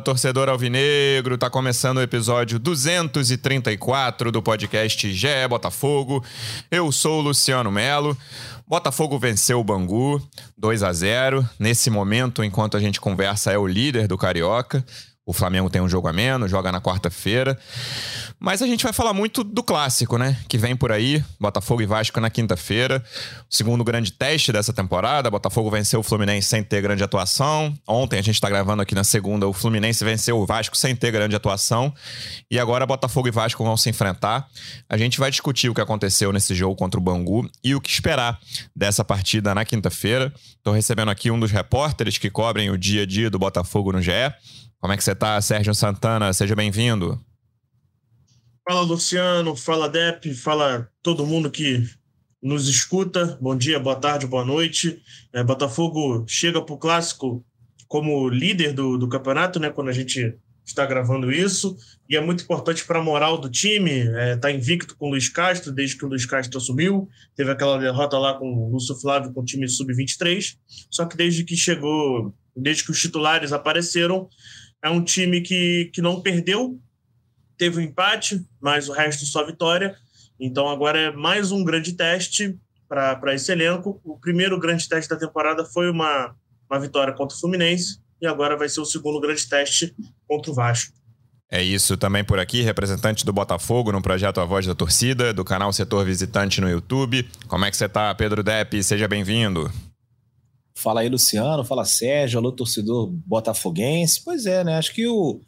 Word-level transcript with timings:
torcedor 0.00 0.48
alvinegro! 0.48 1.36
Tá 1.36 1.50
começando 1.50 1.98
o 1.98 2.02
episódio 2.02 2.58
234 2.58 4.32
do 4.32 4.42
podcast 4.42 5.12
GE 5.12 5.28
Botafogo. 5.48 6.24
Eu 6.70 6.90
sou 6.90 7.18
o 7.18 7.22
Luciano 7.22 7.70
Melo. 7.70 8.16
Botafogo 8.66 9.18
venceu 9.18 9.60
o 9.60 9.64
Bangu 9.64 10.22
2 10.56 10.82
a 10.82 10.92
0. 10.92 11.48
Nesse 11.58 11.90
momento, 11.90 12.42
enquanto 12.42 12.76
a 12.76 12.80
gente 12.80 13.00
conversa, 13.00 13.52
é 13.52 13.58
o 13.58 13.66
líder 13.66 14.06
do 14.06 14.16
Carioca. 14.16 14.84
O 15.30 15.32
Flamengo 15.32 15.70
tem 15.70 15.80
um 15.80 15.88
jogo 15.88 16.08
a 16.08 16.12
menos, 16.12 16.50
joga 16.50 16.72
na 16.72 16.80
quarta-feira. 16.80 17.56
Mas 18.36 18.60
a 18.62 18.66
gente 18.66 18.82
vai 18.82 18.92
falar 18.92 19.14
muito 19.14 19.44
do 19.44 19.62
clássico, 19.62 20.18
né? 20.18 20.36
Que 20.48 20.58
vem 20.58 20.74
por 20.74 20.90
aí, 20.90 21.22
Botafogo 21.38 21.80
e 21.82 21.86
Vasco 21.86 22.18
na 22.18 22.28
quinta-feira. 22.28 23.00
Segundo 23.48 23.84
grande 23.84 24.10
teste 24.10 24.50
dessa 24.50 24.72
temporada. 24.72 25.30
Botafogo 25.30 25.70
venceu 25.70 26.00
o 26.00 26.02
Fluminense 26.02 26.48
sem 26.48 26.64
ter 26.64 26.82
grande 26.82 27.04
atuação. 27.04 27.72
Ontem 27.86 28.18
a 28.18 28.22
gente 28.22 28.34
está 28.34 28.48
gravando 28.48 28.82
aqui 28.82 28.92
na 28.92 29.04
segunda, 29.04 29.46
o 29.46 29.52
Fluminense 29.52 30.04
venceu 30.04 30.36
o 30.36 30.44
Vasco 30.44 30.76
sem 30.76 30.96
ter 30.96 31.12
grande 31.12 31.36
atuação. 31.36 31.94
E 32.50 32.58
agora 32.58 32.84
Botafogo 32.84 33.28
e 33.28 33.30
Vasco 33.30 33.62
vão 33.62 33.76
se 33.76 33.88
enfrentar. 33.88 34.48
A 34.88 34.96
gente 34.96 35.20
vai 35.20 35.30
discutir 35.30 35.68
o 35.68 35.74
que 35.74 35.80
aconteceu 35.80 36.32
nesse 36.32 36.56
jogo 36.56 36.74
contra 36.74 36.98
o 36.98 37.02
Bangu 37.02 37.48
e 37.62 37.72
o 37.72 37.80
que 37.80 37.88
esperar 37.88 38.36
dessa 38.74 39.04
partida 39.04 39.54
na 39.54 39.64
quinta-feira. 39.64 40.34
Estou 40.56 40.74
recebendo 40.74 41.12
aqui 41.12 41.30
um 41.30 41.38
dos 41.38 41.52
repórteres 41.52 42.18
que 42.18 42.30
cobrem 42.30 42.68
o 42.68 42.76
dia 42.76 43.02
a 43.04 43.06
dia 43.06 43.30
do 43.30 43.38
Botafogo 43.38 43.92
no 43.92 44.02
GE. 44.02 44.10
Como 44.80 44.94
é 44.94 44.96
que 44.96 45.04
você 45.04 45.14
tá, 45.14 45.38
Sérgio 45.42 45.74
Santana? 45.74 46.32
Seja 46.32 46.56
bem-vindo. 46.56 47.22
Fala, 48.66 48.80
Luciano. 48.80 49.54
Fala, 49.54 49.90
Dep. 49.90 50.32
Fala 50.34 50.88
todo 51.02 51.26
mundo 51.26 51.50
que 51.50 51.86
nos 52.42 52.66
escuta. 52.66 53.38
Bom 53.42 53.54
dia, 53.54 53.78
boa 53.78 53.96
tarde, 53.96 54.26
boa 54.26 54.42
noite. 54.42 55.02
É, 55.34 55.44
Botafogo 55.44 56.24
chega 56.26 56.62
para 56.62 56.74
o 56.74 56.78
Clássico 56.78 57.44
como 57.86 58.26
líder 58.30 58.72
do, 58.72 58.96
do 58.96 59.06
campeonato, 59.06 59.60
né? 59.60 59.68
Quando 59.68 59.88
a 59.88 59.92
gente 59.92 60.34
está 60.64 60.86
gravando 60.86 61.30
isso. 61.30 61.76
E 62.08 62.16
é 62.16 62.20
muito 62.20 62.44
importante 62.44 62.82
para 62.86 63.00
a 63.00 63.02
moral 63.02 63.36
do 63.36 63.50
time. 63.50 63.90
É, 63.90 64.36
tá 64.36 64.50
invicto 64.50 64.96
com 64.96 65.08
o 65.08 65.10
Luiz 65.10 65.28
Castro, 65.28 65.72
desde 65.72 65.98
que 65.98 66.06
o 66.06 66.08
Luiz 66.08 66.24
Castro 66.24 66.56
assumiu. 66.56 67.06
Teve 67.36 67.50
aquela 67.50 67.76
derrota 67.76 68.18
lá 68.18 68.32
com 68.38 68.50
o 68.50 68.70
Lúcio 68.70 68.98
Flávio 68.98 69.30
com 69.34 69.42
o 69.42 69.44
time 69.44 69.68
sub-23. 69.68 70.56
Só 70.90 71.04
que 71.04 71.18
desde 71.18 71.44
que 71.44 71.54
chegou, 71.54 72.34
desde 72.56 72.84
que 72.84 72.90
os 72.90 73.00
titulares 73.00 73.52
apareceram, 73.52 74.26
é 74.82 74.90
um 74.90 75.02
time 75.02 75.40
que, 75.40 75.90
que 75.92 76.00
não 76.00 76.20
perdeu, 76.20 76.78
teve 77.56 77.78
um 77.78 77.82
empate, 77.82 78.42
mas 78.60 78.88
o 78.88 78.92
resto 78.92 79.24
só 79.26 79.44
vitória. 79.44 79.94
Então 80.38 80.68
agora 80.68 80.98
é 80.98 81.12
mais 81.12 81.52
um 81.52 81.62
grande 81.62 81.92
teste 81.92 82.58
para 82.88 83.34
esse 83.34 83.52
elenco. 83.52 84.00
O 84.02 84.18
primeiro 84.18 84.58
grande 84.58 84.88
teste 84.88 85.10
da 85.10 85.18
temporada 85.18 85.64
foi 85.64 85.90
uma, 85.90 86.34
uma 86.68 86.80
vitória 86.80 87.12
contra 87.12 87.36
o 87.36 87.40
Fluminense 87.40 88.00
e 88.20 88.26
agora 88.26 88.56
vai 88.56 88.68
ser 88.68 88.80
o 88.80 88.84
segundo 88.84 89.20
grande 89.20 89.48
teste 89.48 89.94
contra 90.26 90.50
o 90.50 90.54
Vasco. 90.54 90.98
É 91.52 91.60
isso 91.62 91.96
também 91.96 92.24
por 92.24 92.38
aqui, 92.38 92.62
representante 92.62 93.26
do 93.26 93.32
Botafogo 93.32 93.90
no 93.90 94.00
projeto 94.00 94.40
A 94.40 94.44
Voz 94.44 94.66
da 94.66 94.74
Torcida, 94.74 95.34
do 95.34 95.44
canal 95.44 95.72
Setor 95.72 96.04
Visitante 96.04 96.60
no 96.60 96.70
YouTube. 96.70 97.28
Como 97.48 97.64
é 97.64 97.70
que 97.70 97.76
você 97.76 97.88
tá, 97.88 98.14
Pedro 98.14 98.42
Depp? 98.42 98.82
Seja 98.84 99.08
bem-vindo. 99.08 99.70
Fala 100.80 101.02
aí, 101.02 101.10
Luciano. 101.10 101.62
Fala, 101.62 101.84
Sérgio. 101.84 102.38
Alô, 102.38 102.50
torcedor 102.50 103.10
botafoguense. 103.26 104.22
Pois 104.24 104.46
é, 104.46 104.64
né? 104.64 104.78
Acho 104.78 104.94
que 104.94 105.06
o, 105.06 105.40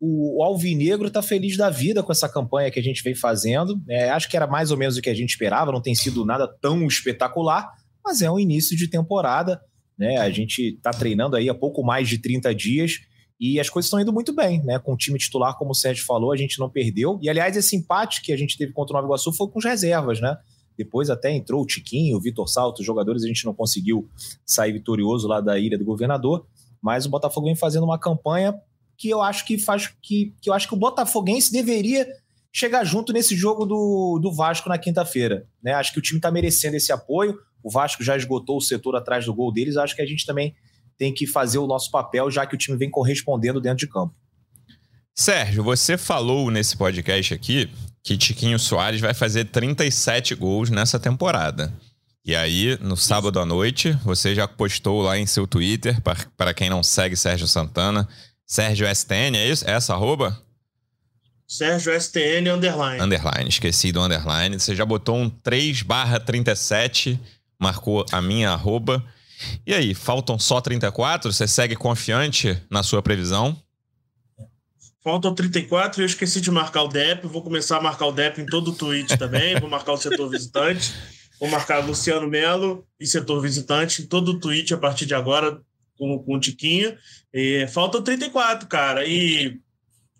o, 0.00 0.42
Alvinegro 0.42 1.06
está 1.06 1.22
feliz 1.22 1.56
da 1.56 1.70
vida 1.70 2.02
com 2.02 2.10
essa 2.10 2.28
campanha 2.28 2.68
que 2.68 2.80
a 2.80 2.82
gente 2.82 3.00
vem 3.04 3.14
fazendo. 3.14 3.80
É, 3.88 4.10
acho 4.10 4.28
que 4.28 4.36
era 4.36 4.46
mais 4.46 4.72
ou 4.72 4.76
menos 4.76 4.96
o 4.96 5.02
que 5.02 5.08
a 5.08 5.14
gente 5.14 5.30
esperava. 5.30 5.70
Não 5.70 5.80
tem 5.80 5.94
sido 5.94 6.24
nada 6.24 6.48
tão 6.60 6.84
espetacular, 6.84 7.70
mas 8.04 8.22
é 8.22 8.30
um 8.30 8.40
início 8.40 8.76
de 8.76 8.88
temporada. 8.88 9.60
Né? 9.96 10.16
A 10.16 10.30
gente 10.30 10.74
está 10.74 10.90
treinando 10.90 11.36
aí 11.36 11.48
há 11.48 11.54
pouco 11.54 11.84
mais 11.84 12.08
de 12.08 12.18
30 12.18 12.52
dias 12.52 12.98
e 13.38 13.60
as 13.60 13.70
coisas 13.70 13.86
estão 13.86 14.00
indo 14.00 14.12
muito 14.12 14.34
bem, 14.34 14.62
né? 14.64 14.80
Com 14.80 14.94
o 14.94 14.96
time 14.96 15.18
titular, 15.18 15.56
como 15.56 15.70
o 15.70 15.74
Sérgio 15.74 16.04
falou, 16.04 16.32
a 16.32 16.36
gente 16.36 16.58
não 16.58 16.68
perdeu. 16.68 17.18
E, 17.22 17.28
aliás, 17.28 17.56
esse 17.56 17.76
empate 17.76 18.20
que 18.20 18.32
a 18.32 18.36
gente 18.36 18.56
teve 18.56 18.72
contra 18.72 18.94
o 18.94 18.96
Nova 18.96 19.06
Iguaçu 19.06 19.32
foi 19.32 19.48
com 19.48 19.60
as 19.60 19.64
reservas, 19.64 20.20
né? 20.20 20.36
Depois 20.76 21.10
até 21.10 21.32
entrou 21.32 21.62
o 21.62 21.66
Tiquinho, 21.66 22.16
o 22.16 22.20
Vitor 22.20 22.48
Salto, 22.48 22.80
os 22.80 22.86
jogadores, 22.86 23.22
a 23.22 23.26
gente 23.26 23.44
não 23.44 23.54
conseguiu 23.54 24.08
sair 24.44 24.72
vitorioso 24.72 25.28
lá 25.28 25.40
da 25.40 25.58
Ilha 25.58 25.78
do 25.78 25.84
Governador, 25.84 26.46
mas 26.80 27.06
o 27.06 27.10
Botafogo 27.10 27.46
vem 27.46 27.56
fazendo 27.56 27.84
uma 27.84 27.98
campanha 27.98 28.54
que 28.96 29.08
eu 29.08 29.22
acho 29.22 29.44
que 29.44 29.58
faz 29.58 29.88
que, 30.00 30.34
que 30.40 30.48
eu 30.48 30.54
acho 30.54 30.68
que 30.68 30.74
o 30.74 30.78
Botafoguense 30.78 31.52
deveria 31.52 32.06
chegar 32.52 32.84
junto 32.84 33.12
nesse 33.12 33.34
jogo 33.34 33.64
do, 33.64 34.18
do 34.20 34.32
Vasco 34.32 34.68
na 34.68 34.78
quinta-feira. 34.78 35.46
Né? 35.62 35.72
Acho 35.72 35.92
que 35.92 35.98
o 35.98 36.02
time 36.02 36.18
está 36.18 36.30
merecendo 36.30 36.76
esse 36.76 36.92
apoio. 36.92 37.38
O 37.62 37.70
Vasco 37.70 38.04
já 38.04 38.16
esgotou 38.16 38.58
o 38.58 38.60
setor 38.60 38.94
atrás 38.94 39.24
do 39.24 39.34
gol 39.34 39.52
deles. 39.52 39.76
Acho 39.76 39.96
que 39.96 40.02
a 40.02 40.06
gente 40.06 40.26
também 40.26 40.54
tem 40.98 41.12
que 41.12 41.26
fazer 41.26 41.58
o 41.58 41.66
nosso 41.66 41.90
papel, 41.90 42.30
já 42.30 42.46
que 42.46 42.54
o 42.54 42.58
time 42.58 42.76
vem 42.76 42.90
correspondendo 42.90 43.60
dentro 43.60 43.78
de 43.78 43.88
campo. 43.88 44.14
Sérgio, 45.14 45.62
você 45.62 45.96
falou 45.96 46.50
nesse 46.50 46.76
podcast 46.76 47.34
aqui 47.34 47.70
que 48.02 48.16
Tiquinho 48.16 48.58
Soares 48.58 49.00
vai 49.00 49.14
fazer 49.14 49.44
37 49.46 50.34
gols 50.34 50.70
nessa 50.70 50.98
temporada. 50.98 51.72
E 52.24 52.36
aí, 52.36 52.78
no 52.80 52.96
sábado 52.96 53.40
à 53.40 53.46
noite, 53.46 53.92
você 54.04 54.34
já 54.34 54.46
postou 54.46 55.02
lá 55.02 55.18
em 55.18 55.26
seu 55.26 55.46
Twitter, 55.46 56.00
para 56.36 56.54
quem 56.54 56.70
não 56.70 56.82
segue 56.82 57.16
Sérgio 57.16 57.48
Santana, 57.48 58.08
Sérgio 58.46 58.86
STN, 58.86 59.36
é 59.36 59.48
isso? 59.48 59.68
É 59.68 59.72
essa 59.72 59.94
arroba? 59.94 60.40
Sérgio 61.48 61.92
STN 61.92 62.50
underline. 62.50 63.00
Underline, 63.00 63.48
esqueci 63.48 63.92
do 63.92 64.00
underline. 64.00 64.58
Você 64.58 64.74
já 64.74 64.84
botou 64.84 65.16
um 65.16 65.28
3 65.28 65.82
barra 65.82 66.20
37, 66.20 67.18
marcou 67.58 68.06
a 68.12 68.22
minha 68.22 68.50
arroba. 68.50 69.04
E 69.66 69.74
aí, 69.74 69.94
faltam 69.94 70.38
só 70.38 70.60
34? 70.60 71.32
Você 71.32 71.48
segue 71.48 71.74
confiante 71.74 72.56
na 72.70 72.82
sua 72.82 73.02
previsão? 73.02 73.60
Faltam 75.02 75.34
34 75.34 76.00
e 76.00 76.02
eu 76.04 76.06
esqueci 76.06 76.40
de 76.40 76.50
marcar 76.50 76.84
o 76.84 76.88
DEP. 76.88 77.26
Vou 77.26 77.42
começar 77.42 77.78
a 77.78 77.80
marcar 77.80 78.06
o 78.06 78.12
DEP 78.12 78.40
em 78.40 78.46
todo 78.46 78.68
o 78.68 78.74
tweet 78.74 79.18
também. 79.18 79.58
Vou 79.58 79.68
marcar 79.68 79.92
o 79.92 79.96
setor 79.96 80.28
visitante. 80.30 80.94
Vou 81.40 81.48
marcar 81.48 81.84
Luciano 81.84 82.28
Melo 82.28 82.86
e 83.00 83.06
setor 83.06 83.40
visitante 83.42 84.02
em 84.02 84.06
todo 84.06 84.28
o 84.28 84.38
tweet 84.38 84.72
a 84.72 84.78
partir 84.78 85.04
de 85.04 85.14
agora 85.14 85.60
com, 85.98 86.22
com 86.22 86.36
o 86.36 86.40
Tiquinho. 86.40 86.96
E 87.34 87.66
faltam 87.66 88.00
34, 88.00 88.68
cara. 88.68 89.04
E 89.04 89.58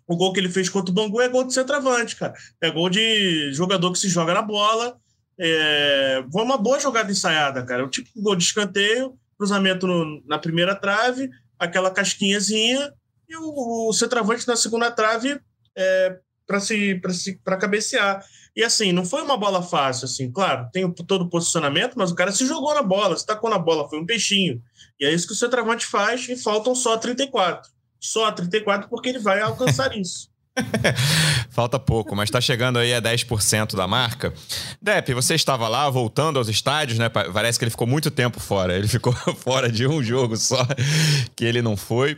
o 0.05 0.17
gol 0.17 0.33
que 0.33 0.41
ele 0.41 0.49
fez 0.49 0.67
contra 0.67 0.91
o 0.91 0.93
Bangu 0.93 1.21
é 1.21 1.29
gol 1.29 1.45
de 1.45 1.53
centroavante, 1.53 2.17
cara. 2.17 2.33
É 2.61 2.69
gol 2.69 2.89
de 2.89 3.53
jogador 3.53 3.89
que 3.93 3.99
se 3.99 4.09
joga 4.09 4.33
na 4.33 4.41
bola. 4.41 4.97
É... 5.39 6.25
Foi 6.29 6.43
uma 6.43 6.57
boa 6.57 6.77
jogada 6.77 7.09
ensaiada, 7.09 7.63
cara. 7.63 7.85
O 7.85 7.89
tipo 7.89 8.09
de 8.13 8.21
gol 8.21 8.35
de 8.35 8.43
escanteio, 8.43 9.17
cruzamento 9.37 9.87
no, 9.87 10.21
na 10.25 10.37
primeira 10.37 10.75
trave, 10.75 11.29
aquela 11.57 11.89
casquinhazinha 11.89 12.91
e 13.33 13.37
o, 13.37 13.89
o 13.89 13.93
centroavante 13.93 14.47
na 14.47 14.55
segunda 14.55 14.91
trave 14.91 15.39
é, 15.75 16.17
para 16.45 16.59
se, 16.59 17.01
se, 17.09 17.39
cabecear. 17.59 18.23
E 18.55 18.63
assim, 18.63 18.91
não 18.91 19.03
foi 19.03 19.23
uma 19.23 19.35
bola 19.35 19.63
fácil, 19.63 20.05
assim, 20.05 20.31
claro, 20.31 20.69
tem 20.71 20.89
todo 20.91 21.23
o 21.23 21.29
posicionamento, 21.29 21.95
mas 21.95 22.11
o 22.11 22.15
cara 22.15 22.31
se 22.31 22.45
jogou 22.45 22.73
na 22.75 22.83
bola, 22.83 23.17
se 23.17 23.25
tacou 23.25 23.49
na 23.49 23.57
bola, 23.57 23.89
foi 23.89 23.99
um 23.99 24.05
peixinho. 24.05 24.61
E 24.99 25.05
é 25.05 25.11
isso 25.11 25.25
que 25.25 25.33
o 25.33 25.35
centroavante 25.35 25.85
faz 25.85 26.29
e 26.29 26.37
faltam 26.37 26.75
só 26.75 26.97
34. 26.97 27.71
Só 27.99 28.31
34 28.31 28.89
porque 28.89 29.09
ele 29.09 29.19
vai 29.19 29.41
alcançar 29.41 29.95
isso. 29.97 30.29
Falta 31.49 31.79
pouco, 31.79 32.15
mas 32.15 32.27
está 32.29 32.39
chegando 32.39 32.77
aí 32.77 32.93
a 32.93 33.01
10% 33.01 33.75
da 33.75 33.87
marca. 33.87 34.33
Depp, 34.81 35.13
você 35.13 35.35
estava 35.35 35.67
lá 35.67 35.89
voltando 35.89 36.37
aos 36.37 36.47
estádios, 36.47 36.99
né? 36.99 37.09
Parece 37.09 37.57
que 37.57 37.65
ele 37.65 37.71
ficou 37.71 37.87
muito 37.87 38.11
tempo 38.11 38.39
fora. 38.39 38.75
Ele 38.75 38.87
ficou 38.87 39.13
fora 39.37 39.71
de 39.71 39.87
um 39.87 40.03
jogo 40.03 40.37
só 40.37 40.65
que 41.35 41.45
ele 41.45 41.61
não 41.61 41.75
foi. 41.75 42.13
O 42.13 42.17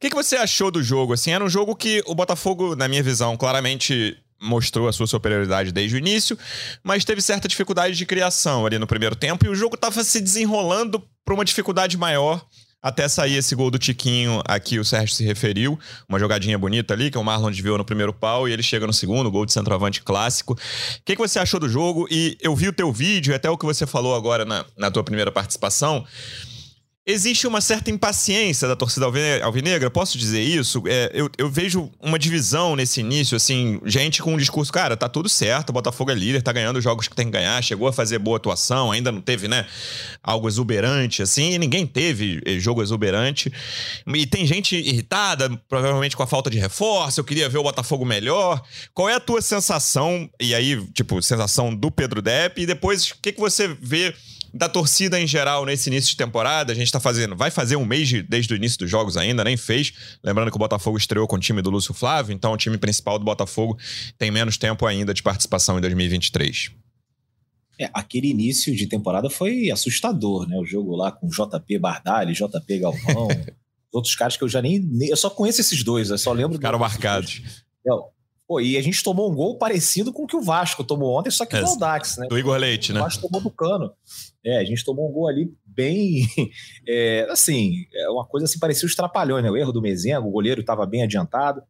que, 0.00 0.10
que 0.10 0.16
você 0.16 0.36
achou 0.36 0.70
do 0.70 0.82
jogo? 0.82 1.12
Assim, 1.12 1.32
era 1.32 1.44
um 1.44 1.48
jogo 1.48 1.76
que 1.76 2.02
o 2.06 2.14
Botafogo, 2.14 2.74
na 2.74 2.88
minha 2.88 3.02
visão, 3.02 3.36
claramente 3.36 4.16
mostrou 4.40 4.88
a 4.88 4.92
sua 4.92 5.06
superioridade 5.06 5.72
desde 5.72 5.96
o 5.96 5.98
início, 5.98 6.38
mas 6.82 7.04
teve 7.04 7.22
certa 7.22 7.48
dificuldade 7.48 7.96
de 7.96 8.04
criação 8.04 8.66
ali 8.66 8.78
no 8.78 8.86
primeiro 8.86 9.16
tempo 9.16 9.46
e 9.46 9.48
o 9.48 9.54
jogo 9.54 9.74
estava 9.74 10.04
se 10.04 10.20
desenrolando 10.20 11.02
para 11.24 11.34
uma 11.34 11.44
dificuldade 11.44 11.96
maior 11.96 12.44
até 12.84 13.08
sair 13.08 13.36
esse 13.36 13.54
gol 13.54 13.70
do 13.70 13.78
Tiquinho, 13.78 14.42
aqui 14.46 14.78
o 14.78 14.84
Sérgio 14.84 15.16
se 15.16 15.24
referiu, 15.24 15.78
uma 16.06 16.18
jogadinha 16.18 16.58
bonita 16.58 16.92
ali, 16.92 17.10
que 17.10 17.16
o 17.16 17.24
Marlon 17.24 17.50
desviou 17.50 17.78
no 17.78 17.84
primeiro 17.84 18.12
pau 18.12 18.46
e 18.46 18.52
ele 18.52 18.62
chega 18.62 18.86
no 18.86 18.92
segundo, 18.92 19.30
gol 19.30 19.46
de 19.46 19.54
centroavante 19.54 20.02
clássico. 20.02 20.52
O 20.52 20.58
que, 21.02 21.16
que 21.16 21.18
você 21.18 21.38
achou 21.38 21.58
do 21.58 21.66
jogo? 21.66 22.06
E 22.10 22.36
eu 22.42 22.54
vi 22.54 22.68
o 22.68 22.74
teu 22.74 22.92
vídeo, 22.92 23.34
até 23.34 23.48
o 23.48 23.56
que 23.56 23.64
você 23.64 23.86
falou 23.86 24.14
agora 24.14 24.44
na, 24.44 24.66
na 24.76 24.90
tua 24.90 25.02
primeira 25.02 25.32
participação. 25.32 26.04
Existe 27.06 27.46
uma 27.46 27.60
certa 27.60 27.90
impaciência 27.90 28.66
da 28.66 28.74
torcida 28.74 29.04
alvinegra, 29.42 29.90
posso 29.90 30.16
dizer 30.16 30.40
isso? 30.40 30.82
É, 30.86 31.10
eu, 31.12 31.28
eu, 31.36 31.50
vejo 31.50 31.92
uma 32.00 32.18
divisão 32.18 32.74
nesse 32.74 33.00
início, 33.00 33.36
assim, 33.36 33.78
gente 33.84 34.22
com 34.22 34.32
um 34.32 34.38
discurso, 34.38 34.72
cara, 34.72 34.96
tá 34.96 35.06
tudo 35.06 35.28
certo, 35.28 35.68
o 35.68 35.72
Botafogo 35.74 36.10
é 36.10 36.14
líder, 36.14 36.40
tá 36.40 36.50
ganhando 36.50 36.78
os 36.78 36.84
jogos 36.84 37.06
que 37.06 37.14
tem 37.14 37.26
que 37.26 37.32
ganhar, 37.32 37.62
chegou 37.62 37.86
a 37.88 37.92
fazer 37.92 38.18
boa 38.18 38.38
atuação, 38.38 38.90
ainda 38.90 39.12
não 39.12 39.20
teve, 39.20 39.48
né, 39.48 39.66
algo 40.22 40.48
exuberante, 40.48 41.20
assim, 41.20 41.52
e 41.52 41.58
ninguém 41.58 41.86
teve 41.86 42.40
eh, 42.42 42.58
jogo 42.58 42.82
exuberante. 42.82 43.52
E 44.06 44.26
tem 44.26 44.46
gente 44.46 44.74
irritada, 44.74 45.50
provavelmente 45.68 46.16
com 46.16 46.22
a 46.22 46.26
falta 46.26 46.48
de 46.48 46.58
reforço, 46.58 47.20
eu 47.20 47.24
queria 47.24 47.50
ver 47.50 47.58
o 47.58 47.62
Botafogo 47.64 48.06
melhor. 48.06 48.62
Qual 48.94 49.10
é 49.10 49.14
a 49.14 49.20
tua 49.20 49.42
sensação, 49.42 50.26
e 50.40 50.54
aí, 50.54 50.82
tipo, 50.94 51.20
sensação 51.20 51.74
do 51.74 51.90
Pedro 51.90 52.22
Depp, 52.22 52.62
e 52.62 52.64
depois, 52.64 53.10
o 53.10 53.16
que, 53.20 53.30
que 53.30 53.40
você 53.40 53.68
vê 53.68 54.14
da 54.54 54.68
torcida 54.68 55.20
em 55.20 55.26
geral 55.26 55.66
nesse 55.66 55.90
início 55.90 56.10
de 56.10 56.16
temporada. 56.16 56.72
A 56.72 56.74
gente 56.74 56.90
tá 56.90 57.00
fazendo, 57.00 57.34
vai 57.34 57.50
fazer 57.50 57.74
um 57.74 57.84
mês 57.84 58.08
de, 58.08 58.22
desde 58.22 58.54
o 58.54 58.56
início 58.56 58.78
dos 58.78 58.88
jogos 58.88 59.16
ainda, 59.16 59.42
nem 59.42 59.56
fez. 59.56 59.92
Lembrando 60.22 60.50
que 60.50 60.56
o 60.56 60.58
Botafogo 60.58 60.96
estreou 60.96 61.26
com 61.26 61.36
o 61.36 61.40
time 61.40 61.60
do 61.60 61.70
Lúcio 61.70 61.92
Flávio, 61.92 62.32
então 62.32 62.52
o 62.52 62.56
time 62.56 62.78
principal 62.78 63.18
do 63.18 63.24
Botafogo 63.24 63.76
tem 64.16 64.30
menos 64.30 64.56
tempo 64.56 64.86
ainda 64.86 65.12
de 65.12 65.22
participação 65.22 65.76
em 65.76 65.80
2023. 65.80 66.70
É, 67.80 67.90
aquele 67.92 68.28
início 68.28 68.74
de 68.76 68.86
temporada 68.86 69.28
foi 69.28 69.68
assustador, 69.72 70.48
né? 70.48 70.56
O 70.56 70.64
jogo 70.64 70.94
lá 70.94 71.10
com 71.10 71.26
JP 71.26 71.78
Bardali, 71.80 72.32
JP 72.32 72.78
Galvão, 72.78 73.26
outros 73.92 74.14
caras 74.14 74.36
que 74.36 74.44
eu 74.44 74.48
já 74.48 74.62
nem, 74.62 74.78
nem, 74.78 75.08
Eu 75.08 75.16
só 75.16 75.28
conheço 75.28 75.60
esses 75.60 75.82
dois, 75.82 76.10
eu 76.10 76.18
só 76.18 76.32
lembro. 76.32 76.54
Ficaram 76.56 76.78
marcados. 76.78 77.42
Não, 77.84 78.04
Pô, 78.46 78.60
e 78.60 78.76
a 78.76 78.82
gente 78.82 79.02
tomou 79.02 79.30
um 79.30 79.34
gol 79.34 79.56
parecido 79.56 80.12
com 80.12 80.24
o 80.24 80.26
que 80.26 80.36
o 80.36 80.42
Vasco 80.42 80.84
tomou 80.84 81.18
ontem, 81.18 81.30
só 81.30 81.46
que 81.46 81.56
é, 81.56 81.60
do 81.60 81.66
Aldax, 81.66 82.18
né? 82.18 82.26
Do 82.28 82.38
Igor 82.38 82.58
Leite, 82.58 82.92
né? 82.92 83.00
O 83.00 83.04
Vasco 83.04 83.22
tomou 83.22 83.40
do 83.40 83.50
cano. 83.50 83.90
É, 84.44 84.58
a 84.58 84.64
gente 84.64 84.84
tomou 84.84 85.08
um 85.08 85.12
gol 85.12 85.28
ali 85.28 85.50
bem. 85.64 86.26
É, 86.86 87.26
assim, 87.30 87.86
é 87.94 88.10
uma 88.10 88.26
coisa 88.26 88.44
assim, 88.44 88.58
parecia 88.58 88.86
os 88.86 88.94
trapalhões, 88.94 89.42
né? 89.42 89.50
O 89.50 89.56
erro 89.56 89.72
do 89.72 89.80
Mezengo, 89.80 90.28
o 90.28 90.30
goleiro 90.30 90.60
estava 90.60 90.84
bem 90.84 91.02
adiantado. 91.02 91.62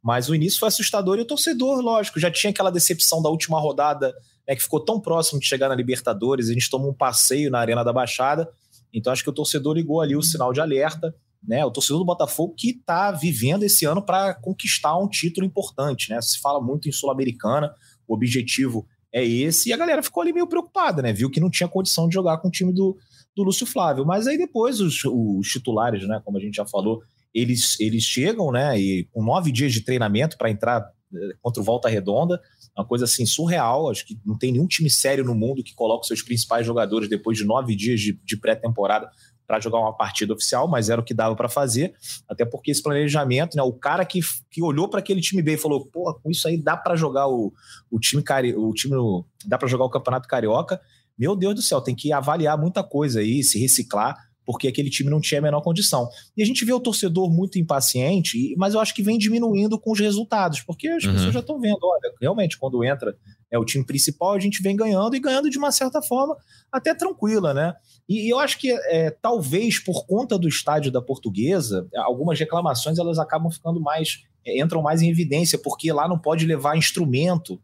Mas 0.00 0.28
o 0.28 0.34
início 0.34 0.60
foi 0.60 0.68
assustador 0.68 1.18
e 1.18 1.22
o 1.22 1.24
torcedor, 1.24 1.80
lógico, 1.80 2.20
já 2.20 2.30
tinha 2.30 2.50
aquela 2.50 2.70
decepção 2.70 3.20
da 3.20 3.28
última 3.28 3.60
rodada, 3.60 4.14
né, 4.48 4.54
que 4.54 4.62
ficou 4.62 4.80
tão 4.80 5.00
próximo 5.00 5.40
de 5.40 5.46
chegar 5.46 5.68
na 5.68 5.74
Libertadores. 5.74 6.48
A 6.48 6.52
gente 6.52 6.70
tomou 6.70 6.90
um 6.90 6.94
passeio 6.94 7.50
na 7.50 7.58
Arena 7.58 7.84
da 7.84 7.92
Baixada. 7.92 8.48
Então 8.92 9.12
acho 9.12 9.24
que 9.24 9.30
o 9.30 9.32
torcedor 9.32 9.74
ligou 9.74 10.00
ali 10.00 10.16
o 10.16 10.22
sinal 10.22 10.52
de 10.52 10.60
alerta 10.60 11.14
né? 11.42 11.64
O 11.64 11.70
torcedor 11.70 11.98
do 11.98 12.04
Botafogo 12.04 12.54
que 12.56 12.70
está 12.70 13.10
vivendo 13.10 13.62
esse 13.62 13.84
ano 13.84 14.02
para 14.02 14.34
conquistar 14.34 14.96
um 14.96 15.08
título 15.08 15.46
importante, 15.46 16.10
né? 16.10 16.20
Se 16.20 16.38
fala 16.40 16.60
muito 16.60 16.88
em 16.88 16.92
Sul-Americana, 16.92 17.74
o 18.06 18.14
objetivo 18.14 18.86
é 19.12 19.24
esse, 19.24 19.70
e 19.70 19.72
a 19.72 19.76
galera 19.76 20.02
ficou 20.02 20.22
ali 20.22 20.32
meio 20.32 20.46
preocupada, 20.46 21.02
né? 21.02 21.12
Viu 21.12 21.30
que 21.30 21.40
não 21.40 21.50
tinha 21.50 21.68
condição 21.68 22.08
de 22.08 22.14
jogar 22.14 22.38
com 22.38 22.48
o 22.48 22.50
time 22.50 22.72
do, 22.72 22.96
do 23.34 23.42
Lúcio 23.42 23.66
Flávio. 23.66 24.06
Mas 24.06 24.26
aí 24.26 24.38
depois 24.38 24.80
os, 24.80 25.04
os 25.04 25.48
titulares, 25.48 26.06
né? 26.06 26.20
Como 26.24 26.38
a 26.38 26.40
gente 26.40 26.56
já 26.56 26.66
falou, 26.66 27.00
eles, 27.34 27.78
eles 27.80 28.04
chegam, 28.04 28.52
né? 28.52 28.78
E 28.78 29.08
com 29.10 29.24
nove 29.24 29.50
dias 29.50 29.72
de 29.72 29.82
treinamento 29.82 30.36
para 30.36 30.50
entrar 30.50 30.84
eh, 31.14 31.36
contra 31.40 31.60
o 31.60 31.64
Volta 31.64 31.88
Redonda, 31.88 32.40
uma 32.76 32.86
coisa 32.86 33.04
assim 33.04 33.26
surreal. 33.26 33.90
Acho 33.90 34.06
que 34.06 34.18
não 34.24 34.38
tem 34.38 34.52
nenhum 34.52 34.66
time 34.66 34.90
sério 34.90 35.24
no 35.24 35.34
mundo 35.34 35.62
que 35.64 35.74
coloque 35.74 36.06
seus 36.06 36.22
principais 36.22 36.64
jogadores 36.64 37.08
depois 37.08 37.36
de 37.36 37.44
nove 37.44 37.74
dias 37.74 38.00
de, 38.00 38.12
de 38.24 38.36
pré-temporada 38.36 39.10
para 39.50 39.58
jogar 39.58 39.80
uma 39.80 39.92
partida 39.92 40.32
oficial, 40.32 40.68
mas 40.68 40.88
era 40.88 41.00
o 41.00 41.04
que 41.04 41.12
dava 41.12 41.34
para 41.34 41.48
fazer, 41.48 41.92
até 42.28 42.44
porque 42.44 42.70
esse 42.70 42.80
planejamento, 42.80 43.56
né, 43.56 43.62
o 43.64 43.72
cara 43.72 44.04
que, 44.04 44.20
que 44.48 44.62
olhou 44.62 44.86
para 44.86 45.00
aquele 45.00 45.20
time 45.20 45.42
B 45.42 45.54
e 45.54 45.56
falou, 45.56 45.86
pô, 45.86 46.14
com 46.22 46.30
isso 46.30 46.46
aí 46.46 46.56
dá 46.56 46.76
para 46.76 46.94
jogar 46.94 47.26
o, 47.26 47.52
o 47.90 47.98
time 47.98 48.22
cari 48.22 48.54
o 48.54 48.72
time 48.72 48.94
dá 49.44 49.58
para 49.58 49.66
jogar 49.66 49.86
o 49.86 49.90
Campeonato 49.90 50.28
Carioca. 50.28 50.80
Meu 51.18 51.34
Deus 51.34 51.56
do 51.56 51.62
céu, 51.62 51.80
tem 51.80 51.96
que 51.96 52.12
avaliar 52.12 52.56
muita 52.56 52.84
coisa 52.84 53.18
aí, 53.18 53.42
se 53.42 53.58
reciclar, 53.58 54.16
porque 54.46 54.68
aquele 54.68 54.88
time 54.88 55.10
não 55.10 55.20
tinha 55.20 55.40
a 55.40 55.42
menor 55.42 55.62
condição. 55.62 56.08
E 56.36 56.44
a 56.44 56.46
gente 56.46 56.64
vê 56.64 56.72
o 56.72 56.78
torcedor 56.78 57.28
muito 57.28 57.58
impaciente, 57.58 58.54
mas 58.56 58.74
eu 58.74 58.80
acho 58.80 58.94
que 58.94 59.02
vem 59.02 59.18
diminuindo 59.18 59.80
com 59.80 59.90
os 59.90 59.98
resultados, 59.98 60.60
porque 60.60 60.86
as 60.86 61.02
uhum. 61.02 61.12
pessoas 61.12 61.34
já 61.34 61.40
estão 61.40 61.58
vendo, 61.58 61.80
olha, 61.82 62.14
realmente 62.20 62.56
quando 62.56 62.84
entra 62.84 63.16
é 63.50 63.58
o 63.58 63.64
time 63.64 63.84
principal, 63.84 64.32
a 64.32 64.38
gente 64.38 64.62
vem 64.62 64.76
ganhando 64.76 65.16
e 65.16 65.20
ganhando 65.20 65.50
de 65.50 65.58
uma 65.58 65.72
certa 65.72 66.00
forma 66.00 66.36
até 66.70 66.94
tranquila, 66.94 67.52
né? 67.52 67.74
E, 68.08 68.32
eu 68.32 68.38
acho 68.38 68.58
que 68.58 68.70
é, 68.70 69.10
talvez 69.10 69.78
por 69.78 70.06
conta 70.06 70.38
do 70.38 70.48
estádio 70.48 70.92
da 70.92 71.02
Portuguesa, 71.02 71.88
algumas 71.96 72.38
reclamações 72.38 72.98
elas 72.98 73.18
acabam 73.18 73.50
ficando 73.50 73.80
mais 73.80 74.22
é, 74.46 74.60
entram 74.60 74.82
mais 74.82 75.02
em 75.02 75.10
evidência 75.10 75.58
porque 75.58 75.92
lá 75.92 76.08
não 76.08 76.18
pode 76.18 76.46
levar 76.46 76.76
instrumento. 76.76 77.60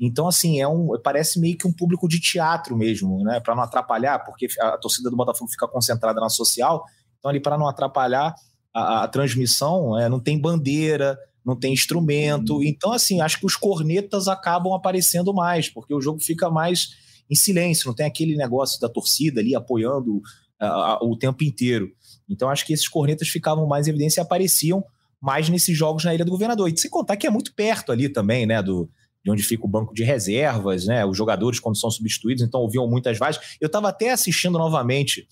Então 0.00 0.26
assim 0.26 0.60
é 0.60 0.66
um 0.66 0.98
parece 1.02 1.38
meio 1.40 1.56
que 1.56 1.66
um 1.66 1.72
público 1.72 2.08
de 2.08 2.20
teatro 2.20 2.76
mesmo, 2.76 3.22
né? 3.22 3.40
Para 3.40 3.54
não 3.54 3.62
atrapalhar, 3.62 4.18
porque 4.24 4.48
a, 4.60 4.74
a 4.74 4.78
torcida 4.78 5.08
do 5.08 5.16
Botafogo 5.16 5.50
fica 5.50 5.68
concentrada 5.68 6.20
na 6.20 6.28
social, 6.28 6.84
então 7.18 7.30
ali 7.30 7.40
para 7.40 7.56
não 7.56 7.68
atrapalhar 7.68 8.34
a, 8.74 9.04
a 9.04 9.08
transmissão, 9.08 9.98
é, 9.98 10.08
não 10.08 10.20
tem 10.20 10.40
bandeira, 10.40 11.18
não 11.48 11.56
tem 11.56 11.72
instrumento. 11.72 12.56
Uhum. 12.56 12.62
Então, 12.62 12.92
assim, 12.92 13.22
acho 13.22 13.40
que 13.40 13.46
os 13.46 13.56
cornetas 13.56 14.28
acabam 14.28 14.74
aparecendo 14.74 15.32
mais, 15.32 15.70
porque 15.70 15.94
o 15.94 16.00
jogo 16.00 16.20
fica 16.20 16.50
mais 16.50 16.90
em 17.30 17.34
silêncio, 17.34 17.88
não 17.88 17.94
tem 17.94 18.06
aquele 18.06 18.36
negócio 18.36 18.78
da 18.78 18.88
torcida 18.88 19.40
ali 19.40 19.54
apoiando 19.54 20.16
uh, 20.16 21.02
o 21.02 21.16
tempo 21.16 21.42
inteiro. 21.42 21.90
Então, 22.28 22.50
acho 22.50 22.66
que 22.66 22.74
esses 22.74 22.86
cornetas 22.86 23.28
ficavam 23.28 23.66
mais 23.66 23.86
em 23.86 23.90
evidência 23.90 24.20
e 24.20 24.22
apareciam 24.22 24.84
mais 25.20 25.48
nesses 25.48 25.76
jogos 25.76 26.04
na 26.04 26.14
Ilha 26.14 26.24
do 26.24 26.30
Governador. 26.30 26.68
E 26.68 26.78
sem 26.78 26.90
contar 26.90 27.16
que 27.16 27.26
é 27.26 27.30
muito 27.30 27.54
perto 27.54 27.92
ali 27.92 28.08
também, 28.10 28.46
né, 28.46 28.62
do, 28.62 28.88
de 29.24 29.30
onde 29.30 29.42
fica 29.42 29.64
o 29.64 29.68
banco 29.68 29.94
de 29.94 30.04
reservas, 30.04 30.84
né, 30.84 31.04
os 31.04 31.16
jogadores 31.16 31.58
quando 31.58 31.78
são 31.78 31.90
substituídos, 31.90 32.42
então 32.42 32.60
ouviam 32.60 32.86
muitas 32.86 33.18
vozes. 33.18 33.40
Eu 33.58 33.66
estava 33.66 33.88
até 33.88 34.10
assistindo 34.10 34.58
novamente 34.58 35.26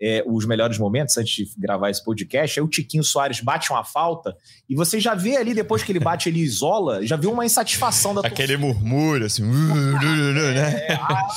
é, 0.00 0.24
os 0.26 0.44
melhores 0.46 0.78
momentos 0.78 1.16
antes 1.16 1.32
de 1.34 1.54
gravar 1.58 1.90
esse 1.90 2.04
podcast. 2.04 2.58
Aí 2.58 2.64
o 2.64 2.68
Tiquinho 2.68 3.04
Soares 3.04 3.40
bate 3.40 3.70
uma 3.70 3.84
falta 3.84 4.36
e 4.68 4.74
você 4.74 4.98
já 5.00 5.14
vê 5.14 5.36
ali, 5.36 5.54
depois 5.54 5.82
que 5.82 5.92
ele 5.92 6.00
bate, 6.00 6.28
ele 6.28 6.40
isola, 6.40 7.04
já 7.06 7.16
vê 7.16 7.26
uma 7.26 7.44
insatisfação 7.46 8.14
da 8.14 8.20
Aquele 8.20 8.56
torcida. 8.56 8.58
murmúrio, 8.58 9.26
assim. 9.26 9.42
né? 9.42 10.86
É, 10.88 10.94
ah, 10.94 11.28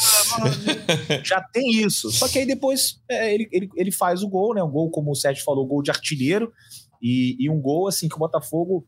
já 1.24 1.42
tem 1.42 1.72
isso. 1.82 2.12
Só 2.12 2.28
que 2.28 2.40
aí 2.40 2.46
depois 2.46 3.00
é, 3.10 3.34
ele, 3.34 3.48
ele, 3.52 3.70
ele 3.76 3.92
faz 3.92 4.24
o 4.24 4.30
gol, 4.30 4.54
né? 4.54 4.64
Um 4.64 4.72
gol, 4.72 4.90
como 4.90 5.12
o 5.12 5.16
Sérgio 5.16 5.44
falou, 5.44 5.66
gol 5.66 5.82
de 5.82 5.92
artilheiro. 5.92 6.52
E, 7.02 7.36
e 7.40 7.50
um 7.50 7.62
gol, 7.62 7.88
assim, 7.88 8.10
que 8.10 8.16
o 8.16 8.20
Botafogo 8.20 8.86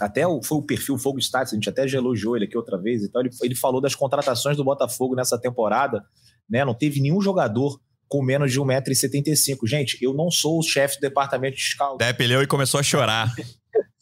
até 0.00 0.26
o, 0.26 0.42
foi 0.42 0.58
o 0.58 0.62
perfil 0.62 0.98
Fogo 0.98 1.18
Stats, 1.18 1.52
a 1.52 1.56
gente 1.56 1.68
até 1.68 1.86
já 1.86 1.98
elogiou 1.98 2.36
ele 2.36 2.46
aqui 2.46 2.56
outra 2.56 2.78
vez. 2.78 3.02
Então, 3.04 3.20
ele, 3.20 3.30
ele 3.42 3.54
falou 3.54 3.80
das 3.80 3.94
contratações 3.94 4.56
do 4.56 4.64
Botafogo 4.64 5.14
nessa 5.14 5.38
temporada, 5.38 6.04
né? 6.48 6.64
Não 6.64 6.74
teve 6.74 7.00
nenhum 7.00 7.20
jogador 7.20 7.80
com 8.12 8.22
menos 8.22 8.52
de 8.52 8.60
1,75m. 8.60 9.56
Gente, 9.64 9.96
eu 10.02 10.12
não 10.12 10.30
sou 10.30 10.58
o 10.58 10.62
chefe 10.62 10.98
do 10.98 11.00
departamento 11.00 11.56
de 11.56 11.62
scout. 11.62 11.96
Depp 11.96 12.26
leu 12.26 12.42
e 12.42 12.46
começou 12.46 12.78
a 12.78 12.82
chorar. 12.82 13.32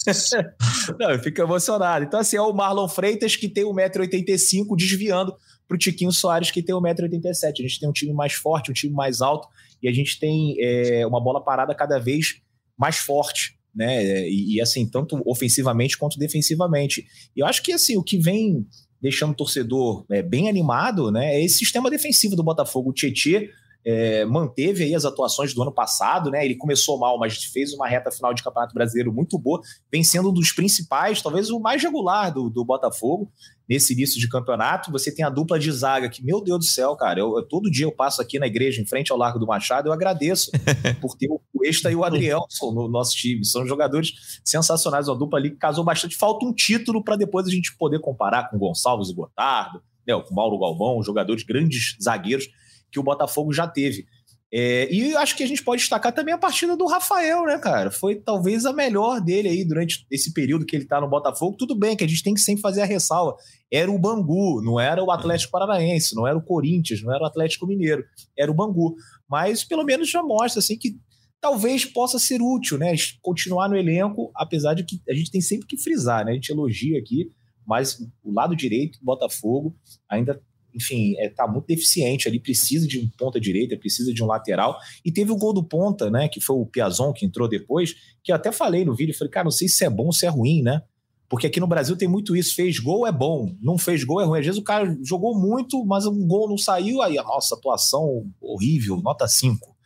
não, 0.99 1.11
eu 1.13 1.23
fico 1.23 1.41
emocionado. 1.41 2.05
Então, 2.05 2.19
assim, 2.19 2.37
é 2.37 2.43
o 2.43 2.53
Marlon 2.53 2.89
Freitas 2.89 3.37
que 3.37 3.49
tem 3.49 3.63
1,85m 3.63 4.75
desviando 4.77 5.33
para 5.69 5.77
o 5.77 5.79
Tiquinho 5.79 6.11
Soares 6.11 6.51
que 6.51 6.61
tem 6.61 6.75
1,87m. 6.75 7.53
A 7.57 7.63
gente 7.63 7.79
tem 7.79 7.89
um 7.89 7.93
time 7.93 8.13
mais 8.13 8.33
forte, 8.33 8.73
um 8.73 8.75
time 8.75 8.93
mais 8.93 9.21
alto 9.21 9.47
e 9.81 9.89
a 9.89 9.93
gente 9.93 10.19
tem 10.19 10.57
é, 10.59 11.07
uma 11.07 11.23
bola 11.23 11.41
parada 11.41 11.73
cada 11.73 12.01
vez 12.01 12.41
mais 12.77 12.97
forte. 12.97 13.57
Né? 13.73 14.29
E, 14.29 14.57
e, 14.57 14.61
assim, 14.61 14.91
tanto 14.91 15.23
ofensivamente 15.25 15.97
quanto 15.97 16.19
defensivamente. 16.19 17.07
E 17.37 17.39
eu 17.39 17.47
acho 17.47 17.63
que 17.63 17.73
assim, 17.73 17.97
o 17.97 18.03
que 18.03 18.19
vem 18.19 18.67
deixando 19.01 19.31
o 19.31 19.37
torcedor 19.37 20.05
é, 20.11 20.21
bem 20.21 20.49
animado 20.49 21.13
né, 21.13 21.37
é 21.37 21.45
esse 21.45 21.59
sistema 21.59 21.89
defensivo 21.89 22.35
do 22.35 22.43
Botafogo. 22.43 22.91
O 22.91 22.93
Tietê 22.93 23.51
é, 23.85 24.25
manteve 24.25 24.85
aí 24.85 24.95
as 24.95 25.05
atuações 25.05 25.55
do 25.55 25.63
ano 25.63 25.73
passado, 25.73 26.31
né? 26.31 26.45
Ele 26.45 26.55
começou 26.55 26.99
mal, 26.99 27.19
mas 27.19 27.45
fez 27.45 27.73
uma 27.73 27.89
reta 27.89 28.11
final 28.11 28.35
de 28.35 28.43
Campeonato 28.43 28.75
Brasileiro 28.75 29.13
muito 29.13 29.39
boa, 29.39 29.61
vem 29.91 30.05
sendo 30.05 30.31
um 30.31 30.33
dos 30.33 30.53
principais, 30.53 31.23
talvez 31.23 31.51
o 31.51 31.59
mais 31.59 31.83
regular 31.83 32.33
do, 32.33 32.51
do 32.51 32.65
Botafogo 32.65 33.31
nesse 33.69 33.93
início 33.93 34.21
de 34.21 34.29
campeonato. 34.29 34.91
Você 34.91 35.15
tem 35.15 35.25
a 35.25 35.31
dupla 35.31 35.59
de 35.59 35.71
zaga 35.73 36.09
que, 36.09 36.23
meu 36.23 36.43
Deus 36.43 36.59
do 36.59 36.65
céu, 36.65 36.95
cara, 36.97 37.21
eu, 37.21 37.39
eu, 37.39 37.43
todo 37.43 37.71
dia 37.71 37.87
eu 37.87 37.93
passo 37.93 38.21
aqui 38.21 38.39
na 38.39 38.47
igreja, 38.47 38.83
em 38.83 38.87
frente 38.87 39.13
ao 39.13 39.19
Largo 39.19 39.39
do 39.39 39.47
Machado, 39.47 39.89
eu 39.89 39.93
agradeço 39.93 40.51
por 41.01 41.17
ter 41.17 41.29
o 41.31 41.41
Esta 41.65 41.91
e 41.91 41.95
o 41.95 42.05
Adrielson 42.05 42.73
no 42.73 42.89
nosso 42.89 43.17
time. 43.17 43.45
São 43.45 43.67
jogadores 43.67 44.41
sensacionais, 44.45 45.09
uma 45.09 45.17
dupla 45.17 45.39
ali 45.39 45.51
que 45.51 45.57
casou 45.57 45.85
bastante. 45.85 46.17
Falta 46.17 46.45
um 46.45 46.53
título 46.53 47.03
para 47.03 47.17
depois 47.17 47.47
a 47.47 47.51
gente 47.51 47.75
poder 47.77 48.01
comparar 48.01 48.51
com 48.51 48.59
Gonçalves 48.59 49.09
e 49.09 49.15
Gotardo, 49.15 49.81
né, 50.07 50.21
com 50.21 50.35
Mauro 50.35 50.59
Galvão, 50.59 51.03
jogadores 51.03 51.45
grandes 51.45 51.97
zagueiros 52.03 52.49
que 52.91 52.99
o 52.99 53.03
Botafogo 53.03 53.53
já 53.53 53.67
teve. 53.67 54.07
É, 54.53 54.93
e 54.93 55.15
acho 55.15 55.37
que 55.37 55.45
a 55.45 55.47
gente 55.47 55.63
pode 55.63 55.81
destacar 55.81 56.13
também 56.13 56.35
a 56.35 56.39
partida 56.39 56.77
do 56.77 56.87
Rafael, 56.87 57.45
né, 57.45 57.57
cara? 57.59 57.89
Foi 57.89 58.17
talvez 58.17 58.67
a 58.67 58.73
melhor 58.73 59.21
dele 59.21 59.49
aí 59.49 59.65
durante 59.65 60.05
esse 60.11 60.33
período 60.33 60.67
que 60.67 60.75
ele 60.75 60.87
tá 60.87 61.01
no 61.01 61.09
Botafogo. 61.09 61.57
Tudo 61.57 61.77
bem 61.77 61.97
que 61.97 62.03
a 62.03 62.09
gente 62.09 62.23
tem 62.23 62.35
que 62.35 62.41
sempre 62.41 62.61
fazer 62.61 62.83
a 62.83 62.85
ressalva. 62.85 63.37
Era 63.73 63.91
o 63.91 63.99
Bangu, 63.99 64.61
não 64.61 64.81
era 64.81 65.05
o 65.05 65.13
Atlético 65.13 65.53
Paranaense, 65.53 66.17
não 66.17 66.27
era 66.27 66.37
o 66.37 66.43
Corinthians, 66.43 67.01
não 67.01 67.15
era 67.15 67.23
o 67.23 67.27
Atlético 67.27 67.67
Mineiro, 67.67 68.05
era 68.37 68.51
o 68.51 68.55
Bangu. 68.55 68.97
Mas 69.29 69.63
pelo 69.63 69.85
menos 69.85 70.11
já 70.11 70.21
mostra 70.21 70.59
assim 70.59 70.77
que 70.77 70.99
talvez 71.41 71.85
possa 71.85 72.19
ser 72.19 72.43
útil, 72.43 72.77
né? 72.77 72.93
Continuar 73.23 73.69
no 73.69 73.77
elenco, 73.77 74.33
apesar 74.35 74.75
de 74.75 74.85
que 74.85 75.01
a 75.09 75.15
gente 75.15 75.31
tem 75.31 75.41
sempre 75.41 75.69
que 75.69 75.77
frisar, 75.77 76.25
né? 76.25 76.33
A 76.33 76.35
gente 76.35 76.51
elogia 76.51 76.99
aqui, 76.99 77.31
mas 77.65 78.01
o 78.25 78.33
lado 78.33 78.57
direito 78.57 78.99
do 78.99 79.05
Botafogo 79.05 79.77
ainda 80.09 80.43
enfim, 80.75 81.15
é, 81.19 81.29
tá 81.29 81.47
muito 81.47 81.67
deficiente 81.67 82.29
ali, 82.29 82.39
precisa 82.39 82.87
de 82.87 82.99
um 82.99 83.09
ponta 83.19 83.41
direita, 83.41 83.77
precisa 83.77 84.13
de 84.13 84.23
um 84.23 84.27
lateral. 84.27 84.79
E 85.05 85.13
teve 85.13 85.31
o 85.31 85.37
gol 85.37 85.53
do 85.53 85.65
ponta, 85.65 86.11
né? 86.11 86.29
Que 86.29 86.41
foi 86.41 86.57
o 86.57 86.67
Piazon 86.67 87.13
que 87.13 87.25
entrou 87.25 87.49
depois, 87.49 87.95
que 88.23 88.33
eu 88.33 88.37
até 88.37 88.53
falei 88.53 88.85
no 88.85 88.95
vídeo, 88.95 89.17
falei, 89.17 89.31
cara, 89.31 89.45
não 89.45 89.51
sei 89.51 89.69
se 89.69 89.85
é 89.85 89.91
bom 89.91 90.07
ou 90.07 90.13
se 90.13 90.27
é 90.27 90.29
ruim, 90.29 90.63
né? 90.63 90.83
Porque 91.29 91.47
aqui 91.47 91.61
no 91.61 91.67
Brasil 91.69 91.97
tem 91.97 92.09
muito 92.09 92.35
isso, 92.35 92.57
fez 92.57 92.81
gol 92.81 93.07
é 93.07 93.13
bom, 93.13 93.55
não 93.63 93.79
fez 93.79 94.03
gol 94.03 94.21
é 94.21 94.25
ruim. 94.25 94.41
Às 94.41 94.47
vezes 94.47 94.61
o 94.61 94.65
cara 94.65 94.99
jogou 95.05 95.39
muito, 95.39 95.85
mas 95.87 96.05
um 96.05 96.27
gol 96.27 96.49
não 96.49 96.59
saiu, 96.59 97.01
aí, 97.03 97.15
nossa, 97.15 97.55
atuação 97.55 98.27
horrível, 98.41 98.97
nota 98.97 99.29
5. 99.29 99.77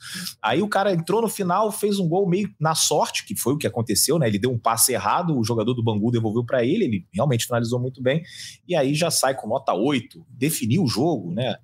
Aí 0.42 0.62
o 0.62 0.68
cara 0.68 0.92
entrou 0.92 1.23
no 1.23 1.28
final, 1.28 1.70
fez 1.73 1.99
um 1.99 2.08
gol 2.08 2.28
meio 2.28 2.52
na 2.61 2.75
sorte, 2.75 3.25
que 3.25 3.37
foi 3.37 3.54
o 3.54 3.58
que 3.58 3.66
aconteceu, 3.66 4.18
né? 4.18 4.28
Ele 4.28 4.38
deu 4.38 4.50
um 4.50 4.58
passe 4.58 4.92
errado, 4.92 5.38
o 5.38 5.44
jogador 5.44 5.75
do 5.75 5.82
Bangu 5.82 6.11
devolveu 6.11 6.44
para 6.44 6.64
ele, 6.64 6.84
ele 6.84 7.06
realmente 7.12 7.46
finalizou 7.46 7.80
muito 7.80 8.02
bem, 8.02 8.23
e 8.66 8.75
aí 8.75 8.94
já 8.94 9.11
sai 9.11 9.34
com 9.34 9.49
nota 9.49 9.73
8, 9.73 10.25
definiu 10.30 10.84
o 10.84 10.88
jogo, 10.88 11.32
né? 11.32 11.56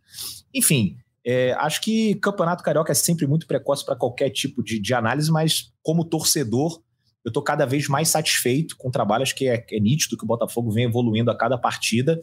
Enfim, 0.55 0.97
é, 1.25 1.53
acho 1.53 1.81
que 1.81 2.15
Campeonato 2.17 2.63
Carioca 2.63 2.93
é 2.93 2.95
sempre 2.95 3.27
muito 3.27 3.47
precoce 3.47 3.85
para 3.85 3.97
qualquer 3.97 4.31
tipo 4.31 4.63
de, 4.63 4.81
de, 4.81 4.95
análise, 4.95 5.31
mas 5.31 5.73
como 5.83 6.05
torcedor, 6.05 6.81
eu 7.25 7.29
estou 7.29 7.43
cada 7.43 7.67
vez 7.67 7.89
mais 7.89 8.09
satisfeito 8.09 8.77
com 8.77 8.89
o 8.89 8.91
trabalho. 8.91 9.23
Acho 9.23 9.35
que 9.35 9.47
é, 9.47 9.65
é, 9.71 9.81
nítido 9.81 10.17
que 10.17 10.25
o 10.25 10.27
Botafogo 10.27 10.71
vem 10.71 10.85
evoluindo 10.85 11.31
a 11.31 11.37
cada 11.37 11.59
partida, 11.59 12.23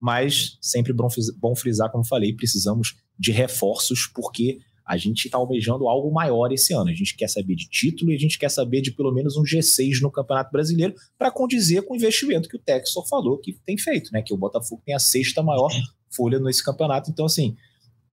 mas 0.00 0.58
sempre 0.60 0.92
bom, 0.92 1.06
bom 1.38 1.54
frisar, 1.54 1.90
como 1.90 2.04
falei, 2.04 2.34
precisamos 2.34 2.96
de 3.16 3.30
reforços, 3.30 4.06
porque 4.12 4.58
a 4.84 4.96
gente 4.96 5.26
está 5.26 5.38
almejando 5.38 5.88
algo 5.88 6.12
maior 6.12 6.52
esse 6.52 6.72
ano. 6.72 6.90
A 6.90 6.94
gente 6.94 7.16
quer 7.16 7.28
saber 7.28 7.54
de 7.54 7.68
título 7.68 8.10
e 8.10 8.14
a 8.14 8.18
gente 8.18 8.38
quer 8.38 8.50
saber 8.50 8.80
de 8.80 8.90
pelo 8.90 9.12
menos 9.12 9.36
um 9.36 9.42
G6 9.42 10.00
no 10.00 10.10
Campeonato 10.10 10.50
Brasileiro 10.50 10.94
para 11.18 11.30
condizer 11.30 11.82
com 11.82 11.94
o 11.94 11.96
investimento 11.96 12.48
que 12.48 12.56
o 12.56 12.60
Texor 12.60 13.06
falou 13.08 13.38
que 13.38 13.52
tem 13.64 13.78
feito, 13.78 14.10
né? 14.12 14.22
Que 14.22 14.34
o 14.34 14.36
Botafogo 14.36 14.82
tem 14.84 14.94
a 14.94 14.98
sexta 14.98 15.42
maior 15.42 15.70
folha 16.10 16.38
nesse 16.38 16.64
campeonato. 16.64 17.10
Então, 17.10 17.26
assim, 17.26 17.56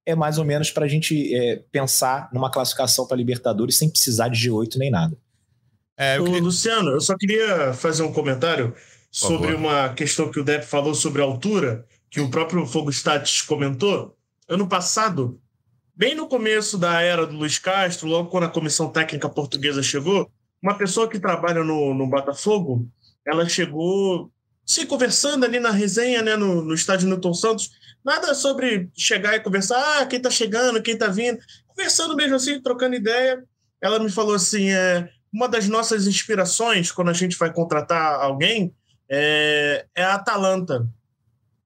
é 0.05 0.15
mais 0.15 0.37
ou 0.37 0.45
menos 0.45 0.71
para 0.71 0.85
a 0.85 0.87
gente 0.87 1.35
é, 1.35 1.63
pensar 1.71 2.29
numa 2.33 2.51
classificação 2.51 3.05
para 3.05 3.17
Libertadores 3.17 3.77
sem 3.77 3.89
precisar 3.89 4.29
de 4.29 4.49
G8 4.49 4.77
nem 4.77 4.89
nada. 4.89 5.17
É, 5.97 6.17
eu 6.17 6.23
queria... 6.23 6.41
Luciano, 6.41 6.91
eu 6.91 7.01
só 7.01 7.15
queria 7.17 7.73
fazer 7.73 8.03
um 8.03 8.13
comentário 8.13 8.73
sobre 9.11 9.53
uma 9.53 9.89
questão 9.89 10.31
que 10.31 10.39
o 10.39 10.43
Depp 10.43 10.65
falou 10.65 10.93
sobre 10.93 11.21
a 11.21 11.25
altura, 11.25 11.85
que 12.09 12.21
o 12.21 12.29
próprio 12.29 12.65
Fogo 12.65 12.89
Stats 12.89 13.41
comentou. 13.41 14.15
Ano 14.47 14.67
passado, 14.67 15.39
bem 15.99 16.15
no 16.15 16.29
começo 16.29 16.77
da 16.77 17.01
era 17.01 17.27
do 17.27 17.35
Luiz 17.35 17.59
Castro, 17.59 18.07
logo 18.07 18.29
quando 18.29 18.45
a 18.45 18.49
comissão 18.49 18.89
técnica 18.89 19.27
portuguesa 19.27 19.83
chegou, 19.83 20.31
uma 20.63 20.77
pessoa 20.77 21.09
que 21.09 21.19
trabalha 21.19 21.61
no, 21.61 21.93
no 21.93 22.07
Botafogo, 22.07 22.87
ela 23.27 23.49
chegou 23.49 24.31
se 24.65 24.85
conversando 24.85 25.43
ali 25.43 25.59
na 25.59 25.71
resenha, 25.71 26.21
né, 26.21 26.37
no, 26.37 26.61
no 26.61 26.73
estádio 26.73 27.09
Newton 27.09 27.33
Santos, 27.33 27.71
nada 28.01 28.33
sobre 28.33 28.89
chegar 28.95 29.35
e 29.35 29.41
conversar, 29.41 29.99
ah, 29.99 30.05
quem 30.05 30.21
tá 30.21 30.29
chegando, 30.29 30.81
quem 30.81 30.97
tá 30.97 31.07
vindo, 31.07 31.37
conversando 31.67 32.15
mesmo 32.15 32.35
assim, 32.37 32.61
trocando 32.61 32.95
ideia. 32.95 33.43
Ela 33.81 33.99
me 33.99 34.09
falou 34.09 34.35
assim, 34.35 34.69
é, 34.69 35.09
uma 35.33 35.49
das 35.49 35.67
nossas 35.67 36.07
inspirações 36.07 36.93
quando 36.93 37.09
a 37.09 37.13
gente 37.13 37.37
vai 37.37 37.51
contratar 37.51 38.21
alguém 38.21 38.73
é, 39.09 39.85
é 39.93 40.03
a 40.03 40.13
Atalanta, 40.13 40.87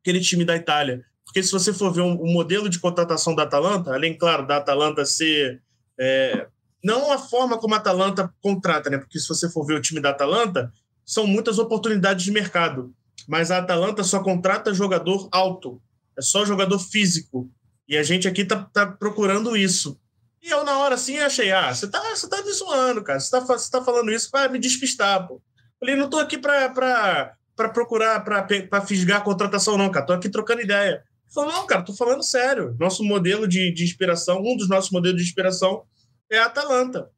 aquele 0.02 0.22
time 0.22 0.44
da 0.44 0.56
Itália. 0.56 1.06
Porque 1.34 1.42
se 1.42 1.52
você 1.52 1.74
for 1.74 1.92
ver 1.92 2.02
um, 2.02 2.12
um 2.22 2.32
modelo 2.32 2.70
de 2.70 2.78
contratação 2.78 3.34
da 3.34 3.42
Atalanta, 3.42 3.92
além, 3.92 4.16
claro, 4.16 4.46
da 4.46 4.58
Atalanta 4.58 5.04
ser. 5.04 5.64
É, 6.00 6.46
não 6.84 7.12
a 7.12 7.18
forma 7.18 7.58
como 7.58 7.74
a 7.74 7.78
Atalanta 7.78 8.32
contrata, 8.40 8.88
né? 8.88 9.00
Porque 9.00 9.18
se 9.18 9.28
você 9.28 9.50
for 9.50 9.66
ver 9.66 9.74
o 9.74 9.82
time 9.82 10.00
da 10.00 10.12
Atalanta, 10.12 10.72
são 11.04 11.26
muitas 11.26 11.58
oportunidades 11.58 12.24
de 12.24 12.32
mercado. 12.32 12.94
Mas 13.28 13.50
a 13.50 13.58
Atalanta 13.58 14.04
só 14.04 14.22
contrata 14.22 14.76
jogador 14.76 15.28
alto, 15.32 15.82
é 16.16 16.22
só 16.22 16.46
jogador 16.46 16.78
físico. 16.78 17.50
E 17.88 17.98
a 17.98 18.04
gente 18.04 18.28
aqui 18.28 18.46
tá, 18.46 18.70
tá 18.72 18.86
procurando 18.86 19.58
isso. 19.58 20.00
E 20.40 20.52
eu, 20.52 20.64
na 20.64 20.78
hora 20.78 20.94
assim, 20.94 21.18
achei, 21.18 21.52
ah, 21.52 21.74
você 21.74 21.88
tá, 21.88 22.00
você 22.16 22.30
tá 22.30 22.44
me 22.44 22.52
zoando, 22.52 23.04
cara. 23.04 23.20
Você 23.20 23.32
tá, 23.32 23.40
você 23.40 23.72
tá 23.72 23.84
falando 23.84 24.12
isso 24.12 24.30
para 24.30 24.52
me 24.52 24.60
despistar, 24.60 25.28
pô. 25.28 25.42
Falei, 25.80 25.96
não 25.96 26.12
tô 26.12 26.20
aqui 26.20 26.38
para 26.38 27.34
procurar, 27.74 28.24
para 28.24 28.82
fisgar 28.86 29.18
a 29.18 29.24
contratação, 29.24 29.80
não, 29.80 29.90
cara. 29.90 30.06
Tô 30.06 30.14
aqui 30.14 30.30
trocando 30.30 30.62
ideia. 30.62 31.04
Falou, 31.34 31.52
não, 31.52 31.66
cara, 31.66 31.82
tô 31.82 31.94
falando 31.94 32.22
sério. 32.24 32.76
Nosso 32.80 33.04
modelo 33.04 33.48
de, 33.48 33.72
de 33.72 33.84
inspiração, 33.84 34.42
um 34.42 34.56
dos 34.56 34.70
nossos 34.70 34.92
modelos 34.92 35.22
de 35.22 35.28
inspiração 35.28 35.84
é 36.30 36.38
a 36.38 36.46
Atalanta. 36.46 37.10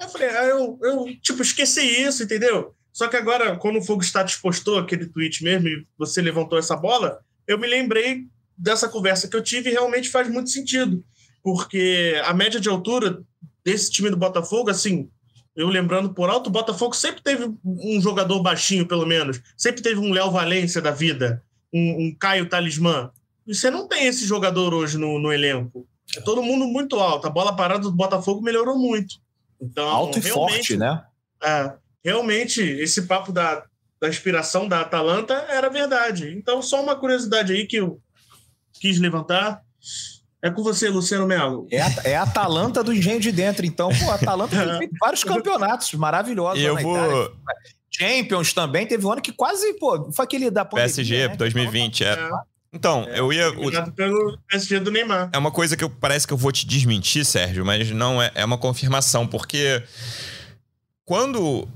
Eu 0.00 0.08
falei, 0.08 0.28
ah, 0.28 0.44
eu, 0.44 0.78
eu, 0.82 1.06
tipo, 1.20 1.42
esqueci 1.42 1.82
isso, 1.82 2.22
entendeu? 2.22 2.74
Só 2.92 3.08
que 3.08 3.16
agora, 3.16 3.56
quando 3.56 3.78
o 3.78 3.82
Fogo 3.82 4.02
Status 4.02 4.36
postou 4.36 4.78
aquele 4.78 5.06
tweet 5.06 5.42
mesmo 5.44 5.68
e 5.68 5.86
você 5.98 6.22
levantou 6.22 6.58
essa 6.58 6.76
bola, 6.76 7.20
eu 7.46 7.58
me 7.58 7.66
lembrei 7.66 8.26
dessa 8.56 8.88
conversa 8.88 9.28
que 9.28 9.36
eu 9.36 9.42
tive 9.42 9.68
e 9.68 9.72
realmente 9.72 10.08
faz 10.08 10.28
muito 10.28 10.48
sentido. 10.48 11.04
Porque 11.42 12.20
a 12.24 12.32
média 12.32 12.58
de 12.58 12.68
altura 12.68 13.22
desse 13.64 13.90
time 13.90 14.08
do 14.08 14.16
Botafogo, 14.16 14.70
assim, 14.70 15.10
eu 15.54 15.68
lembrando 15.68 16.14
por 16.14 16.30
alto, 16.30 16.48
o 16.48 16.52
Botafogo 16.52 16.94
sempre 16.94 17.22
teve 17.22 17.52
um 17.64 18.00
jogador 18.00 18.40
baixinho, 18.40 18.86
pelo 18.86 19.04
menos. 19.04 19.40
Sempre 19.56 19.82
teve 19.82 20.00
um 20.00 20.12
Léo 20.12 20.30
Valência 20.30 20.80
da 20.80 20.90
vida, 20.90 21.42
um, 21.72 22.06
um 22.06 22.14
Caio 22.14 22.48
Talismã. 22.48 23.10
Você 23.46 23.70
não 23.70 23.86
tem 23.86 24.06
esse 24.06 24.26
jogador 24.26 24.72
hoje 24.72 24.96
no, 24.96 25.18
no 25.18 25.32
elenco. 25.32 25.86
É 26.16 26.20
todo 26.20 26.42
mundo 26.42 26.66
muito 26.66 26.98
alto. 26.98 27.26
A 27.26 27.30
bola 27.30 27.56
parada 27.56 27.82
do 27.82 27.92
Botafogo 27.92 28.42
melhorou 28.42 28.78
muito. 28.78 29.16
Então, 29.60 29.86
alto 29.88 30.18
e 30.18 30.22
forte, 30.22 30.76
né? 30.76 31.02
É, 31.42 31.72
realmente, 32.04 32.60
esse 32.62 33.02
papo 33.02 33.32
da, 33.32 33.64
da 34.00 34.08
inspiração 34.08 34.68
da 34.68 34.80
Atalanta 34.80 35.34
era 35.48 35.68
verdade. 35.68 36.34
Então, 36.36 36.62
só 36.62 36.82
uma 36.82 36.96
curiosidade 36.96 37.52
aí 37.52 37.66
que 37.66 37.76
eu 37.76 38.00
quis 38.72 38.98
levantar. 38.98 39.62
É 40.42 40.50
com 40.50 40.62
você, 40.62 40.90
Luciano 40.90 41.26
Melo. 41.26 41.66
É 41.70 41.80
a, 41.80 41.94
é 42.04 42.16
a 42.16 42.22
Atalanta 42.22 42.84
do 42.84 42.92
Engenho 42.92 43.18
de 43.18 43.32
Dentro. 43.32 43.64
Então, 43.64 43.88
pô, 43.88 44.10
a 44.10 44.16
Atalanta 44.16 44.56
tem 44.56 44.78
feito 44.78 44.94
vários 45.00 45.24
campeonatos 45.24 45.92
maravilhosos. 45.94 46.60
E 46.60 46.64
eu 46.64 46.76
vou. 46.76 46.96
Itália. 46.96 47.30
Champions 47.90 48.52
também. 48.52 48.86
Teve 48.86 49.06
um 49.06 49.12
ano 49.12 49.22
que 49.22 49.32
quase, 49.32 49.72
pô, 49.78 50.10
foi 50.12 50.24
aquele 50.24 50.50
da 50.50 50.64
pandemia, 50.64 50.94
PSG, 50.94 51.28
né? 51.28 51.36
2020, 51.36 52.04
é. 52.04 52.08
é. 52.08 52.30
Então, 52.74 53.06
é, 53.08 53.20
eu 53.20 53.32
ia. 53.32 53.48
Obrigado 53.50 53.92
pelo 53.92 54.36
PSG 54.48 54.80
do 54.80 54.90
Neymar. 54.90 55.30
É 55.32 55.38
uma 55.38 55.52
coisa 55.52 55.76
que 55.76 55.84
eu, 55.84 55.88
parece 55.88 56.26
que 56.26 56.32
eu 56.32 56.36
vou 56.36 56.50
te 56.50 56.66
desmentir, 56.66 57.24
Sérgio, 57.24 57.64
mas 57.64 57.90
não 57.92 58.20
é, 58.20 58.32
é 58.34 58.44
uma 58.44 58.58
confirmação, 58.58 59.26
porque 59.26 59.80
quando 61.04 61.68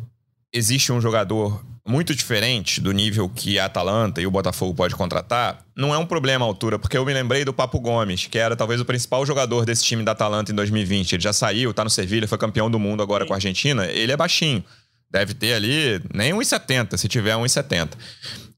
existe 0.53 0.91
um 0.91 1.01
jogador 1.01 1.65
muito 1.87 2.15
diferente 2.15 2.81
do 2.81 2.93
nível 2.93 3.29
que 3.29 3.59
a 3.59 3.65
Atalanta 3.65 4.21
e 4.21 4.27
o 4.27 4.31
Botafogo 4.31 4.75
pode 4.75 4.95
contratar, 4.95 5.65
não 5.75 5.95
é 5.95 5.99
um 5.99 6.05
problema 6.05 6.45
a 6.45 6.49
altura, 6.49 6.79
porque 6.79 6.99
eu 6.99 7.05
me 7.05 7.15
lembrei 7.15 7.45
do 7.45 7.53
Papo 7.53 7.81
Gomes, 7.81 8.27
que 8.27 8.39
era 8.39 8.55
talvez 8.55 8.81
o 8.81 8.85
principal 8.85 9.25
jogador 9.25 9.65
desse 9.65 9.85
time 9.85 10.03
da 10.03 10.13
Atalanta 10.13 10.53
em 10.53 10.55
2020. 10.55 11.15
Ele 11.15 11.23
já 11.23 11.33
saiu, 11.33 11.73
tá 11.73 11.85
no 11.85 11.91
Sevilha, 11.91 12.29
foi 12.29 12.37
campeão 12.37 12.71
do 12.71 12.79
mundo 12.79 13.03
agora 13.03 13.25
Sim. 13.25 13.29
com 13.29 13.35
a 13.35 13.37
Argentina. 13.37 13.87
Ele 13.87 14.13
é 14.13 14.17
baixinho. 14.17 14.63
Deve 15.11 15.33
ter 15.33 15.55
ali 15.55 16.03
nem 16.13 16.35
1,70, 16.35 16.99
se 16.99 17.09
tiver 17.09 17.35
1,70. 17.35 17.93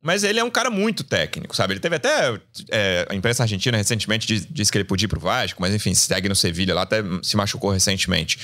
Mas 0.03 0.25
ele 0.25 0.41
é 0.41 0.45
um 0.45 0.51
cara 0.51 0.71
muito 0.71 1.05
técnico, 1.05 1.55
sabe? 1.55 1.75
Ele 1.75 1.81
teve 1.81 1.97
até. 1.97 2.41
É, 2.71 3.07
a 3.09 3.15
imprensa 3.15 3.43
argentina 3.43 3.77
recentemente 3.77 4.47
disse 4.51 4.73
que 4.73 4.79
ele 4.79 4.85
podia 4.85 5.05
ir 5.05 5.09
pro 5.09 5.21
Vasco, 5.21 5.61
mas 5.61 5.75
enfim, 5.75 5.93
segue 5.95 6.29
no 6.29 6.35
Sevilha 6.35 6.75
lá, 6.75 6.83
até 6.83 7.03
se 7.23 7.37
machucou 7.37 7.71
recentemente. 7.71 8.39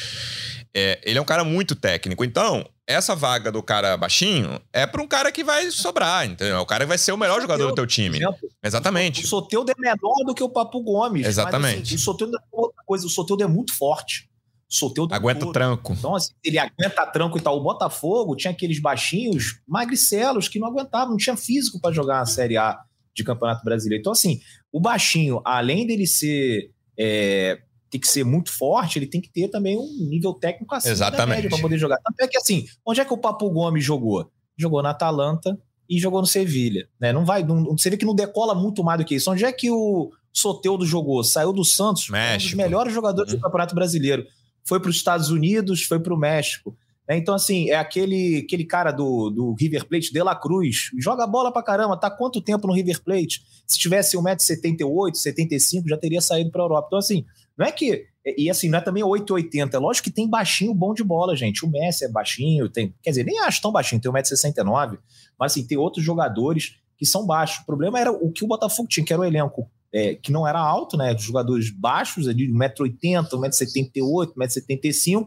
É, 0.75 1.01
ele 1.03 1.19
é 1.19 1.23
um 1.23 1.25
cara 1.25 1.43
muito 1.43 1.75
técnico. 1.75 2.23
Então, 2.23 2.69
essa 2.87 3.17
vaga 3.17 3.51
do 3.51 3.63
cara 3.63 3.97
baixinho 3.97 4.61
é 4.71 4.87
para 4.87 5.01
um 5.01 5.09
cara 5.09 5.33
que 5.33 5.43
vai 5.43 5.71
sobrar, 5.71 6.27
entendeu? 6.27 6.61
O 6.61 6.67
cara 6.67 6.85
que 6.85 6.89
vai 6.89 6.99
ser 6.99 7.13
o 7.13 7.17
melhor 7.17 7.41
jogador 7.41 7.69
do 7.69 7.75
teu 7.75 7.87
time. 7.87 8.21
Exatamente. 8.63 9.25
O 9.25 9.27
Soteudo 9.27 9.73
é 9.73 9.75
menor 9.79 10.25
do 10.27 10.35
que 10.35 10.43
o 10.43 10.51
Papo 10.51 10.83
Gomes. 10.83 11.27
Exatamente. 11.27 11.79
Mas, 11.79 11.87
assim, 11.87 11.95
o 11.95 11.99
Soteudo 11.99 12.37
é 12.37 12.41
outra 12.53 12.83
coisa. 12.85 13.07
O 13.07 13.11
Soteudo 13.11 13.43
é 13.43 13.47
muito 13.47 13.73
forte. 13.75 14.29
Soteudo 14.69 15.15
aguenta 15.15 15.51
tranco. 15.53 15.93
Então, 15.93 16.15
assim, 16.15 16.33
ele 16.45 16.59
aguenta 16.59 17.07
tranco 17.07 17.39
e 17.39 17.41
tal. 17.41 17.57
O 17.57 17.63
Botafogo 17.63 18.35
tinha 18.35 18.51
aqueles 18.51 18.81
baixinhos 18.81 19.61
magricelos 19.67 20.49
que 20.49 20.59
não 20.59 20.69
aguentavam, 20.69 21.11
não 21.11 21.17
tinha 21.17 21.37
físico 21.37 21.81
para 21.81 21.95
jogar 21.95 22.21
a 22.21 22.27
Série 22.27 22.57
A 22.57 22.79
de 23.15 23.23
Campeonato 23.23 23.65
Brasileiro. 23.65 24.01
Então, 24.01 24.13
assim, 24.13 24.41
o 24.73 24.81
baixinho, 24.81 25.41
além 25.45 25.87
dele 25.87 26.07
ser. 26.07 26.71
É, 26.99 27.61
tem 27.89 28.01
que 28.01 28.09
ser 28.09 28.25
muito 28.25 28.51
forte, 28.51 28.99
ele 28.99 29.07
tem 29.07 29.21
que 29.21 29.31
ter 29.31 29.49
também 29.49 29.79
um 29.79 30.09
nível 30.09 30.35
técnico 30.35 30.75
acima 30.75 30.93
Exatamente. 30.93 31.49
para 31.49 31.59
poder 31.59 31.79
jogar. 31.79 31.99
Tanto 31.99 32.21
é 32.21 32.27
que, 32.27 32.37
assim, 32.37 32.67
onde 32.85 33.01
é 33.01 33.05
que 33.05 33.15
o 33.15 33.19
Papo 33.19 33.49
Gomes 33.49 33.85
jogou? 33.85 34.29
Jogou 34.59 34.83
na 34.83 34.91
Atalanta 34.91 35.57
e 35.89 35.99
jogou 36.01 36.21
no 36.21 36.27
Sevilha. 36.27 36.89
Né? 37.01 37.13
Não 37.13 37.25
vai, 37.25 37.45
não, 37.45 37.65
você 37.77 37.89
vê 37.89 37.97
que 37.97 38.05
não 38.05 38.15
decola 38.15 38.57
muito 38.57 38.83
mais 38.83 38.99
do 38.99 39.05
que 39.05 39.15
isso. 39.15 39.31
Onde 39.31 39.45
é 39.45 39.53
que 39.53 39.71
o 39.71 40.11
Soteudo 40.33 40.85
jogou? 40.85 41.23
Saiu 41.23 41.53
do 41.53 41.65
Santos, 41.65 42.09
México. 42.09 42.43
um 42.43 42.47
dos 42.49 42.55
melhores 42.55 42.93
jogadores 42.93 43.33
do 43.33 43.37
uhum. 43.37 43.43
Campeonato 43.43 43.75
Brasileiro 43.75 44.27
foi 44.67 44.81
para 44.81 44.91
os 44.91 44.97
Estados 44.97 45.31
Unidos, 45.31 45.83
foi 45.85 46.01
para 46.01 46.13
o 46.13 46.19
México. 46.19 46.77
Né? 47.09 47.17
Então, 47.17 47.35
assim, 47.35 47.71
é 47.71 47.77
aquele, 47.77 48.43
aquele 48.45 48.65
cara 48.65 48.91
do, 48.91 49.31
do 49.31 49.55
River 49.59 49.87
Plate, 49.87 50.13
De 50.13 50.23
La 50.23 50.35
Cruz, 50.35 50.91
joga 50.99 51.27
bola 51.27 51.53
pra 51.53 51.63
caramba, 51.63 51.97
tá 51.97 52.11
quanto 52.11 52.41
tempo 52.41 52.67
no 52.67 52.75
River 52.75 53.03
Plate? 53.03 53.43
Se 53.67 53.79
tivesse 53.79 54.17
1,78m, 54.17 55.15
75 55.15 55.89
já 55.89 55.97
teria 55.97 56.21
saído 56.21 56.51
pra 56.51 56.63
Europa. 56.63 56.89
Então, 56.89 56.99
assim, 56.99 57.25
não 57.57 57.67
é 57.67 57.73
que. 57.73 58.05
E 58.37 58.51
assim, 58.51 58.69
não 58.69 58.79
é 58.79 58.83
também 58.83 59.05
8,80. 59.05 59.75
É 59.75 59.79
lógico 59.79 60.05
que 60.05 60.15
tem 60.15 60.29
baixinho 60.29 60.75
bom 60.75 60.93
de 60.93 61.05
bola, 61.05 61.37
gente. 61.37 61.65
O 61.65 61.71
Messi 61.71 62.05
é 62.05 62.09
baixinho, 62.09 62.69
tem. 62.69 62.93
Quer 63.01 63.11
dizer, 63.11 63.25
nem 63.25 63.39
acho 63.41 63.63
tão 63.63 63.71
baixinho, 63.71 64.01
tem 64.01 64.11
1,69m, 64.11 64.99
mas 65.39 65.53
assim, 65.53 65.65
tem 65.65 65.79
outros 65.79 66.05
jogadores 66.05 66.75
que 66.99 67.07
são 67.07 67.25
baixos. 67.25 67.63
O 67.63 67.67
problema 67.67 68.01
era 68.01 68.11
o 68.11 68.33
que 68.33 68.45
o 68.45 68.49
Botafogo 68.49 68.89
tinha, 68.89 69.07
que 69.07 69.13
era 69.13 69.23
o 69.23 69.25
elenco 69.25 69.71
é, 69.97 70.15
que 70.15 70.31
não 70.31 70.47
era 70.47 70.61
alto, 70.61 70.95
né? 70.95 71.17
Jogadores 71.17 71.71
baixos, 71.71 72.29
ali, 72.29 72.53
1,80m, 72.53 73.31
1,78m, 73.31 74.35
1,75m, 74.37 75.25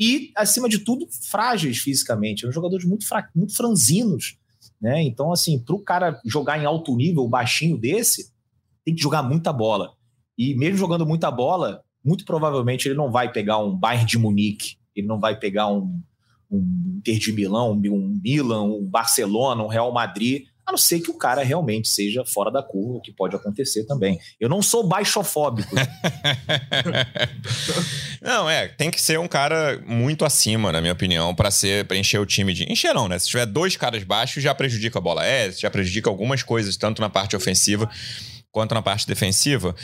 e, 0.00 0.32
acima 0.34 0.66
de 0.66 0.78
tudo, 0.78 1.06
frágeis 1.30 1.76
fisicamente. 1.76 2.42
Eram 2.42 2.52
jogadores 2.52 2.86
muito, 2.86 3.06
fra... 3.06 3.28
muito 3.36 3.54
franzinos. 3.54 4.38
Né? 4.80 5.02
Então, 5.02 5.30
assim, 5.30 5.58
para 5.58 5.74
o 5.74 5.82
cara 5.82 6.18
jogar 6.24 6.58
em 6.58 6.64
alto 6.64 6.96
nível, 6.96 7.28
baixinho 7.28 7.76
desse, 7.76 8.32
tem 8.82 8.94
que 8.94 9.02
jogar 9.02 9.22
muita 9.22 9.52
bola. 9.52 9.92
E 10.38 10.54
mesmo 10.54 10.78
jogando 10.78 11.04
muita 11.04 11.30
bola, 11.30 11.82
muito 12.02 12.24
provavelmente 12.24 12.88
ele 12.88 12.96
não 12.96 13.12
vai 13.12 13.30
pegar 13.30 13.58
um 13.58 13.76
Bayern 13.76 14.06
de 14.06 14.16
Munique, 14.16 14.76
ele 14.96 15.06
não 15.06 15.20
vai 15.20 15.38
pegar 15.38 15.68
um, 15.68 16.00
um 16.50 16.94
Inter 16.96 17.18
de 17.18 17.32
Milão, 17.32 17.72
um 17.72 18.18
Milan, 18.22 18.62
um 18.62 18.86
Barcelona, 18.86 19.62
um 19.62 19.68
Real 19.68 19.92
Madrid, 19.92 20.46
a 20.68 20.72
não 20.72 20.78
ser 20.78 21.00
que 21.00 21.10
o 21.10 21.14
cara 21.14 21.42
realmente 21.42 21.88
seja 21.88 22.22
fora 22.26 22.50
da 22.50 22.62
curva, 22.62 22.98
o 22.98 23.00
que 23.00 23.10
pode 23.10 23.34
acontecer 23.34 23.86
também. 23.86 24.20
Eu 24.38 24.50
não 24.50 24.60
sou 24.60 24.86
baixofóbico. 24.86 25.74
não, 28.20 28.48
é, 28.48 28.68
tem 28.68 28.90
que 28.90 29.00
ser 29.00 29.18
um 29.18 29.26
cara 29.26 29.82
muito 29.86 30.26
acima, 30.26 30.70
na 30.70 30.82
minha 30.82 30.92
opinião, 30.92 31.34
para 31.34 31.50
ser 31.50 31.90
encher 31.92 32.20
o 32.20 32.26
time 32.26 32.52
de. 32.52 32.70
Encher 32.70 32.92
não, 32.92 33.08
né? 33.08 33.18
Se 33.18 33.28
tiver 33.28 33.46
dois 33.46 33.76
caras 33.76 34.04
baixos, 34.04 34.42
já 34.42 34.54
prejudica 34.54 34.98
a 34.98 35.02
bola 35.02 35.24
é, 35.24 35.50
já 35.50 35.70
prejudica 35.70 36.10
algumas 36.10 36.42
coisas, 36.42 36.76
tanto 36.76 37.00
na 37.00 37.08
parte 37.08 37.34
ofensiva 37.34 37.90
quanto 38.52 38.74
na 38.74 38.82
parte 38.82 39.06
defensiva. 39.06 39.74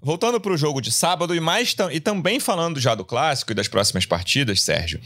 Voltando 0.00 0.40
para 0.40 0.52
o 0.52 0.56
jogo 0.56 0.80
de 0.80 0.90
sábado 0.90 1.34
e 1.34 1.40
mais 1.40 1.76
e 1.92 2.00
também 2.00 2.40
falando 2.40 2.80
já 2.80 2.94
do 2.94 3.04
clássico 3.04 3.52
e 3.52 3.54
das 3.54 3.68
próximas 3.68 4.06
partidas, 4.06 4.62
Sérgio, 4.62 5.00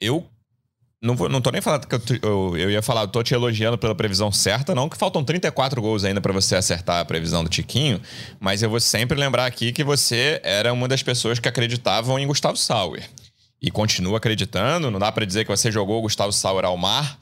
eu 0.00 0.26
não, 1.02 1.16
vou, 1.16 1.28
não 1.28 1.40
tô 1.40 1.50
nem 1.50 1.60
falando 1.60 1.86
que 1.86 1.94
eu, 1.94 2.00
eu, 2.22 2.56
eu, 2.56 2.70
ia 2.70 2.80
falar, 2.80 3.02
eu 3.02 3.08
tô 3.08 3.22
te 3.24 3.34
elogiando 3.34 3.76
pela 3.76 3.92
previsão 3.92 4.30
certa, 4.30 4.72
não, 4.72 4.88
que 4.88 4.96
faltam 4.96 5.24
34 5.24 5.82
gols 5.82 6.04
ainda 6.04 6.20
para 6.20 6.32
você 6.32 6.54
acertar 6.54 7.00
a 7.00 7.04
previsão 7.04 7.42
do 7.42 7.50
Tiquinho, 7.50 8.00
mas 8.38 8.62
eu 8.62 8.70
vou 8.70 8.78
sempre 8.78 9.18
lembrar 9.18 9.46
aqui 9.46 9.72
que 9.72 9.82
você 9.82 10.40
era 10.44 10.72
uma 10.72 10.86
das 10.86 11.02
pessoas 11.02 11.40
que 11.40 11.48
acreditavam 11.48 12.20
em 12.20 12.26
Gustavo 12.26 12.56
Sauer. 12.56 13.02
E 13.60 13.70
continua 13.70 14.18
acreditando, 14.18 14.90
não 14.90 14.98
dá 14.98 15.10
para 15.10 15.24
dizer 15.24 15.44
que 15.44 15.50
você 15.50 15.72
jogou 15.72 15.98
o 15.98 16.02
Gustavo 16.02 16.32
Sauer 16.32 16.64
ao 16.64 16.76
mar, 16.76 17.18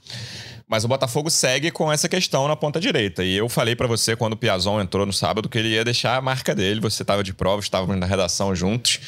mas 0.69 0.85
o 0.85 0.89
Botafogo 0.89 1.31
segue 1.31 1.71
com 1.71 1.91
essa 1.91 2.09
questão 2.09 2.47
na 2.47 2.57
ponta 2.57 2.79
direita. 2.79 3.25
E 3.25 3.35
eu 3.35 3.49
falei 3.49 3.75
para 3.75 3.87
você 3.87 4.15
quando 4.15 4.35
o 4.35 4.37
Piazon 4.37 4.81
entrou 4.81 5.07
no 5.07 5.13
sábado 5.13 5.49
que 5.49 5.59
ele 5.59 5.71
ia 5.71 5.85
deixar 5.85 6.17
a 6.17 6.21
marca 6.21 6.55
dele, 6.55 6.81
você 6.81 7.03
estava 7.03 7.25
de 7.25 7.33
prova, 7.33 7.61
estávamos 7.61 7.99
na 7.99 8.07
redação 8.07 8.55
juntos. 8.55 9.01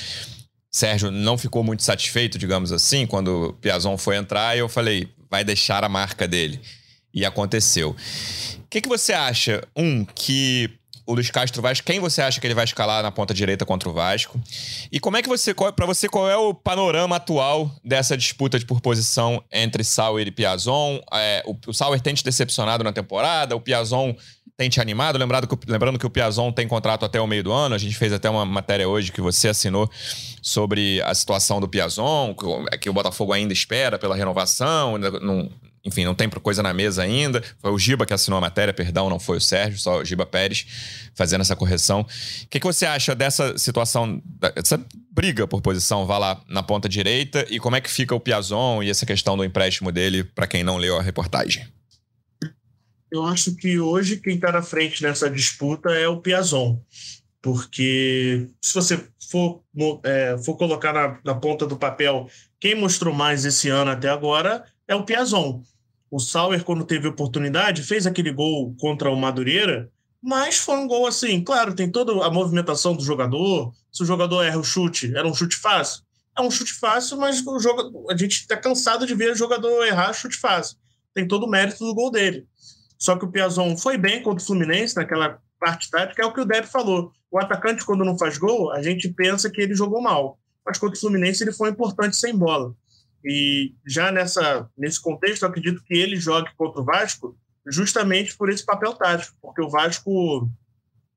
Sérgio 0.73 1.11
não 1.11 1.37
ficou 1.37 1.63
muito 1.63 1.83
satisfeito, 1.83 2.39
digamos 2.39 2.73
assim, 2.73 3.07
quando 3.07 3.51
o 3.51 3.53
Piazon 3.53 3.99
foi 3.99 4.17
entrar, 4.17 4.57
e 4.57 4.61
eu 4.61 4.69
falei, 4.71 5.07
vai 5.31 5.45
deixar 5.45 5.85
a 5.85 5.89
marca 5.89 6.27
dele. 6.27 6.59
E 7.13 7.27
aconteceu. 7.27 7.91
O 7.91 8.69
que, 8.71 8.81
que 8.81 8.89
você 8.89 9.13
acha? 9.13 9.63
Um, 9.77 10.03
que 10.03 10.71
o 11.07 11.15
Luiz 11.15 11.31
Castro 11.31 11.61
vai. 11.61 11.75
Quem 11.75 12.01
você 12.01 12.23
acha 12.23 12.41
que 12.41 12.47
ele 12.47 12.55
vai 12.55 12.65
escalar 12.65 13.03
na 13.03 13.11
ponta 13.11 13.35
direita 13.35 13.67
contra 13.67 13.89
o 13.89 13.93
Vasco? 13.93 14.41
E 14.91 14.99
como 14.99 15.17
é 15.17 15.23
que 15.23 15.29
você. 15.29 15.53
Para 15.55 15.85
você, 15.85 16.09
qual 16.09 16.31
é 16.31 16.37
o 16.37 16.55
panorama 16.55 17.17
atual 17.17 17.71
dessa 17.85 18.17
disputa 18.17 18.59
de 18.59 18.65
por 18.65 18.81
posição 18.81 19.43
entre 19.53 19.85
Sauer 19.85 20.27
e 20.27 20.31
Piazon? 20.31 21.01
É, 21.13 21.43
o, 21.45 21.57
o 21.67 21.75
Sauer 21.75 22.01
tem 22.01 22.15
te 22.15 22.25
decepcionado 22.25 22.83
na 22.83 22.93
temporada, 22.93 23.55
o 23.55 23.61
Piazon 23.61 24.15
tem 24.57 24.69
te 24.69 24.81
animado? 24.81 25.19
Lembrado 25.19 25.47
que, 25.47 25.71
lembrando 25.71 25.99
que 25.99 26.07
o 26.07 26.11
Piazon 26.11 26.53
tem 26.53 26.69
contrato 26.69 27.05
até 27.05 27.21
o 27.21 27.27
meio 27.27 27.43
do 27.43 27.53
ano, 27.53 27.75
a 27.75 27.79
gente 27.79 27.97
fez 27.97 28.13
até 28.13 28.29
uma 28.29 28.45
matéria 28.45 28.89
hoje 28.89 29.11
que 29.11 29.21
você 29.21 29.49
assinou 29.49 29.91
sobre 30.41 31.03
a 31.03 31.15
situação 31.15 31.61
do 31.61 31.69
Piazon, 31.69 32.35
que, 32.81 32.89
o 32.89 32.93
Botafogo 32.93 33.33
ainda 33.33 33.53
espera 33.53 33.99
pela 33.99 34.15
renovação, 34.15 34.99
não, 34.99 35.51
enfim, 35.85 36.05
não 36.05 36.15
tem 36.15 36.29
coisa 36.29 36.63
na 36.63 36.73
mesa 36.73 37.03
ainda. 37.03 37.43
Foi 37.59 37.71
o 37.73 37.79
Giba 37.79 38.07
que 38.07 38.13
assinou 38.13 38.39
a 38.39 38.41
matéria, 38.41 38.73
perdão, 38.73 39.09
não 39.11 39.19
foi 39.19 39.39
o 39.39 39.41
Sérgio, 39.41 39.79
só 39.79 39.99
o 39.99 40.05
Giba 40.05 40.25
Pérez 40.25 40.67
fazendo 41.15 41.41
essa 41.41 41.57
correção. 41.57 42.01
O 42.01 42.49
que, 42.49 42.61
que 42.61 42.67
você 42.67 42.87
acha 42.87 43.15
dessa 43.15 43.57
situação, 43.59 44.23
dessa 44.55 44.81
briga 45.11 45.47
por 45.47 45.61
posição, 45.61 46.07
vá 46.07 46.19
lá 46.19 46.41
na 46.49 46.63
ponta 46.63 46.89
direita, 46.89 47.47
e 47.51 47.59
como 47.59 47.77
é 47.77 47.81
que 47.81 47.91
fica 47.91 48.15
o 48.15 48.21
Piazon 48.21 48.83
e 48.83 48.91
essa 48.91 49.05
questão 49.05 49.37
do 49.37 49.45
empréstimo 49.45 49.91
dele, 49.91 50.23
para 50.23 50.47
quem 50.47 50.63
não 50.63 50.77
leu 50.77 50.99
a 50.99 51.03
reportagem? 51.03 51.67
Eu 53.13 53.27
acho 53.27 53.55
que 53.55 53.79
hoje 53.79 54.17
quem 54.17 54.37
está 54.37 54.51
na 54.51 54.63
frente 54.63 55.03
nessa 55.03 55.29
disputa 55.29 55.91
é 55.91 56.09
o 56.09 56.23
Piazon, 56.23 56.81
porque 57.43 58.49
se 58.59 58.73
você 58.73 59.07
for, 59.31 59.63
é, 60.03 60.39
for 60.39 60.57
colocar 60.57 60.95
na, 60.95 61.21
na 61.23 61.35
ponta 61.35 61.67
do 61.67 61.77
papel 61.77 62.27
quem 62.59 62.75
mostrou 62.75 63.13
mais 63.13 63.45
esse 63.45 63.69
ano 63.69 63.91
até 63.91 64.09
agora 64.09 64.65
é 64.89 64.95
o 64.95 65.05
Piazon. 65.05 65.63
O 66.11 66.19
Sauer, 66.19 66.65
quando 66.65 66.87
teve 66.87 67.07
oportunidade, 67.07 67.83
fez 67.83 68.07
aquele 68.07 68.33
gol 68.33 68.75
contra 68.81 69.11
o 69.11 69.17
Madureira, 69.17 69.91
mas 70.23 70.57
foi 70.57 70.79
um 70.79 70.89
gol 70.89 71.07
assim, 71.07 71.45
claro, 71.45 71.75
tem 71.75 71.91
toda 71.93 72.25
a 72.25 72.31
movimentação 72.31 72.97
do 72.97 73.05
jogador. 73.05 73.75
Se 73.93 74.03
o 74.03 74.07
jogador 74.07 74.43
erra 74.43 74.59
o 74.59 74.65
chute, 74.65 75.15
era 75.15 75.29
um 75.29 75.35
chute 75.35 75.57
fácil. 75.57 76.03
É 76.35 76.41
um 76.41 76.51
chute 76.51 76.73
fácil, 76.73 77.19
mas 77.19 77.47
o 77.47 77.61
jogo, 77.61 78.11
a 78.11 78.17
gente 78.17 78.37
está 78.41 78.57
cansado 78.57 79.07
de 79.07 79.15
ver 79.15 79.33
o 79.33 79.37
jogador 79.37 79.85
errar 79.85 80.15
chute 80.15 80.39
fácil. 80.39 80.79
Tem 81.13 81.29
todo 81.29 81.45
o 81.45 81.51
mérito 81.51 81.85
do 81.85 81.95
gol 81.95 82.11
dele. 82.11 82.47
Só 83.03 83.19
que 83.19 83.25
o 83.25 83.29
Piazon 83.33 83.77
foi 83.77 83.99
bem 83.99 84.23
contra 84.23 84.41
o 84.41 84.47
Fluminense 84.47 84.95
naquela 84.95 85.41
parte 85.59 85.91
tática, 85.91 86.23
é 86.23 86.25
o 86.25 86.33
que 86.33 86.41
o 86.41 86.45
Deb 86.45 86.67
falou. 86.67 87.11
O 87.33 87.37
atacante, 87.37 87.85
quando 87.85 88.05
não 88.05 88.17
faz 88.17 88.39
gol, 88.39 88.71
a 88.71 88.81
gente 88.81 89.09
pensa 89.09 89.51
que 89.51 89.61
ele 89.61 89.75
jogou 89.75 90.01
mal. 90.01 90.39
Mas 90.65 90.79
contra 90.79 90.97
o 90.97 91.01
Fluminense 91.01 91.43
ele 91.43 91.51
foi 91.51 91.71
importante 91.71 92.17
sem 92.17 92.33
bola. 92.33 92.73
E 93.25 93.75
já 93.85 94.13
nessa, 94.13 94.71
nesse 94.79 95.03
contexto, 95.03 95.43
eu 95.43 95.49
acredito 95.49 95.83
que 95.83 95.95
ele 95.95 96.15
jogue 96.15 96.55
contra 96.57 96.81
o 96.81 96.85
Vasco 96.85 97.37
justamente 97.67 98.37
por 98.37 98.49
esse 98.49 98.65
papel 98.65 98.93
tático, 98.93 99.37
porque 99.43 99.61
o 99.61 99.69
Vasco. 99.69 100.49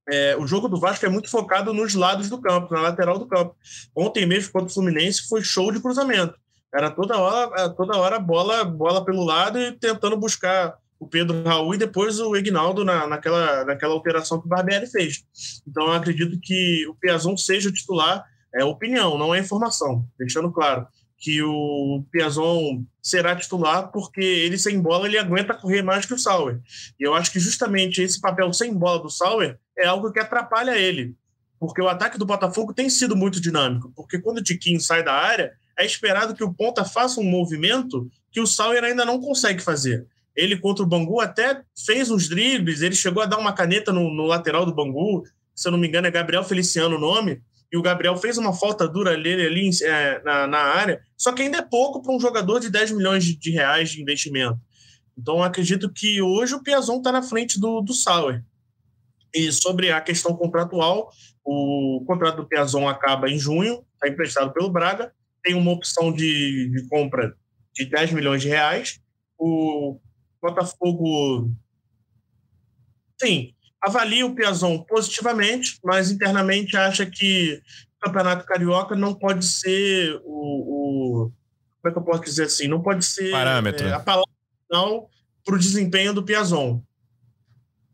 É, 0.10 0.36
o 0.38 0.48
jogo 0.48 0.68
do 0.68 0.80
Vasco 0.80 1.06
é 1.06 1.10
muito 1.10 1.30
focado 1.30 1.72
nos 1.72 1.94
lados 1.94 2.32
do 2.32 2.42
campo, 2.42 2.74
na 2.74 2.82
lateral 2.82 3.20
do 3.20 3.28
campo. 3.28 3.56
Ontem 3.96 4.26
mesmo, 4.26 4.52
contra 4.52 4.72
o 4.72 4.74
Fluminense, 4.74 5.28
foi 5.28 5.44
show 5.44 5.72
de 5.72 5.80
cruzamento. 5.80 6.34
Era 6.74 6.90
toda 6.90 7.16
hora, 7.16 7.70
toda 7.70 7.96
hora 7.96 8.18
bola, 8.18 8.64
bola 8.64 9.06
pelo 9.06 9.24
lado 9.24 9.60
e 9.60 9.72
tentando 9.74 10.18
buscar 10.18 10.76
o 11.06 11.08
Pedro 11.08 11.44
Raul 11.44 11.76
e 11.76 11.78
depois 11.78 12.20
o 12.20 12.36
Ignaldo 12.36 12.84
na, 12.84 13.08
naquela, 13.08 13.64
naquela 13.64 13.94
alteração 13.94 14.40
que 14.40 14.48
o 14.48 14.50
Barbieri 14.50 14.88
fez. 14.88 15.24
Então, 15.68 15.88
eu 15.88 15.94
acredito 15.94 16.40
que 16.42 16.86
o 16.88 16.96
Piazon 16.96 17.38
seja 17.38 17.70
o 17.70 17.74
titular. 17.74 18.26
É 18.54 18.64
opinião, 18.64 19.18
não 19.18 19.36
é 19.36 19.40
informação, 19.40 20.06
deixando 20.18 20.52
claro 20.52 20.88
que 21.18 21.42
o 21.42 22.06
Piazon 22.12 22.84
será 23.02 23.36
titular 23.36 23.92
porque 23.92 24.22
ele 24.22 24.58
sem 24.58 24.80
bola 24.80 25.08
ele 25.08 25.18
aguenta 25.18 25.54
correr 25.54 25.82
mais 25.82 26.06
que 26.06 26.14
o 26.14 26.20
Sauer. 26.20 26.60
E 27.00 27.04
eu 27.04 27.14
acho 27.14 27.32
que 27.32 27.40
justamente 27.40 28.02
esse 28.02 28.20
papel 28.20 28.52
sem 28.54 28.74
bola 28.74 29.02
do 29.02 29.10
Sauer 29.10 29.58
é 29.78 29.88
algo 29.88 30.12
que 30.12 30.20
atrapalha 30.20 30.78
ele, 30.78 31.16
porque 31.60 31.82
o 31.82 31.88
ataque 31.88 32.18
do 32.18 32.26
Botafogo 32.26 32.74
tem 32.74 32.90
sido 32.90 33.16
muito 33.16 33.42
dinâmico, 33.42 33.92
porque 33.96 34.20
quando 34.20 34.38
o 34.38 34.44
Tiquinho 34.44 34.80
sai 34.80 35.04
da 35.04 35.14
área, 35.14 35.54
é 35.78 35.86
esperado 35.86 36.36
que 36.36 36.44
o 36.44 36.54
ponta 36.54 36.86
faça 36.86 37.20
um 37.20 37.30
movimento 37.30 38.10
que 38.32 38.42
o 38.42 38.48
Sauer 38.48 38.84
ainda 38.84 39.06
não 39.06 39.20
consegue 39.20 39.62
fazer. 39.62 40.06
Ele 40.36 40.58
contra 40.58 40.84
o 40.84 40.88
Bangu 40.88 41.22
até 41.22 41.62
fez 41.86 42.12
uns 42.12 42.28
dribles, 42.28 42.82
ele 42.82 42.96
chegou 42.96 43.24
a 43.24 43.26
dar 43.26 43.38
uma 43.38 43.54
caneta 43.54 43.92
no, 43.92 44.14
no 44.14 44.26
lateral 44.26 44.66
do 44.66 44.76
Bangu, 44.76 45.24
se 45.54 45.68
eu 45.68 45.72
não 45.72 45.80
me 45.80 45.88
engano 45.88 46.08
é 46.08 46.12
Gabriel 46.12 46.44
Feliciano 46.44 46.98
o 46.98 47.00
nome, 47.00 47.42
e 47.72 47.78
o 47.78 47.82
Gabriel 47.82 48.18
fez 48.18 48.38
uma 48.38 48.54
falta 48.54 48.88
dura 48.88 49.12
ali, 49.12 49.34
ali 49.34 49.70
é, 49.84 50.22
na, 50.24 50.48
na, 50.48 50.60
área, 50.60 51.02
só 51.18 51.32
que 51.32 51.42
ainda 51.42 51.60
é 51.60 51.62
pouco 51.62 52.02
para 52.02 52.14
um 52.14 52.20
jogador 52.20 52.60
de 52.60 52.70
10 52.70 52.92
milhões 52.92 53.24
de, 53.24 53.36
de, 53.38 53.52
reais 53.52 53.90
de 53.90 54.02
investimento. 54.02 54.60
Então, 55.18 55.42
acredito 55.42 55.92
que 55.92 56.22
hoje 56.22 56.54
o 56.54 56.62
Piazon 56.62 56.98
está 56.98 57.12
na 57.12 57.24
frente 57.24 57.60
do, 57.60 57.82
do 57.82 57.94
Sauer. 57.94 58.44
E 59.34 59.52
sobre 59.52 59.92
a 59.92 60.00
questão 60.02 60.36
contratual, 60.36 61.10
o 61.44 62.04
contrato 62.06 62.38
do 62.38 62.48
Piazon 62.48 62.88
acaba 62.88 63.30
em 63.30 63.38
junho, 63.38 63.84
está 63.94 64.08
emprestado 64.08 64.54
pelo 64.54 64.70
Braga, 64.70 65.12
tem 65.44 65.54
uma 65.54 65.72
opção 65.72 66.12
de, 66.12 66.70
de 66.70 66.88
compra 66.88 67.36
de 67.74 67.86
10 67.86 68.14
milhões 68.14 68.42
de 68.42 68.48
reais. 68.48 69.00
O 69.38 70.00
Botafogo, 70.42 71.52
sim, 73.20 73.54
avalia 73.82 74.26
o 74.26 74.36
Piazon 74.36 74.80
positivamente, 74.80 75.80
mas 75.84 76.12
internamente 76.12 76.76
acha 76.76 77.06
que 77.06 77.62
o 77.98 78.06
Campeonato 78.06 78.46
Carioca 78.46 78.96
não 78.96 79.14
pode 79.14 79.46
ser 79.46 80.20
o, 80.24 81.26
o 81.26 81.32
como 81.82 81.90
é 81.90 81.92
que 81.92 81.98
eu 82.00 82.04
posso 82.04 82.24
dizer 82.24 82.44
assim, 82.46 82.68
não 82.68 82.82
pode 82.82 83.06
ser 83.06 83.32
Parâmetro. 83.32 83.88
É, 83.88 83.94
a 83.94 84.00
palavra 84.00 84.30
final 84.68 85.10
para 85.44 85.56
o 85.56 85.60
desempenho 85.60 86.14
do 86.14 86.24
Piazon. 86.24 86.82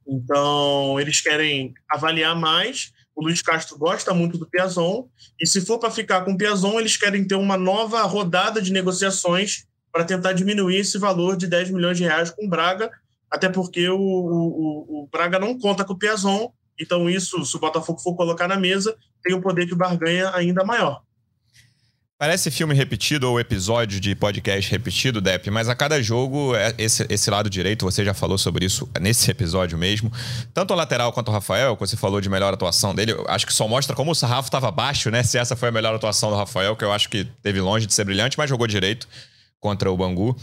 Então, 0.08 1.00
eles 1.00 1.20
querem 1.20 1.74
avaliar 1.90 2.36
mais. 2.36 2.94
O 3.14 3.24
Luiz 3.24 3.42
Castro 3.42 3.78
gosta 3.78 4.14
muito 4.14 4.38
do 4.38 4.48
Piazon. 4.48 5.08
E 5.40 5.46
se 5.46 5.62
for 5.62 5.78
para 5.78 5.92
ficar 5.92 6.22
com 6.22 6.32
o 6.32 6.38
Piazon, 6.38 6.80
eles 6.80 6.96
querem 6.96 7.26
ter 7.26 7.36
uma 7.36 7.58
nova 7.58 8.02
rodada 8.04 8.62
de 8.62 8.72
negociações 8.72 9.68
para 9.92 10.04
tentar 10.04 10.34
diminuir 10.34 10.78
esse 10.78 10.98
valor 10.98 11.36
de 11.36 11.48
10 11.48 11.72
milhões 11.72 11.98
de 11.98 12.04
reais 12.04 12.30
com 12.30 12.46
o 12.46 12.50
Braga, 12.50 12.90
até 13.30 13.50
porque 13.50 13.88
o, 13.90 14.00
o, 14.00 15.04
o 15.04 15.10
Braga 15.12 15.40
não 15.40 15.58
conta 15.58 15.84
com 15.84 15.94
o 15.94 15.98
Piazon, 15.98 16.52
então 16.80 17.10
isso, 17.10 17.44
se 17.46 17.56
o 17.56 17.60
Botafogo 17.60 18.00
for 18.00 18.16
colocar 18.16 18.48
na 18.48 18.58
mesa, 18.58 18.96
tem 19.24 19.36
um 19.36 19.42
poder 19.42 19.66
de 19.66 19.76
barganha 19.76 20.32
ainda 20.34 20.64
maior. 20.64 21.02
Parece 22.18 22.52
filme 22.52 22.76
repetido 22.76 23.28
ou 23.28 23.40
episódio 23.40 24.00
de 24.00 24.14
podcast 24.14 24.70
repetido, 24.70 25.20
Depp, 25.20 25.50
mas 25.50 25.68
a 25.68 25.74
cada 25.74 26.00
jogo, 26.04 26.56
é 26.56 26.72
esse, 26.78 27.04
esse 27.10 27.32
lado 27.32 27.50
direito, 27.50 27.84
você 27.84 28.06
já 28.06 28.14
falou 28.14 28.38
sobre 28.38 28.64
isso 28.64 28.88
nesse 29.00 29.32
episódio 29.32 29.76
mesmo. 29.76 30.12
Tanto 30.54 30.72
o 30.72 30.78
lateral 30.78 31.12
quanto 31.12 31.30
o 31.30 31.32
Rafael, 31.32 31.76
que 31.76 31.80
você 31.80 31.98
falou 31.98 32.22
de 32.22 32.30
melhor 32.30 32.54
atuação 32.54 32.94
dele, 32.94 33.16
acho 33.28 33.48
que 33.48 33.54
só 33.54 33.68
mostra 33.68 33.96
como 33.96 34.12
o 34.12 34.16
sarrafo 34.16 34.50
estava 34.50 34.70
baixo, 34.70 35.10
né? 35.10 35.24
Se 35.24 35.40
essa 35.40 35.56
foi 35.56 35.70
a 35.70 35.72
melhor 35.72 35.96
atuação 35.96 36.30
do 36.30 36.36
Rafael, 36.36 36.76
que 36.76 36.86
eu 36.86 36.92
acho 36.92 37.10
que 37.10 37.26
teve 37.42 37.60
longe 37.60 37.88
de 37.88 37.94
ser 37.94 38.04
brilhante, 38.04 38.38
mas 38.38 38.48
jogou 38.48 38.68
direito 38.68 39.08
contra 39.62 39.90
o 39.92 39.96
Bangu. 39.96 40.36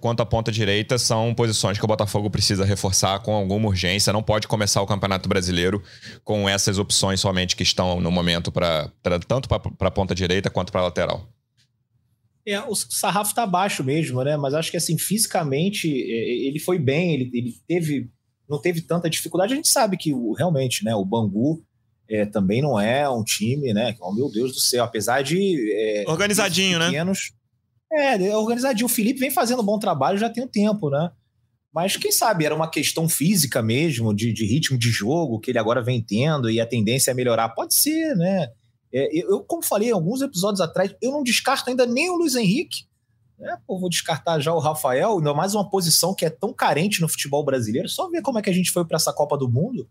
Quanto 0.00 0.20
à 0.20 0.26
ponta 0.26 0.50
direita, 0.50 0.98
são 0.98 1.32
posições 1.34 1.78
que 1.78 1.84
o 1.84 1.86
Botafogo 1.86 2.28
precisa 2.30 2.64
reforçar 2.64 3.20
com 3.20 3.34
alguma 3.34 3.68
urgência. 3.68 4.12
Não 4.12 4.22
pode 4.22 4.48
começar 4.48 4.80
o 4.80 4.86
Campeonato 4.86 5.28
Brasileiro 5.28 5.80
com 6.24 6.48
essas 6.48 6.78
opções 6.78 7.20
somente 7.20 7.54
que 7.54 7.62
estão 7.62 8.00
no 8.00 8.10
momento 8.10 8.50
para 8.50 8.90
tanto 9.28 9.48
para 9.48 9.88
a 9.88 9.90
ponta 9.90 10.14
direita 10.14 10.50
quanto 10.50 10.72
para 10.72 10.80
a 10.80 10.84
lateral. 10.84 11.28
É, 12.44 12.58
o 12.60 12.74
sarrafo 12.74 13.34
tá 13.34 13.46
baixo 13.46 13.84
mesmo, 13.84 14.24
né? 14.24 14.36
Mas 14.36 14.54
acho 14.54 14.70
que 14.70 14.76
assim, 14.76 14.98
fisicamente, 14.98 15.88
é, 15.88 16.48
ele 16.48 16.58
foi 16.58 16.78
bem, 16.78 17.14
ele, 17.14 17.30
ele 17.32 17.54
teve. 17.68 18.10
não 18.48 18.60
teve 18.60 18.80
tanta 18.80 19.08
dificuldade. 19.08 19.52
A 19.52 19.56
gente 19.56 19.68
sabe 19.68 19.96
que 19.96 20.12
o, 20.12 20.32
realmente, 20.32 20.84
né, 20.84 20.94
o 20.94 21.04
Bangu 21.04 21.62
é, 22.08 22.24
também 22.24 22.60
não 22.60 22.80
é 22.80 23.08
um 23.08 23.22
time, 23.22 23.72
né? 23.72 23.94
Oh, 24.00 24.12
meu 24.12 24.28
Deus 24.28 24.52
do 24.52 24.58
céu, 24.58 24.82
apesar 24.82 25.22
de. 25.22 25.72
É, 25.72 26.04
Organizadinho, 26.08 26.78
né? 26.80 26.86
pequenos, 26.86 27.30
né? 27.30 27.41
É, 27.94 28.36
organizadinho. 28.36 28.86
O 28.86 28.88
Felipe 28.88 29.20
vem 29.20 29.30
fazendo 29.30 29.60
um 29.60 29.64
bom 29.64 29.78
trabalho 29.78 30.18
já 30.18 30.30
tem 30.30 30.44
um 30.44 30.48
tempo, 30.48 30.88
né? 30.88 31.10
Mas 31.72 31.96
quem 31.96 32.12
sabe 32.12 32.44
era 32.44 32.54
uma 32.54 32.68
questão 32.68 33.08
física 33.08 33.62
mesmo, 33.62 34.14
de, 34.14 34.32
de 34.32 34.44
ritmo 34.44 34.78
de 34.78 34.90
jogo, 34.90 35.40
que 35.40 35.50
ele 35.50 35.58
agora 35.58 35.82
vem 35.82 36.02
tendo 36.02 36.50
e 36.50 36.60
a 36.60 36.66
tendência 36.66 37.10
é 37.10 37.14
melhorar. 37.14 37.48
Pode 37.50 37.74
ser, 37.74 38.14
né? 38.14 38.48
É, 38.92 39.08
eu, 39.16 39.42
como 39.42 39.62
falei 39.62 39.90
alguns 39.90 40.20
episódios 40.20 40.60
atrás, 40.60 40.94
eu 41.00 41.10
não 41.10 41.22
descarto 41.22 41.70
ainda 41.70 41.86
nem 41.86 42.10
o 42.10 42.16
Luiz 42.16 42.34
Henrique. 42.34 42.84
Né? 43.38 43.56
Pô, 43.66 43.78
vou 43.78 43.88
descartar 43.88 44.38
já 44.38 44.52
o 44.52 44.58
Rafael, 44.58 45.16
ainda 45.16 45.32
mais 45.32 45.54
uma 45.54 45.68
posição 45.68 46.14
que 46.14 46.26
é 46.26 46.30
tão 46.30 46.52
carente 46.52 47.00
no 47.00 47.08
futebol 47.08 47.42
brasileiro. 47.42 47.88
Só 47.88 48.08
ver 48.10 48.20
como 48.20 48.38
é 48.38 48.42
que 48.42 48.50
a 48.50 48.54
gente 48.54 48.70
foi 48.70 48.84
para 48.84 48.96
essa 48.96 49.12
Copa 49.12 49.38
do 49.38 49.48
Mundo, 49.48 49.88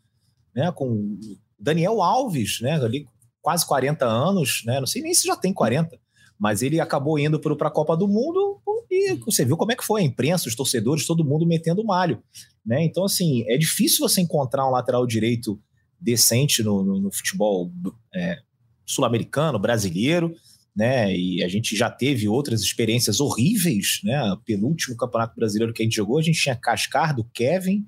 né? 0.56 0.72
Com 0.72 1.20
Daniel 1.60 2.02
Alves, 2.02 2.62
né? 2.62 2.74
Ali 2.76 3.08
quase 3.42 3.66
40 3.66 4.06
anos, 4.06 4.62
né? 4.66 4.80
Não 4.80 4.88
sei 4.88 5.02
nem 5.02 5.14
se 5.16 5.26
já 5.26 5.36
tem 5.36 5.52
40, 5.52 6.00
mas 6.42 6.64
ele 6.64 6.80
acabou 6.80 7.20
indo 7.20 7.40
para 7.40 7.68
a 7.68 7.72
Copa 7.72 7.96
do 7.96 8.08
Mundo 8.08 8.60
e 8.90 9.14
você 9.24 9.46
viu 9.46 9.56
como 9.56 9.72
é 9.72 9.76
que 9.76 9.86
foi 9.86 10.02
a 10.02 10.04
imprensa, 10.04 10.50
os 10.50 10.56
torcedores, 10.56 11.06
todo 11.06 11.24
mundo 11.24 11.46
metendo 11.46 11.86
malho, 11.86 12.20
né? 12.66 12.84
Então 12.84 13.06
assim 13.06 13.44
é 13.48 13.56
difícil 13.60 14.00
você 14.00 14.22
encontrar 14.22 14.68
um 14.68 14.72
lateral 14.72 15.06
direito 15.06 15.62
decente 16.00 16.64
no, 16.64 16.84
no, 16.84 17.00
no 17.00 17.12
futebol 17.12 17.72
é, 18.12 18.40
sul-americano, 18.84 19.60
brasileiro, 19.60 20.34
né? 20.76 21.16
E 21.16 21.44
a 21.44 21.48
gente 21.48 21.76
já 21.76 21.92
teve 21.92 22.28
outras 22.28 22.62
experiências 22.62 23.20
horríveis, 23.20 24.00
né? 24.04 24.20
Penúltimo 24.44 24.98
campeonato 24.98 25.36
brasileiro 25.36 25.72
que 25.72 25.84
a 25.84 25.86
gente 25.86 25.96
jogou, 25.96 26.18
a 26.18 26.24
gente 26.24 26.42
tinha 26.42 26.56
Cascar 26.56 27.16
do 27.16 27.24
Kevin, 27.24 27.86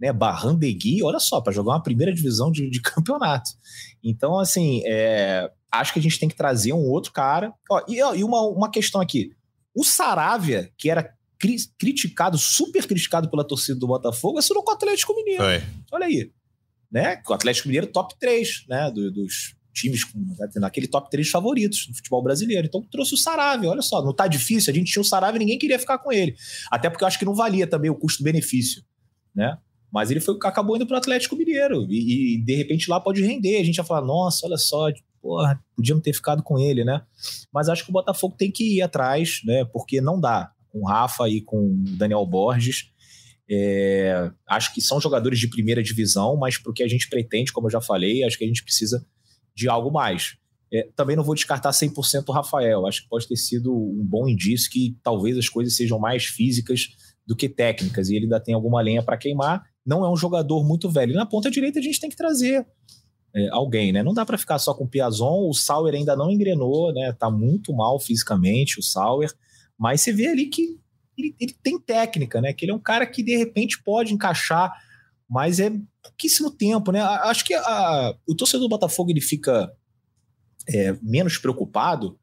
né? 0.00 0.12
Barrandegui, 0.12 1.04
olha 1.04 1.20
só, 1.20 1.40
para 1.40 1.52
jogar 1.52 1.74
uma 1.74 1.82
primeira 1.84 2.12
divisão 2.12 2.50
de, 2.50 2.68
de 2.68 2.80
campeonato. 2.82 3.52
Então, 4.02 4.40
assim, 4.40 4.82
é, 4.84 5.48
acho 5.72 5.92
que 5.92 5.98
a 5.98 6.02
gente 6.02 6.18
tem 6.18 6.28
que 6.28 6.36
trazer 6.36 6.72
um 6.72 6.88
outro 6.90 7.12
cara. 7.12 7.52
Ó, 7.70 7.82
e, 7.88 8.02
ó, 8.02 8.14
e 8.14 8.22
uma, 8.22 8.42
uma 8.42 8.70
questão 8.70 9.00
aqui: 9.00 9.32
o 9.74 9.84
Saravia, 9.84 10.70
que 10.76 10.90
era 10.90 11.14
cri 11.38 11.56
criticado, 11.78 12.38
super 12.38 12.86
criticado 12.86 13.30
pela 13.30 13.46
torcida 13.46 13.78
do 13.78 13.86
Botafogo, 13.86 14.38
assinou 14.38 14.62
com 14.62 14.70
o 14.70 14.74
Atlético 14.74 15.14
Mineiro. 15.14 15.42
Olha 15.90 16.06
aí. 16.06 16.30
Né? 16.90 17.22
O 17.26 17.32
Atlético 17.32 17.68
Mineiro 17.68 17.86
top 17.86 18.14
3 18.20 18.66
né? 18.68 18.90
Do, 18.90 19.10
dos, 19.10 19.54
times 19.72 20.04
com, 20.04 20.18
né, 20.18 20.48
naquele 20.56 20.86
top 20.86 21.10
3 21.10 21.28
favoritos 21.30 21.86
do 21.86 21.94
futebol 21.94 22.22
brasileiro. 22.22 22.66
Então 22.66 22.82
trouxe 22.82 23.14
o 23.14 23.16
Sarave, 23.16 23.66
olha 23.66 23.82
só, 23.82 24.04
não 24.04 24.12
tá 24.12 24.26
difícil, 24.26 24.70
a 24.70 24.74
gente 24.74 24.92
tinha 24.92 25.00
o 25.00 25.04
Sarave 25.04 25.36
e 25.36 25.38
ninguém 25.40 25.58
queria 25.58 25.78
ficar 25.78 25.98
com 25.98 26.12
ele. 26.12 26.36
Até 26.70 26.90
porque 26.90 27.02
eu 27.02 27.08
acho 27.08 27.18
que 27.18 27.24
não 27.24 27.34
valia 27.34 27.66
também 27.66 27.90
o 27.90 27.94
custo-benefício, 27.94 28.82
né? 29.34 29.56
Mas 29.90 30.10
ele 30.10 30.20
foi, 30.20 30.36
acabou 30.44 30.76
indo 30.76 30.86
pro 30.86 30.96
Atlético 30.96 31.36
Mineiro 31.36 31.86
e, 31.88 32.36
e, 32.36 32.38
de 32.42 32.54
repente 32.54 32.90
lá 32.90 32.98
pode 32.98 33.22
render. 33.22 33.60
A 33.60 33.64
gente 33.64 33.76
ia 33.76 33.84
falar, 33.84 34.06
nossa, 34.06 34.46
olha 34.46 34.56
só, 34.56 34.90
porra, 35.22 35.62
podíamos 35.76 36.02
ter 36.02 36.12
ficado 36.12 36.42
com 36.42 36.58
ele, 36.58 36.84
né? 36.84 37.02
Mas 37.52 37.68
acho 37.68 37.84
que 37.84 37.90
o 37.90 37.92
Botafogo 37.92 38.34
tem 38.36 38.50
que 38.50 38.76
ir 38.76 38.82
atrás, 38.82 39.40
né? 39.44 39.64
Porque 39.64 40.00
não 40.00 40.20
dá. 40.20 40.52
Com 40.68 40.80
o 40.80 40.86
Rafa 40.86 41.28
e 41.28 41.40
com 41.42 41.58
o 41.58 41.74
Daniel 41.96 42.24
Borges, 42.26 42.90
é, 43.48 44.30
acho 44.48 44.72
que 44.72 44.80
são 44.80 44.98
jogadores 44.98 45.38
de 45.38 45.46
primeira 45.46 45.82
divisão, 45.82 46.36
mas 46.36 46.56
para 46.56 46.70
o 46.70 46.74
que 46.74 46.82
a 46.82 46.88
gente 46.88 47.08
pretende, 47.10 47.52
como 47.52 47.66
eu 47.66 47.70
já 47.70 47.80
falei, 47.80 48.24
acho 48.24 48.38
que 48.38 48.44
a 48.44 48.46
gente 48.46 48.64
precisa 48.64 49.04
de 49.54 49.68
algo 49.68 49.92
mais. 49.92 50.36
É, 50.72 50.88
também 50.96 51.14
não 51.14 51.22
vou 51.22 51.34
descartar 51.34 51.70
100% 51.70 52.24
o 52.26 52.32
Rafael. 52.32 52.86
Acho 52.86 53.02
que 53.02 53.08
pode 53.10 53.28
ter 53.28 53.36
sido 53.36 53.74
um 53.74 54.02
bom 54.02 54.26
indício 54.26 54.70
que 54.70 54.96
talvez 55.02 55.36
as 55.36 55.48
coisas 55.48 55.76
sejam 55.76 55.98
mais 55.98 56.24
físicas 56.24 56.88
do 57.26 57.36
que 57.36 57.48
técnicas 57.48 58.08
e 58.08 58.16
ele 58.16 58.24
ainda 58.24 58.40
tem 58.40 58.54
alguma 58.54 58.80
lenha 58.80 59.02
para 59.02 59.18
queimar. 59.18 59.62
Não 59.84 60.04
é 60.04 60.10
um 60.10 60.16
jogador 60.16 60.64
muito 60.64 60.88
velho. 60.88 61.12
E 61.12 61.16
na 61.16 61.26
ponta 61.26 61.50
direita 61.50 61.78
a 61.78 61.82
gente 61.82 62.00
tem 62.00 62.08
que 62.08 62.16
trazer 62.16 62.66
é, 63.34 63.48
alguém, 63.50 63.92
né? 63.92 64.02
Não 64.02 64.14
dá 64.14 64.24
para 64.24 64.38
ficar 64.38 64.58
só 64.58 64.74
com 64.74 64.84
o 64.84 64.88
Piazon. 64.88 65.48
O 65.48 65.54
Sauer 65.54 65.94
ainda 65.94 66.16
não 66.16 66.30
engrenou, 66.30 66.92
né? 66.92 67.12
Tá 67.12 67.30
muito 67.30 67.72
mal 67.72 67.98
fisicamente 67.98 68.78
o 68.78 68.82
Sauer, 68.82 69.32
mas 69.78 70.00
você 70.00 70.12
vê 70.12 70.28
ali 70.28 70.46
que 70.46 70.78
ele, 71.16 71.34
ele 71.38 71.54
tem 71.62 71.78
técnica, 71.78 72.40
né? 72.40 72.52
Que 72.52 72.64
ele 72.64 72.72
é 72.72 72.74
um 72.74 72.80
cara 72.80 73.06
que 73.06 73.22
de 73.22 73.36
repente 73.36 73.82
pode 73.82 74.12
encaixar 74.12 74.72
mas 75.32 75.58
é 75.58 75.72
pouquíssimo 76.02 76.50
tempo, 76.50 76.92
né? 76.92 77.00
Acho 77.00 77.42
que 77.42 77.54
a, 77.54 78.14
o 78.28 78.34
torcedor 78.34 78.66
do 78.66 78.68
Botafogo 78.68 79.10
ele 79.10 79.22
fica 79.22 79.72
é, 80.68 80.94
menos 81.00 81.38
preocupado 81.38 82.18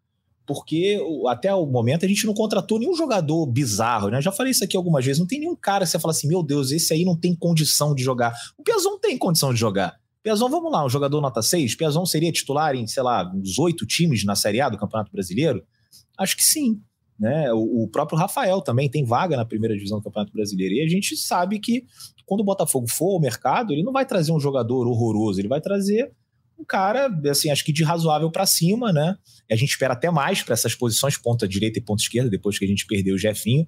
porque 0.46 1.00
até 1.28 1.54
o 1.54 1.66
momento 1.66 2.06
a 2.06 2.08
gente 2.08 2.28
não 2.28 2.36
contratou 2.36 2.78
nenhum 2.78 2.96
jogador 2.96 3.48
bizarro, 3.48 4.10
né? 4.10 4.22
Já 4.22 4.32
falei 4.32 4.52
isso 4.52 4.64
aqui 4.64 4.78
algumas 4.78 5.04
vezes, 5.04 5.20
não 5.20 5.26
tem 5.26 5.40
nenhum 5.40 5.56
cara 5.56 5.86
que 5.86 5.92
você 5.92 6.00
fala 6.00 6.12
assim, 6.12 6.28
meu 6.28 6.44
Deus, 6.44 6.72
esse 6.72 6.94
aí 6.94 7.04
não 7.04 7.16
tem 7.16 7.36
condição 7.36 7.96
de 7.96 8.04
jogar. 8.04 8.32
O 8.56 8.64
Piazon 8.64 9.00
tem 9.00 9.18
condição 9.18 9.54
de 9.54 9.60
jogar. 9.60 9.99
Piazon, 10.24 10.50
vamos 10.50 10.72
lá, 10.72 10.86
um 10.86 10.90
jogador 10.90 11.22
nota 11.22 11.42
6, 11.42 11.76
Piazon 11.76 12.06
seria 12.06 12.32
titular 12.32 12.76
em, 12.76 12.86
sei 12.86 13.02
lá, 13.02 13.32
uns 13.34 13.58
oito 13.58 13.86
times 13.86 14.26
na 14.26 14.36
Série 14.36 14.60
A 14.60 14.70
do 14.70 14.78
Campeonato 14.78 15.12
Brasileiro? 15.12 15.64
Acho 16.18 16.36
que 16.36 16.44
sim. 16.44 16.82
Né? 17.18 17.52
O, 17.54 17.84
o, 17.84 17.88
próprio 17.88 18.18
Rafael 18.18 18.62
também 18.62 18.90
tem 18.90 19.04
vaga 19.04 19.36
na 19.36 19.46
primeira 19.46 19.76
divisão 19.76 20.00
do 20.00 20.04
Campeonato 20.04 20.32
Brasileiro. 20.32 20.76
E 20.76 20.82
a 20.82 20.88
gente 20.88 21.18
sabe 21.18 21.60
que 21.60 21.86
quando 22.26 22.42
o 22.42 22.46
Botafogo 22.46 22.88
for 22.90 23.14
ao 23.14 23.20
mercado, 23.20 23.74
ele 23.74 23.84
não 23.84 23.92
vai 23.92 24.06
trazer 24.06 24.32
um 24.32 24.40
jogador 24.40 24.88
horroroso, 24.88 25.40
ele 25.40 25.48
vai 25.48 25.60
trazer 25.60 26.12
um 26.58 26.64
cara, 26.64 27.10
assim, 27.30 27.50
acho 27.50 27.64
que 27.64 27.72
de 27.72 27.84
razoável 27.84 28.30
para 28.30 28.46
cima, 28.46 28.92
né? 28.92 29.18
E 29.50 29.54
a 29.54 29.58
gente 29.58 29.70
espera 29.70 29.94
até 29.94 30.12
mais 30.12 30.44
para 30.44 30.54
essas 30.54 30.76
posições, 30.76 31.18
ponta 31.18 31.48
direita 31.48 31.80
e 31.80 31.82
ponta 31.82 32.04
esquerda, 32.04 32.30
depois 32.30 32.60
que 32.60 32.66
a 32.66 32.68
gente 32.68 32.86
perdeu 32.86 33.16
o 33.16 33.18
Jefinho. 33.18 33.66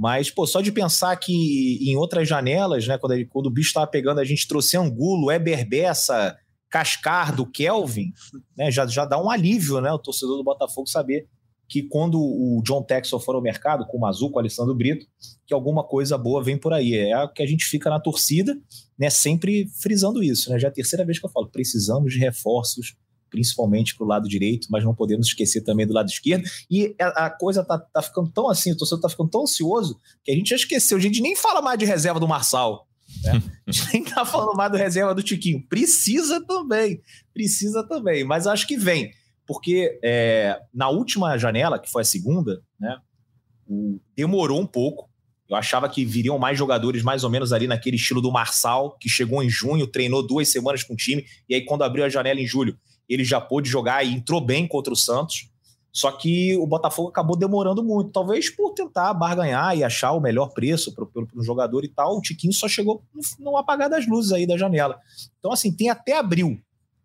Mas, 0.00 0.30
pô, 0.30 0.46
só 0.46 0.62
de 0.62 0.72
pensar 0.72 1.14
que 1.16 1.78
em 1.86 1.94
outras 1.94 2.26
janelas, 2.26 2.86
né, 2.86 2.96
quando, 2.96 3.14
quando 3.28 3.46
o 3.48 3.50
bicho 3.50 3.68
estava 3.68 3.86
pegando, 3.86 4.18
a 4.18 4.24
gente 4.24 4.48
trouxe 4.48 4.74
Angulo, 4.74 5.30
Eber 5.30 5.68
Bessa, 5.68 6.34
Cascar 6.70 7.36
do 7.36 7.44
Kelvin, 7.44 8.10
né, 8.56 8.70
já, 8.70 8.86
já 8.86 9.04
dá 9.04 9.22
um 9.22 9.28
alívio, 9.28 9.78
né, 9.78 9.92
o 9.92 9.98
torcedor 9.98 10.38
do 10.38 10.42
Botafogo 10.42 10.88
saber 10.88 11.28
que 11.68 11.82
quando 11.82 12.18
o 12.18 12.62
John 12.64 12.82
Texel 12.82 13.20
for 13.20 13.34
ao 13.34 13.42
mercado, 13.42 13.86
com 13.86 13.98
o 13.98 14.00
Mazu, 14.00 14.30
com 14.30 14.36
o 14.36 14.40
Alessandro 14.40 14.74
Brito, 14.74 15.04
que 15.46 15.52
alguma 15.52 15.84
coisa 15.84 16.16
boa 16.16 16.42
vem 16.42 16.56
por 16.56 16.72
aí. 16.72 16.96
É 16.96 17.28
que 17.28 17.42
a 17.42 17.46
gente 17.46 17.66
fica 17.66 17.90
na 17.90 18.00
torcida, 18.00 18.58
né, 18.98 19.10
sempre 19.10 19.68
frisando 19.82 20.22
isso. 20.22 20.48
Né? 20.48 20.58
Já 20.58 20.68
é 20.68 20.70
a 20.70 20.74
terceira 20.74 21.04
vez 21.04 21.18
que 21.18 21.26
eu 21.26 21.30
falo, 21.30 21.50
precisamos 21.50 22.14
de 22.14 22.18
reforços, 22.18 22.96
principalmente 23.30 23.96
para 23.96 24.04
o 24.04 24.08
lado 24.08 24.28
direito, 24.28 24.68
mas 24.70 24.84
não 24.84 24.94
podemos 24.94 25.28
esquecer 25.28 25.62
também 25.62 25.86
do 25.86 25.94
lado 25.94 26.08
esquerdo. 26.08 26.44
E 26.70 26.94
a, 27.00 27.26
a 27.26 27.30
coisa 27.30 27.64
tá, 27.64 27.78
tá 27.78 28.02
ficando 28.02 28.30
tão 28.30 28.48
assim, 28.48 28.72
o 28.72 28.76
torcedor 28.76 29.02
tá 29.02 29.08
ficando 29.08 29.30
tão 29.30 29.42
ansioso, 29.42 29.98
que 30.24 30.30
a 30.30 30.34
gente 30.34 30.50
já 30.50 30.56
esqueceu. 30.56 30.98
A 30.98 31.00
gente 31.00 31.22
nem 31.22 31.36
fala 31.36 31.62
mais 31.62 31.78
de 31.78 31.84
reserva 31.84 32.20
do 32.20 32.28
Marçal. 32.28 32.86
Né? 33.22 33.42
A 33.66 33.72
gente 33.72 33.92
nem 33.92 34.04
tá 34.04 34.24
falando 34.24 34.56
mais 34.56 34.70
do 34.70 34.78
reserva 34.78 35.14
do 35.14 35.22
Tiquinho. 35.22 35.66
Precisa 35.68 36.44
também, 36.46 37.00
precisa 37.34 37.82
também, 37.82 38.22
mas 38.22 38.46
acho 38.46 38.66
que 38.68 38.76
vem 38.76 39.12
porque 39.50 39.98
é, 40.04 40.60
na 40.72 40.88
última 40.90 41.36
janela, 41.36 41.76
que 41.76 41.90
foi 41.90 42.02
a 42.02 42.04
segunda, 42.04 42.62
né, 42.78 42.96
demorou 44.14 44.60
um 44.60 44.66
pouco. 44.66 45.10
Eu 45.48 45.56
achava 45.56 45.88
que 45.88 46.04
viriam 46.04 46.38
mais 46.38 46.56
jogadores 46.56 47.02
mais 47.02 47.24
ou 47.24 47.30
menos 47.30 47.52
ali 47.52 47.66
naquele 47.66 47.96
estilo 47.96 48.22
do 48.22 48.30
Marçal, 48.30 48.96
que 49.00 49.08
chegou 49.08 49.42
em 49.42 49.50
junho, 49.50 49.88
treinou 49.88 50.24
duas 50.24 50.48
semanas 50.48 50.84
com 50.84 50.94
o 50.94 50.96
time, 50.96 51.24
e 51.48 51.56
aí 51.56 51.64
quando 51.64 51.82
abriu 51.82 52.04
a 52.04 52.08
janela 52.08 52.40
em 52.40 52.46
julho, 52.46 52.78
ele 53.12 53.24
já 53.24 53.40
pôde 53.40 53.68
jogar 53.68 54.04
e 54.04 54.14
entrou 54.14 54.40
bem 54.40 54.66
contra 54.66 54.92
o 54.92 54.96
Santos. 54.96 55.48
Só 55.92 56.12
que 56.12 56.56
o 56.56 56.66
Botafogo 56.66 57.08
acabou 57.08 57.36
demorando 57.36 57.82
muito, 57.82 58.12
talvez 58.12 58.48
por 58.48 58.72
tentar 58.74 59.12
barganhar 59.12 59.76
e 59.76 59.82
achar 59.82 60.12
o 60.12 60.20
melhor 60.20 60.50
preço 60.50 60.94
para 60.94 61.04
o 61.34 61.42
jogador 61.42 61.84
e 61.84 61.88
tal. 61.88 62.16
O 62.16 62.20
Tiquinho 62.20 62.52
só 62.52 62.68
chegou 62.68 63.02
no, 63.12 63.50
no 63.50 63.56
apagar 63.56 63.90
das 63.90 64.06
luzes 64.06 64.30
aí 64.30 64.46
da 64.46 64.56
janela. 64.56 64.98
Então, 65.38 65.52
assim, 65.52 65.72
tem 65.72 65.90
até 65.90 66.16
abril 66.16 66.60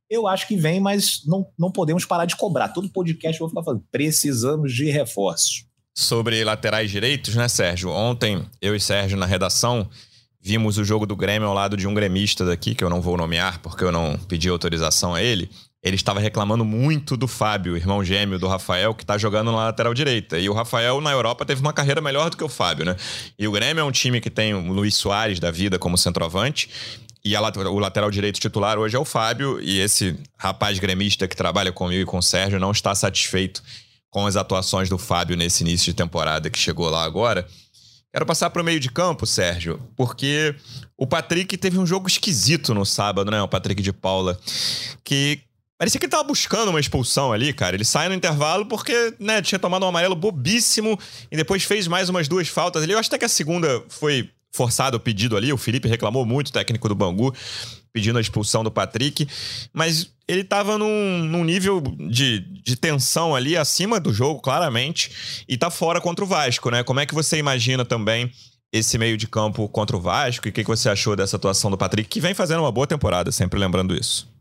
eu 0.10 0.28
acho 0.28 0.48
que 0.48 0.56
vem, 0.56 0.80
mas 0.80 1.22
não, 1.26 1.48
não 1.58 1.72
podemos 1.72 2.06
parar 2.06 2.26
de 2.26 2.36
cobrar. 2.36 2.70
Todo 2.70 2.90
podcast 2.90 3.40
eu 3.40 3.48
vou 3.48 3.50
ficar 3.50 3.64
falando. 3.64 3.84
Precisamos 3.92 4.74
de 4.74 4.86
reforços. 4.86 5.66
Sobre 5.98 6.44
laterais 6.44 6.92
direitos, 6.92 7.36
né, 7.36 7.48
Sérgio? 7.48 7.90
Ontem, 7.90 8.46
eu 8.62 8.76
e 8.76 8.80
Sérgio, 8.80 9.18
na 9.18 9.26
redação, 9.26 9.90
vimos 10.42 10.78
o 10.78 10.84
jogo 10.84 11.06
do 11.06 11.16
Grêmio 11.16 11.48
ao 11.48 11.54
lado 11.54 11.78
de 11.78 11.88
um 11.88 11.94
gremista 11.94 12.46
daqui, 12.46 12.76
que 12.76 12.84
eu 12.84 12.90
não 12.90 13.02
vou 13.02 13.18
nomear 13.18 13.62
porque 13.62 13.84
eu 13.84 13.92
não 13.92 14.18
pedi 14.28 14.50
autorização 14.50 15.16
a 15.16 15.22
ele. 15.22 15.50
Ele 15.86 15.96
estava 15.96 16.20
reclamando 16.20 16.66
muito 16.66 17.16
do 17.16 17.28
Fábio, 17.28 17.78
irmão 17.78 18.04
gêmeo 18.04 18.40
do 18.40 18.48
Rafael, 18.48 18.96
que 18.96 19.04
está 19.04 19.20
jogando 19.20 19.52
na 19.52 19.66
lateral 19.66 19.94
direita. 19.94 20.40
E 20.40 20.50
o 20.50 20.54
Rafael, 20.54 21.00
na 21.00 21.12
Europa, 21.12 21.46
teve 21.46 21.62
uma 21.62 21.72
carreira 21.72 22.02
melhor 22.02 22.32
do 22.32 22.36
que 22.36 22.44
o 22.44 22.50
Fábio, 22.50 22.84
né? 22.84 22.96
E 23.38 23.48
o 23.48 23.52
Grêmio 23.52 23.82
é 23.82 23.84
um 23.84 23.92
time 23.92 24.20
que 24.20 24.32
tem 24.32 24.56
o 24.56 24.74
Luiz 24.74 24.96
Soares 24.96 25.40
da 25.40 25.52
vida 25.52 25.78
como 25.78 25.96
centroavante. 25.96 26.72
E 27.24 27.36
a, 27.36 27.42
o 27.42 27.78
lateral 27.78 28.10
direito 28.10 28.40
titular 28.40 28.80
hoje 28.80 28.96
é 28.96 29.00
o 29.00 29.06
Fábio. 29.06 29.62
E 29.62 29.80
esse 29.80 30.18
rapaz 30.40 30.80
gremista 30.80 31.28
que 31.28 31.36
trabalha 31.36 31.72
comigo 31.72 32.02
e 32.02 32.06
com 32.06 32.18
o 32.18 32.24
Sérgio 32.24 32.60
não 32.60 32.72
está 32.72 32.96
satisfeito 32.96 33.62
com 34.10 34.26
as 34.26 34.36
atuações 34.36 34.90
do 34.90 34.98
Fábio 34.98 35.38
nesse 35.38 35.62
início 35.62 35.86
de 35.92 35.94
temporada 35.94 36.50
que 36.50 36.58
chegou 36.58 36.90
lá 36.90 37.04
agora. 37.04 37.48
Quero 38.12 38.26
passar 38.26 38.50
para 38.50 38.62
o 38.62 38.66
meio 38.66 38.80
de 38.80 38.90
campo, 38.90 39.28
Sérgio, 39.28 39.80
porque 39.96 40.56
o 40.98 41.06
Patrick 41.06 41.56
teve 41.58 41.78
um 41.78 41.86
jogo 41.86 42.08
esquisito 42.08 42.74
no 42.74 42.86
sábado, 42.86 43.30
né? 43.30 43.40
O 43.42 43.48
Patrick 43.48 43.84
de 43.84 43.94
Paula, 43.94 44.40
que 45.04 45.42
Parecia 45.78 46.00
que 46.00 46.06
ele 46.06 46.12
tava 46.12 46.24
buscando 46.24 46.70
uma 46.70 46.80
expulsão 46.80 47.34
ali, 47.34 47.52
cara. 47.52 47.76
Ele 47.76 47.84
sai 47.84 48.08
no 48.08 48.16
intervalo 48.16 48.66
porque, 48.66 49.14
né, 49.20 49.42
tinha 49.42 49.60
tomado 49.60 49.84
um 49.86 49.90
amarelo 49.90 50.16
bobíssimo 50.16 50.98
e 51.30 51.36
depois 51.36 51.64
fez 51.64 51.86
mais 51.86 52.08
umas 52.08 52.28
duas 52.30 52.48
faltas 52.48 52.84
ali. 52.84 52.94
Eu 52.94 53.00
acho 53.00 53.10
até 53.10 53.18
que 53.18 53.26
a 53.26 53.30
segunda 53.30 53.84
foi 53.90 54.30
forçado 54.54 54.96
o 54.96 55.00
pedido 55.00 55.36
ali. 55.36 55.52
O 55.52 55.58
Felipe 55.58 55.88
reclamou 55.88 56.26
muito, 56.26 56.48
o 56.48 56.52
técnico 56.54 56.88
do 56.88 56.96
Bangu, 56.96 57.36
pedindo 57.92 58.18
a 58.18 58.22
expulsão 58.22 58.64
do 58.64 58.72
Patrick. 58.72 59.28
Mas 59.74 60.10
ele 60.30 60.46
tava 60.46 60.78
num, 60.78 61.26
num 61.26 61.44
nível 61.44 61.82
de, 62.10 62.40
de 62.40 62.78
tensão 62.78 63.36
ali 63.36 63.58
acima 63.58 64.00
do 64.00 64.14
jogo, 64.14 64.40
claramente. 64.40 65.44
E 65.46 65.58
tá 65.58 65.70
fora 65.70 66.00
contra 66.00 66.24
o 66.24 66.28
Vasco, 66.28 66.72
né? 66.72 66.84
Como 66.84 67.02
é 67.02 67.06
que 67.06 67.14
você 67.14 67.38
imagina 67.38 67.84
também 67.84 68.32
esse 68.72 68.98
meio 68.98 69.18
de 69.18 69.28
campo 69.28 69.68
contra 69.68 69.98
o 69.98 70.00
Vasco? 70.00 70.48
E 70.48 70.50
o 70.52 70.54
que, 70.54 70.64
que 70.64 70.70
você 70.70 70.88
achou 70.88 71.18
dessa 71.18 71.36
atuação 71.36 71.70
do 71.70 71.78
Patrick, 71.78 72.08
que 72.08 72.22
vem 72.22 72.34
fazendo 72.34 72.62
uma 72.62 72.72
boa 72.72 72.88
temporada, 72.88 73.30
sempre 73.30 73.60
lembrando 73.60 73.94
isso? 73.94 74.35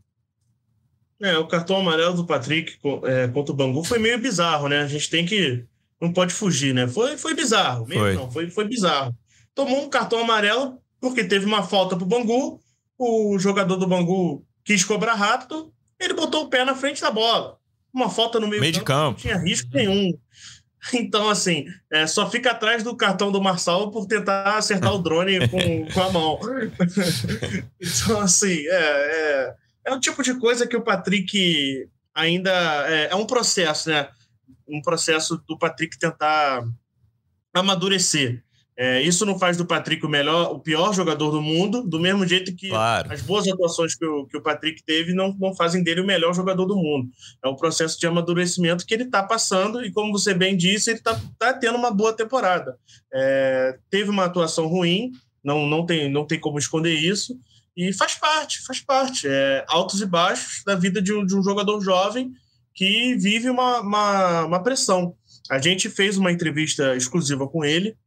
É, 1.21 1.37
o 1.37 1.47
cartão 1.47 1.77
amarelo 1.77 2.13
do 2.13 2.25
Patrick 2.25 2.77
é, 3.03 3.27
contra 3.29 3.53
o 3.53 3.55
Bangu 3.55 3.83
foi 3.83 3.99
meio 3.99 4.19
bizarro, 4.19 4.67
né? 4.67 4.81
A 4.81 4.87
gente 4.87 5.09
tem 5.09 5.25
que. 5.25 5.63
Não 5.99 6.11
pode 6.11 6.33
fugir, 6.33 6.73
né? 6.73 6.87
Foi, 6.87 7.17
foi 7.17 7.33
bizarro. 7.33 7.87
Mesmo 7.87 8.03
foi. 8.03 8.13
não, 8.15 8.31
foi, 8.31 8.49
foi 8.49 8.67
bizarro. 8.67 9.15
Tomou 9.53 9.83
um 9.83 9.89
cartão 9.89 10.19
amarelo 10.19 10.77
porque 10.99 11.23
teve 11.23 11.45
uma 11.45 11.63
falta 11.63 11.95
pro 11.95 12.05
Bangu. 12.05 12.59
O 12.97 13.37
jogador 13.39 13.77
do 13.77 13.87
Bangu 13.87 14.45
quis 14.63 14.83
cobrar 14.83 15.13
rápido, 15.13 15.71
ele 15.99 16.13
botou 16.13 16.43
o 16.43 16.49
pé 16.49 16.65
na 16.65 16.75
frente 16.75 17.01
da 17.01 17.11
bola. 17.11 17.57
Uma 17.93 18.09
falta 18.09 18.39
no 18.39 18.47
meio, 18.47 18.61
meio 18.61 18.73
campo, 18.73 18.83
de 18.83 18.85
campo. 18.85 19.09
Não 19.09 19.15
tinha 19.15 19.37
risco 19.37 19.69
nenhum. 19.73 20.11
Então, 20.93 21.27
assim, 21.27 21.65
é, 21.91 22.05
só 22.05 22.29
fica 22.29 22.51
atrás 22.51 22.83
do 22.83 22.95
cartão 22.95 23.31
do 23.31 23.41
Marçal 23.41 23.89
por 23.89 24.05
tentar 24.05 24.55
acertar 24.55 24.93
o 24.93 24.99
drone 24.99 25.47
com, 25.47 25.91
com 25.91 25.99
a 25.99 26.11
mão. 26.11 26.39
então, 27.81 28.21
assim, 28.21 28.67
é, 28.67 28.75
é 28.75 29.55
é 29.85 29.93
um 29.93 29.99
tipo 29.99 30.23
de 30.23 30.33
coisa 30.39 30.67
que 30.67 30.75
o 30.75 30.81
Patrick 30.81 31.87
ainda. 32.13 32.51
É, 32.89 33.09
é 33.11 33.15
um 33.15 33.25
processo, 33.25 33.89
né? 33.89 34.09
Um 34.67 34.81
processo 34.81 35.41
do 35.47 35.57
Patrick 35.57 35.97
tentar 35.97 36.63
amadurecer. 37.53 38.43
É, 38.77 39.01
isso 39.01 39.25
não 39.25 39.39
faz 39.39 39.55
do 39.55 39.65
Patrick 39.65 40.05
o 40.05 40.09
melhor, 40.09 40.51
o 40.51 40.59
pior 40.59 40.93
jogador 40.93 41.31
do 41.31 41.41
mundo, 41.41 41.81
do 41.81 41.97
mesmo 41.97 42.27
jeito 42.27 42.53
que 42.53 42.67
claro. 42.67 43.09
as 43.09 43.21
boas 43.21 43.47
atuações 43.47 43.95
que 43.95 44.05
o, 44.05 44.25
que 44.25 44.35
o 44.35 44.41
Patrick 44.41 44.83
teve 44.83 45.13
não, 45.13 45.33
não 45.39 45.55
fazem 45.55 45.81
dele 45.81 46.01
o 46.01 46.05
melhor 46.05 46.33
jogador 46.33 46.65
do 46.65 46.75
mundo. 46.75 47.09
É 47.41 47.47
um 47.47 47.55
processo 47.55 47.97
de 47.97 48.05
amadurecimento 48.05 48.85
que 48.85 48.93
ele 48.93 49.03
está 49.03 49.23
passando 49.23 49.81
e, 49.85 49.93
como 49.93 50.11
você 50.11 50.33
bem 50.33 50.57
disse, 50.57 50.89
ele 50.89 50.97
está 50.97 51.17
tá 51.39 51.53
tendo 51.53 51.77
uma 51.77 51.89
boa 51.89 52.11
temporada. 52.11 52.77
É, 53.13 53.77
teve 53.89 54.09
uma 54.09 54.25
atuação 54.25 54.67
ruim, 54.67 55.13
não, 55.41 55.65
não, 55.65 55.85
tem, 55.85 56.11
não 56.11 56.25
tem 56.25 56.37
como 56.37 56.59
esconder 56.59 56.95
isso, 56.95 57.39
e 57.75 57.91
faz 57.93 58.15
parte, 58.15 58.63
faz 58.65 58.79
parte. 58.79 59.27
É 59.27 59.65
altos 59.67 60.01
e 60.01 60.05
baixos 60.05 60.63
da 60.65 60.75
vida 60.75 61.01
de 61.01 61.13
um, 61.13 61.25
de 61.25 61.35
um 61.35 61.43
jogador 61.43 61.81
jovem 61.81 62.31
que 62.73 63.15
vive 63.15 63.49
uma, 63.49 63.81
uma, 63.81 64.45
uma, 64.45 64.63
pressão. 64.63 65.15
A 65.49 65.59
gente 65.59 65.89
fez 65.89 66.17
uma 66.17 66.31
entrevista 66.31 66.95
exclusiva 66.95 67.47
com 67.47 67.63
ele. 67.63 67.97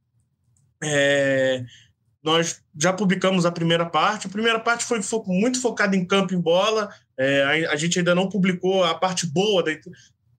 É, 0.82 1.64
nós 2.22 2.62
já 2.78 2.92
publicamos 2.92 3.46
a 3.46 3.52
primeira 3.52 3.86
parte. 3.86 4.26
A 4.26 4.30
primeira 4.30 4.60
parte 4.60 4.84
foi 4.84 5.02
fo 5.02 5.22
muito 5.26 5.60
focada 5.60 5.96
em 5.96 6.06
campo 6.06 6.34
e 6.34 6.36
bola. 6.36 6.88
É, 7.18 7.66
a, 7.66 7.72
a, 7.72 7.76
gente 7.76 7.98
ainda 7.98 8.14
não 8.14 8.28
publicou 8.28 8.84
a 8.84 8.94
parte 8.94 9.26
boa 9.26 9.62
da 9.62 9.72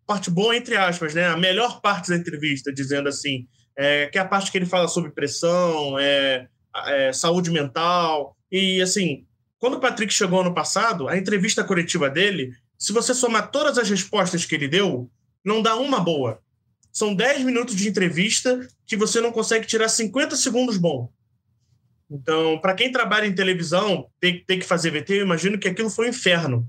parte 0.06 0.32
boa 0.32 0.56
entre 0.56 0.76
aspas, 0.76 1.14
né? 1.14 1.28
A 1.28 1.38
melhor 1.38 1.82
parte 1.82 2.10
da 2.10 2.16
entrevista, 2.16 2.74
dizendo 2.74 3.08
assim, 3.08 3.48
é, 3.78 4.08
que 4.08 4.18
é 4.18 4.22
a 4.22 4.26
parte 4.26 4.52
que 4.52 4.58
ele 4.58 4.66
fala 4.66 4.88
sobre 4.88 5.12
pressão, 5.12 6.00
é, 6.00 6.48
é 6.88 7.14
saúde 7.14 7.52
mental, 7.52 8.36
e 8.52 8.82
assim, 8.82 9.26
quando 9.60 9.76
o 9.76 9.80
Patrick 9.80 10.14
chegou 10.14 10.42
ano 10.42 10.54
passado, 10.54 11.08
a 11.08 11.18
entrevista 11.18 11.64
coletiva 11.64 12.10
dele, 12.10 12.54
se 12.78 12.94
você 12.94 13.14
somar 13.14 13.52
todas 13.52 13.78
as 13.78 13.90
respostas 13.90 14.46
que 14.46 14.56
ele 14.56 14.68
deu, 14.68 15.10
não 15.44 15.62
dá 15.62 15.76
uma 15.76 16.00
boa. 16.00 16.42
São 16.92 17.14
10 17.14 17.44
minutos 17.44 17.76
de 17.76 17.88
entrevista 17.88 18.68
que 18.88 18.98
você 18.98 19.22
não 19.22 19.32
consegue 19.32 19.68
tirar 19.68 19.90
50 19.90 20.36
segundos 20.36 20.78
bom. 20.78 21.12
Então, 22.10 22.58
para 22.60 22.74
quem 22.74 22.92
trabalha 22.92 23.28
em 23.28 23.36
televisão, 23.36 24.10
tem, 24.20 24.44
tem 24.44 24.58
que 24.58 24.66
fazer 24.66 24.92
VT, 24.92 25.14
eu 25.14 25.26
imagino 25.26 25.60
que 25.60 25.68
aquilo 25.68 25.90
foi 25.90 26.08
um 26.08 26.10
inferno. 26.10 26.68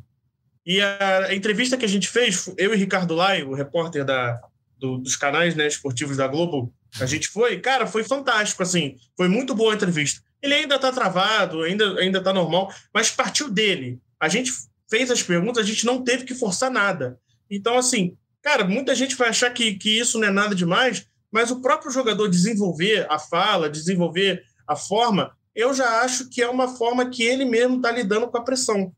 E 0.66 0.80
a, 0.80 1.26
a 1.26 1.34
entrevista 1.34 1.76
que 1.76 1.84
a 1.84 1.88
gente 1.88 2.08
fez, 2.08 2.52
eu 2.58 2.74
e 2.74 2.76
Ricardo 2.76 3.14
Lai, 3.14 3.42
o 3.42 3.54
repórter 3.54 4.04
da, 4.04 4.38
do, 4.78 4.98
dos 4.98 5.16
canais 5.16 5.54
né, 5.54 5.66
esportivos 5.66 6.18
da 6.18 6.28
Globo, 6.28 6.74
a 7.00 7.06
gente 7.06 7.28
foi, 7.28 7.58
cara, 7.60 7.86
foi 7.86 8.04
fantástico, 8.04 8.62
assim, 8.62 8.96
foi 9.16 9.28
muito 9.28 9.54
boa 9.54 9.72
a 9.72 9.76
entrevista. 9.76 10.20
Ele 10.42 10.54
ainda 10.54 10.76
está 10.76 10.90
travado, 10.90 11.62
ainda 11.62 11.98
ainda 11.98 12.18
está 12.18 12.32
normal, 12.32 12.72
mas 12.92 13.10
partiu 13.10 13.50
dele. 13.50 14.00
A 14.18 14.28
gente 14.28 14.52
fez 14.88 15.10
as 15.10 15.22
perguntas, 15.22 15.64
a 15.64 15.66
gente 15.66 15.86
não 15.86 16.02
teve 16.02 16.24
que 16.24 16.34
forçar 16.34 16.70
nada. 16.70 17.18
Então, 17.50 17.76
assim, 17.78 18.16
cara, 18.42 18.64
muita 18.64 18.94
gente 18.94 19.16
vai 19.16 19.28
achar 19.28 19.50
que, 19.50 19.74
que 19.74 19.98
isso 19.98 20.18
não 20.18 20.28
é 20.28 20.30
nada 20.30 20.54
demais, 20.54 21.06
mas 21.30 21.50
o 21.50 21.60
próprio 21.60 21.90
jogador 21.90 22.28
desenvolver 22.28 23.06
a 23.10 23.18
fala, 23.18 23.70
desenvolver 23.70 24.42
a 24.66 24.74
forma, 24.74 25.36
eu 25.54 25.74
já 25.74 26.00
acho 26.02 26.28
que 26.28 26.42
é 26.42 26.48
uma 26.48 26.68
forma 26.68 27.08
que 27.10 27.22
ele 27.22 27.44
mesmo 27.44 27.76
está 27.76 27.90
lidando 27.90 28.28
com 28.28 28.38
a 28.38 28.44
pressão. 28.44 28.92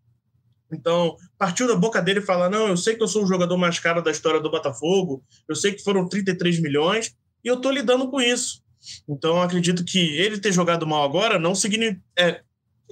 Então, 0.72 1.16
partiu 1.36 1.68
da 1.68 1.76
boca 1.76 2.00
dele 2.00 2.20
falar: 2.20 2.48
não, 2.48 2.68
eu 2.68 2.76
sei 2.76 2.94
que 2.94 3.02
eu 3.02 3.08
sou 3.08 3.24
o 3.24 3.26
jogador 3.26 3.56
mais 3.58 3.78
caro 3.78 4.02
da 4.02 4.10
história 4.10 4.40
do 4.40 4.50
Botafogo, 4.50 5.22
eu 5.48 5.54
sei 5.54 5.72
que 5.72 5.82
foram 5.82 6.08
33 6.08 6.60
milhões, 6.60 7.14
e 7.44 7.48
eu 7.48 7.56
estou 7.56 7.70
lidando 7.70 8.10
com 8.10 8.20
isso. 8.20 8.62
Então, 9.08 9.40
acredito 9.40 9.84
que 9.84 9.98
ele 10.16 10.38
ter 10.38 10.52
jogado 10.52 10.86
mal 10.86 11.04
agora 11.04 11.38
não 11.38 11.54
significa. 11.54 12.00
É, 12.18 12.40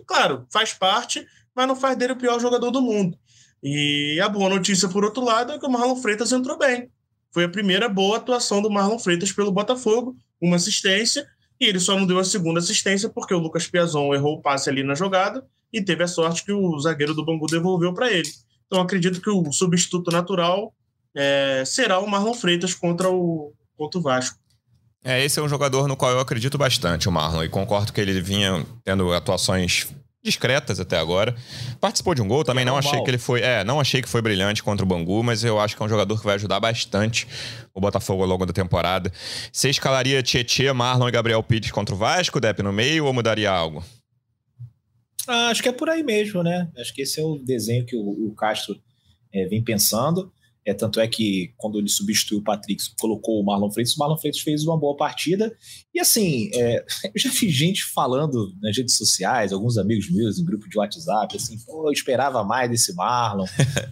claro, 0.07 0.46
faz 0.50 0.72
parte, 0.72 1.26
mas 1.55 1.66
não 1.66 1.76
faz 1.76 1.96
dele 1.96 2.12
o 2.12 2.16
pior 2.16 2.40
jogador 2.40 2.70
do 2.70 2.83
mundo. 2.83 3.18
E 3.62 4.18
a 4.22 4.29
boa 4.29 4.48
notícia, 4.48 4.88
por 4.88 5.05
outro 5.05 5.22
lado, 5.22 5.53
é 5.53 5.59
que 5.59 5.66
o 5.66 5.70
Marlon 5.70 5.96
Freitas 5.96 6.33
entrou 6.33 6.57
bem. 6.57 6.90
Foi 7.33 7.44
a 7.44 7.48
primeira 7.48 7.88
boa 7.88 8.16
atuação 8.16 8.62
do 8.62 8.70
Marlon 8.70 8.98
Freitas 8.98 9.33
pelo 9.33 9.53
Botafogo, 9.53 10.16
uma 10.40 10.57
assistência, 10.57 11.26
e 11.61 11.66
ele 11.66 11.79
só 11.79 11.96
não 11.96 12.07
deu 12.07 12.18
a 12.18 12.24
segunda 12.24 12.59
assistência 12.59 13.09
porque 13.09 13.35
o 13.35 13.38
Lucas 13.38 13.66
Piazon 13.66 14.14
errou 14.14 14.38
o 14.38 14.42
passe 14.42 14.70
ali 14.70 14.83
na 14.83 14.94
jogada 14.94 15.46
e 15.72 15.83
teve 15.83 16.03
a 16.03 16.09
sorte 16.09 16.44
que 16.44 16.53
o 16.53 16.79
zagueiro 16.81 17.14
do 17.14 17.24
Bangu 17.24 17.46
devolveu 17.46 17.92
para 17.92 18.11
ele. 18.11 18.29
Então 18.66 18.81
acredito 18.81 19.20
que 19.20 19.29
o 19.29 19.53
substituto 19.53 20.11
natural 20.11 20.74
é, 21.14 21.62
será 21.66 21.98
o 21.98 22.09
Marlon 22.09 22.35
Freitas 22.35 22.72
contra 22.72 23.11
o, 23.11 23.53
contra 23.76 23.98
o 23.98 24.03
Vasco. 24.03 24.38
É, 25.03 25.25
esse 25.25 25.39
é 25.39 25.43
um 25.43 25.49
jogador 25.49 25.89
no 25.89 25.97
qual 25.97 26.13
eu 26.13 26.21
acredito 26.21 26.59
bastante, 26.59 27.09
o 27.09 27.13
Marlon, 27.13 27.45
e 27.45 27.49
concordo 27.49 27.93
que 27.93 28.01
ele 28.01 28.21
vinha 28.21 28.65
tendo 28.85 29.13
atuações 29.13 29.89
discretas 30.23 30.79
até 30.79 30.99
agora. 30.99 31.35
Participou 31.81 32.15
de 32.15 32.21
um 32.21 32.29
gol, 32.29 32.45
também 32.45 32.63
é 32.63 32.65
não 32.67 32.75
normal. 32.75 32.93
achei 32.93 33.03
que 33.03 33.11
ele 33.11 33.19
foi, 33.19 33.41
é, 33.41 33.65
não 33.65 33.81
achei 33.81 34.03
que 34.03 34.09
foi 34.09 34.21
brilhante 34.21 34.63
contra 34.63 34.85
o 34.85 34.89
Bangu, 34.89 35.23
mas 35.23 35.43
eu 35.43 35.59
acho 35.59 35.75
que 35.75 35.83
é 35.83 35.87
um 35.87 35.89
jogador 35.89 36.19
que 36.19 36.25
vai 36.25 36.35
ajudar 36.35 36.61
bastante 36.61 37.27
o 37.73 37.81
Botafogo 37.81 38.23
ao 38.23 38.29
longo 38.29 38.45
da 38.45 38.53
temporada. 38.53 39.11
Você 39.51 39.71
escalaria 39.71 40.23
Tietê, 40.23 40.71
Marlon 40.73 41.09
e 41.09 41.13
Gabriel 41.13 41.43
Pires 41.43 41.71
contra 41.71 41.95
o 41.95 41.99
Vasco, 41.99 42.39
Depp 42.39 42.63
no 42.63 42.73
meio 42.73 43.07
ou 43.07 43.13
mudaria 43.15 43.51
algo? 43.51 43.83
Ah, 45.27 45.49
acho 45.49 45.63
que 45.63 45.69
é 45.69 45.73
por 45.73 45.89
aí 45.89 46.03
mesmo, 46.03 46.43
né? 46.43 46.69
Acho 46.77 46.93
que 46.93 47.03
esse 47.03 47.21
é 47.21 47.25
o 47.25 47.39
desenho 47.39 47.87
que 47.87 47.97
o, 47.97 48.29
o 48.29 48.35
Castro 48.35 48.77
é, 49.33 49.47
vem 49.47 49.63
pensando. 49.63 50.31
É, 50.66 50.75
tanto 50.75 51.01
é 51.01 51.09
que 51.09 51.53
quando 51.57 51.79
ele 51.79 51.88
substituiu 51.88 52.40
o 52.40 52.44
Patrick, 52.44 52.83
colocou 53.01 53.40
o 53.40 53.44
Marlon 53.44 53.70
Freitas, 53.70 53.94
o 53.94 53.99
Marlon 53.99 54.16
Freitas 54.18 54.40
fez 54.40 54.64
uma 54.64 54.79
boa 54.79 54.94
partida. 54.94 55.55
E 55.94 56.01
assim, 56.01 56.51
é, 56.55 56.85
eu 57.14 57.20
já 57.20 57.31
vi 57.31 57.49
gente 57.49 57.85
falando 57.85 58.55
nas 58.61 58.77
redes 58.77 58.96
sociais, 58.96 59.53
alguns 59.53 59.79
amigos 59.79 60.11
meus 60.11 60.38
em 60.38 60.44
grupo 60.44 60.68
de 60.68 60.79
WhatsApp, 60.79 61.37
assim, 61.37 61.59
Pô, 61.64 61.88
eu 61.88 61.92
esperava 61.92 62.44
mais 62.44 62.70
desse 62.70 62.94
Marlon. 62.94 63.46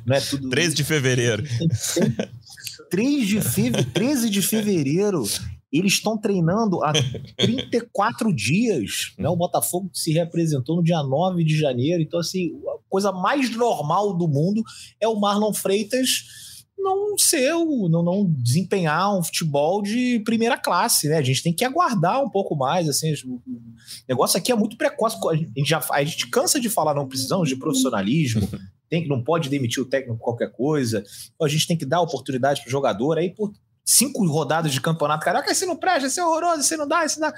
Não 0.07 0.16
é 0.16 0.20
tudo. 0.20 0.48
13 0.50 0.74
de 0.74 0.85
fevereiro. 0.85 1.42
3 2.90 3.26
de, 3.26 3.40
feve... 3.40 3.85
13 3.85 4.31
de 4.31 4.42
fevereiro. 4.42 5.24
Eles 5.70 5.94
estão 5.94 6.16
treinando 6.16 6.83
há 6.83 6.92
34 7.37 8.35
dias. 8.35 9.12
Né? 9.18 9.28
O 9.28 9.37
Botafogo 9.37 9.90
se 9.92 10.12
representou 10.12 10.76
no 10.76 10.83
dia 10.83 11.02
9 11.02 11.44
de 11.44 11.59
janeiro. 11.59 12.02
Então, 12.02 12.20
assim, 12.20 12.52
a 12.66 12.78
coisa 12.88 13.12
mais 13.12 13.54
normal 13.54 14.16
do 14.16 14.26
mundo 14.26 14.62
é 14.98 15.07
o 15.07 15.18
Marlon 15.20 15.52
Freitas 15.52 16.24
não 16.79 17.19
ser, 17.19 17.53
não, 17.53 18.03
não 18.03 18.25
desempenhar 18.25 19.17
um 19.17 19.23
futebol 19.23 19.83
de 19.83 20.21
primeira 20.21 20.57
classe, 20.57 21.09
né? 21.09 21.17
A 21.17 21.23
gente 21.23 21.43
tem 21.43 21.53
que 21.53 21.64
aguardar 21.64 22.23
um 22.23 22.31
pouco 22.31 22.57
mais, 22.57 22.88
assim, 22.88 23.12
o 23.25 23.41
negócio 24.09 24.38
aqui 24.38 24.53
é 24.53 24.55
muito 24.55 24.77
precoce, 24.77 25.17
a 25.29 25.35
gente, 25.35 25.69
já, 25.69 25.85
a 25.91 26.05
gente 26.05 26.29
cansa 26.29 26.61
de 26.61 26.69
falar 26.69 26.95
não 26.95 27.09
precisamos 27.09 27.49
de 27.49 27.57
profissionalismo, 27.57 28.49
tem, 28.88 29.07
não 29.07 29.23
pode 29.23 29.49
demitir 29.49 29.83
o 29.83 29.87
técnico 29.87 30.19
qualquer 30.19 30.53
coisa, 30.53 31.05
a 31.43 31.49
gente 31.49 31.67
tem 31.67 31.77
que 31.77 31.85
dar 31.85 32.01
oportunidade 32.01 32.61
para 32.61 32.69
o 32.69 32.73
jogador. 32.73 33.19
Aí, 33.19 33.31
por 33.31 33.53
cinco 33.85 34.27
rodadas 34.27 34.73
de 34.73 34.81
campeonato, 34.81 35.25
caraca, 35.25 35.51
esse 35.51 35.67
não 35.67 35.77
presta, 35.77 36.07
esse 36.07 36.21
é 36.21 36.25
horroroso, 36.25 36.61
esse 36.61 36.77
não 36.77 36.87
dá, 36.87 37.05
esse 37.05 37.21
não 37.21 37.31
dá. 37.31 37.37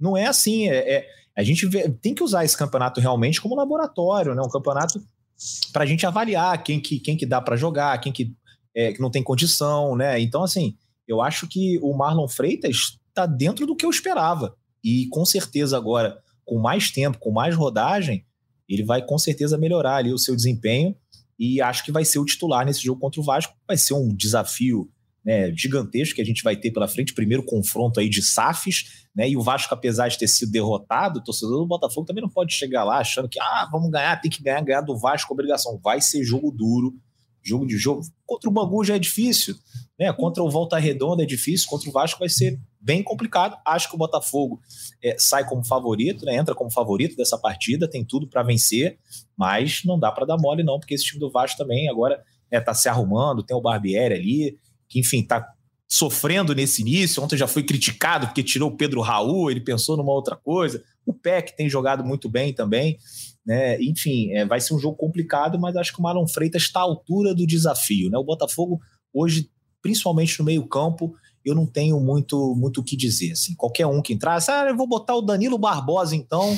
Não 0.00 0.16
é 0.16 0.26
assim, 0.26 0.68
é, 0.68 0.96
é 0.96 1.06
a 1.36 1.44
gente 1.44 1.66
vê, 1.66 1.88
tem 1.88 2.14
que 2.14 2.22
usar 2.24 2.44
esse 2.44 2.56
campeonato 2.56 3.00
realmente 3.00 3.40
como 3.40 3.54
laboratório, 3.54 4.34
né? 4.34 4.42
Um 4.42 4.48
campeonato 4.48 5.00
para 5.72 5.84
a 5.84 5.86
gente 5.86 6.04
avaliar 6.04 6.62
quem 6.64 6.80
que, 6.80 6.98
quem 6.98 7.16
que 7.16 7.24
dá 7.24 7.40
para 7.40 7.56
jogar, 7.56 7.96
quem 7.98 8.12
que, 8.12 8.34
é, 8.78 8.92
que 8.92 9.00
não 9.00 9.10
tem 9.10 9.24
condição, 9.24 9.96
né? 9.96 10.20
Então, 10.20 10.44
assim, 10.44 10.76
eu 11.08 11.20
acho 11.20 11.48
que 11.48 11.80
o 11.82 11.92
Marlon 11.92 12.28
Freitas 12.28 12.96
está 13.08 13.26
dentro 13.26 13.66
do 13.66 13.74
que 13.74 13.84
eu 13.84 13.90
esperava. 13.90 14.54
E 14.84 15.08
com 15.08 15.24
certeza 15.24 15.76
agora, 15.76 16.22
com 16.44 16.60
mais 16.60 16.88
tempo, 16.88 17.18
com 17.18 17.32
mais 17.32 17.56
rodagem, 17.56 18.24
ele 18.68 18.84
vai 18.84 19.04
com 19.04 19.18
certeza 19.18 19.58
melhorar 19.58 19.96
ali 19.96 20.12
o 20.12 20.18
seu 20.18 20.36
desempenho 20.36 20.94
e 21.36 21.60
acho 21.60 21.84
que 21.84 21.90
vai 21.90 22.04
ser 22.04 22.20
o 22.20 22.24
titular 22.24 22.64
nesse 22.64 22.80
jogo 22.80 23.00
contra 23.00 23.20
o 23.20 23.24
Vasco. 23.24 23.52
Vai 23.66 23.76
ser 23.76 23.94
um 23.94 24.14
desafio 24.14 24.88
né, 25.24 25.52
gigantesco 25.56 26.14
que 26.14 26.22
a 26.22 26.24
gente 26.24 26.44
vai 26.44 26.54
ter 26.54 26.70
pela 26.70 26.86
frente. 26.86 27.12
Primeiro 27.12 27.42
confronto 27.42 27.98
aí 27.98 28.08
de 28.08 28.22
SAFs, 28.22 29.06
né? 29.12 29.28
E 29.28 29.36
o 29.36 29.42
Vasco, 29.42 29.74
apesar 29.74 30.06
de 30.06 30.18
ter 30.18 30.28
sido 30.28 30.52
derrotado, 30.52 31.18
o 31.18 31.24
torcedor 31.24 31.58
do 31.58 31.66
Botafogo 31.66 32.06
também 32.06 32.22
não 32.22 32.30
pode 32.30 32.52
chegar 32.54 32.84
lá 32.84 32.98
achando 32.98 33.28
que 33.28 33.40
ah, 33.40 33.68
vamos 33.72 33.90
ganhar, 33.90 34.20
tem 34.20 34.30
que 34.30 34.40
ganhar, 34.40 34.60
ganhar 34.60 34.82
do 34.82 34.96
Vasco, 34.96 35.32
obrigação. 35.34 35.80
Vai 35.82 36.00
ser 36.00 36.22
jogo 36.22 36.52
duro, 36.52 36.94
jogo 37.42 37.66
de 37.66 37.76
jogo. 37.76 38.02
Contra 38.26 38.48
o 38.48 38.52
Bangu 38.52 38.84
já 38.84 38.96
é 38.96 38.98
difícil, 38.98 39.54
né? 39.98 40.12
Contra 40.12 40.42
o 40.42 40.50
Volta 40.50 40.78
Redonda 40.78 41.22
é 41.22 41.26
difícil, 41.26 41.68
contra 41.68 41.88
o 41.88 41.92
Vasco 41.92 42.20
vai 42.20 42.28
ser 42.28 42.60
bem 42.80 43.02
complicado. 43.02 43.56
Acho 43.66 43.88
que 43.88 43.94
o 43.94 43.98
Botafogo 43.98 44.60
é, 45.02 45.16
sai 45.18 45.46
como 45.46 45.64
favorito, 45.64 46.24
né? 46.24 46.36
entra 46.36 46.54
como 46.54 46.70
favorito 46.70 47.16
dessa 47.16 47.38
partida, 47.38 47.88
tem 47.88 48.04
tudo 48.04 48.28
para 48.28 48.42
vencer, 48.42 48.98
mas 49.36 49.82
não 49.84 49.98
dá 49.98 50.12
para 50.12 50.26
dar 50.26 50.36
mole 50.38 50.62
não, 50.62 50.78
porque 50.78 50.94
esse 50.94 51.04
time 51.04 51.20
do 51.20 51.30
Vasco 51.30 51.58
também 51.58 51.88
agora 51.88 52.22
está 52.50 52.72
né, 52.72 52.74
se 52.74 52.88
arrumando, 52.88 53.42
tem 53.42 53.56
o 53.56 53.60
Barbieri 53.60 54.14
ali, 54.14 54.58
que 54.88 55.00
enfim 55.00 55.20
está 55.20 55.46
sofrendo 55.88 56.54
nesse 56.54 56.82
início. 56.82 57.22
Ontem 57.22 57.36
já 57.36 57.46
foi 57.46 57.62
criticado 57.62 58.26
porque 58.26 58.42
tirou 58.42 58.70
o 58.70 58.76
Pedro 58.76 59.00
Raul, 59.00 59.50
ele 59.50 59.60
pensou 59.60 59.96
numa 59.96 60.12
outra 60.12 60.36
coisa. 60.36 60.82
O 61.04 61.14
Peck 61.14 61.56
tem 61.56 61.68
jogado 61.68 62.04
muito 62.04 62.28
bem 62.28 62.52
também. 62.52 62.98
Né? 63.48 63.80
Enfim, 63.80 64.30
é, 64.32 64.44
vai 64.44 64.60
ser 64.60 64.74
um 64.74 64.78
jogo 64.78 64.94
complicado, 64.94 65.58
mas 65.58 65.74
acho 65.74 65.90
que 65.94 66.00
o 66.00 66.02
Marlon 66.02 66.28
Freitas 66.28 66.64
está 66.64 66.80
à 66.80 66.82
altura 66.82 67.34
do 67.34 67.46
desafio. 67.46 68.10
Né? 68.10 68.18
O 68.18 68.22
Botafogo, 68.22 68.78
hoje, 69.10 69.50
principalmente 69.80 70.38
no 70.38 70.44
meio-campo, 70.44 71.14
eu 71.42 71.54
não 71.54 71.64
tenho 71.64 71.98
muito 71.98 72.54
muito 72.54 72.82
o 72.82 72.84
que 72.84 72.94
dizer. 72.94 73.32
Assim, 73.32 73.54
qualquer 73.54 73.86
um 73.86 74.02
que 74.02 74.12
entrasse, 74.12 74.50
ah, 74.50 74.66
eu 74.68 74.76
vou 74.76 74.86
botar 74.86 75.14
o 75.14 75.22
Danilo 75.22 75.56
Barbosa 75.56 76.14
então, 76.14 76.50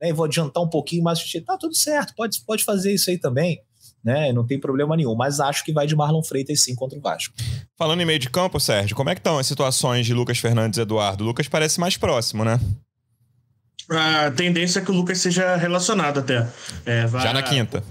né, 0.00 0.08
e 0.08 0.12
vou 0.12 0.24
adiantar 0.24 0.60
um 0.60 0.68
pouquinho 0.68 1.04
mais. 1.04 1.22
Tá 1.46 1.56
tudo 1.56 1.76
certo, 1.76 2.12
pode, 2.16 2.40
pode 2.44 2.64
fazer 2.64 2.92
isso 2.92 3.08
aí 3.08 3.18
também 3.18 3.62
né? 4.04 4.32
Não 4.32 4.44
tem 4.44 4.58
problema 4.58 4.96
nenhum. 4.96 5.14
Mas 5.14 5.38
acho 5.38 5.64
que 5.64 5.72
vai 5.72 5.86
de 5.86 5.94
Marlon 5.94 6.24
Freitas 6.24 6.60
sim 6.60 6.74
contra 6.74 6.98
o 6.98 7.00
Vasco. 7.00 7.34
Falando 7.78 8.00
em 8.00 8.04
meio 8.04 8.18
de 8.18 8.28
campo, 8.28 8.58
Sérgio, 8.58 8.96
como 8.96 9.10
é 9.10 9.14
que 9.14 9.20
estão 9.20 9.38
as 9.38 9.46
situações 9.46 10.04
de 10.04 10.12
Lucas 10.12 10.38
Fernandes 10.38 10.78
e 10.78 10.82
Eduardo? 10.82 11.22
O 11.22 11.26
Lucas 11.28 11.46
parece 11.46 11.78
mais 11.78 11.96
próximo, 11.96 12.44
né? 12.44 12.58
A 13.98 14.30
tendência 14.30 14.80
é 14.80 14.84
que 14.84 14.90
o 14.90 14.94
Lucas 14.94 15.18
seja 15.18 15.56
relacionado 15.56 16.20
até. 16.20 16.48
É, 16.84 17.06
vai... 17.06 17.22
Já 17.22 17.32
na 17.32 17.42
quinta. 17.42 17.82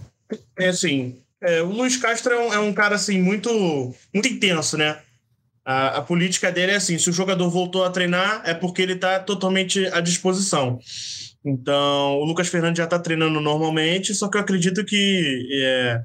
É 0.58 0.70
assim. 0.70 1.18
É, 1.42 1.62
o 1.62 1.72
Luiz 1.72 1.98
Castro 1.98 2.34
é 2.34 2.40
um, 2.40 2.54
é 2.54 2.60
um, 2.60 2.74
cara 2.74 2.96
assim 2.96 3.20
muito, 3.20 3.50
muito 4.14 4.28
intenso, 4.28 4.78
né? 4.78 5.00
A, 5.66 5.98
a, 5.98 6.02
política 6.02 6.52
dele 6.52 6.72
é 6.72 6.76
assim: 6.76 6.98
se 6.98 7.10
o 7.10 7.14
jogador 7.14 7.50
voltou 7.50 7.84
a 7.84 7.90
treinar, 7.90 8.42
é 8.46 8.54
porque 8.54 8.82
ele 8.82 8.94
está 8.94 9.20
totalmente 9.20 9.86
à 9.88 10.00
disposição. 10.00 10.80
Então, 11.44 12.20
o 12.20 12.26
Lucas 12.26 12.48
Fernandes 12.48 12.78
já 12.78 12.84
está 12.84 13.00
treinando 13.00 13.42
normalmente, 13.42 14.14
só 14.14 14.30
que 14.30 14.38
eu 14.38 14.42
acredito 14.42 14.86
que 14.86 15.48
é, 15.64 16.04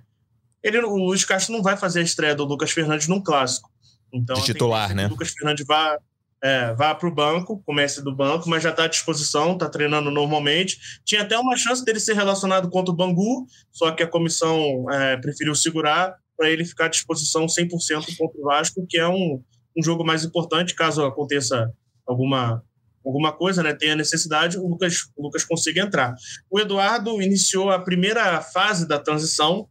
ele, 0.62 0.78
o 0.78 0.96
Luiz 0.96 1.24
Castro 1.24 1.54
não 1.54 1.62
vai 1.62 1.76
fazer 1.76 2.00
a 2.00 2.02
estreia 2.02 2.34
do 2.34 2.44
Lucas 2.44 2.70
Fernandes 2.70 3.06
num 3.06 3.22
clássico. 3.22 3.70
Então, 4.12 4.36
De 4.36 4.44
titular, 4.44 4.94
né? 4.94 5.06
O 5.06 5.10
Lucas 5.10 5.30
Fernandes 5.30 5.66
vai, 5.66 5.98
é, 6.42 6.74
vá 6.74 6.94
para 6.94 7.08
o 7.08 7.14
banco, 7.14 7.62
comece 7.64 8.02
do 8.02 8.14
banco, 8.14 8.48
mas 8.48 8.62
já 8.62 8.70
está 8.70 8.84
à 8.84 8.88
disposição, 8.88 9.52
está 9.52 9.68
treinando 9.68 10.10
normalmente. 10.10 10.78
Tinha 11.04 11.22
até 11.22 11.38
uma 11.38 11.56
chance 11.56 11.84
dele 11.84 12.00
ser 12.00 12.14
relacionado 12.14 12.68
contra 12.68 12.92
o 12.92 12.96
Bangu, 12.96 13.46
só 13.72 13.90
que 13.90 14.02
a 14.02 14.06
comissão 14.06 14.84
é, 14.90 15.16
preferiu 15.16 15.54
segurar 15.54 16.14
para 16.36 16.50
ele 16.50 16.64
ficar 16.64 16.86
à 16.86 16.88
disposição 16.88 17.46
100% 17.46 18.16
contra 18.16 18.40
o 18.40 18.44
Vasco, 18.44 18.86
que 18.88 18.98
é 18.98 19.08
um, 19.08 19.42
um 19.76 19.82
jogo 19.82 20.04
mais 20.04 20.24
importante 20.24 20.74
caso 20.74 21.04
aconteça 21.04 21.72
alguma 22.06 22.62
alguma 23.04 23.32
coisa, 23.32 23.62
né, 23.62 23.72
tenha 23.72 23.94
necessidade, 23.94 24.58
o 24.58 24.66
Lucas, 24.66 25.08
o 25.16 25.22
Lucas 25.22 25.44
consiga 25.44 25.80
entrar. 25.80 26.12
O 26.50 26.58
Eduardo 26.58 27.22
iniciou 27.22 27.70
a 27.70 27.78
primeira 27.78 28.42
fase 28.42 28.86
da 28.86 28.98
transição, 28.98 29.68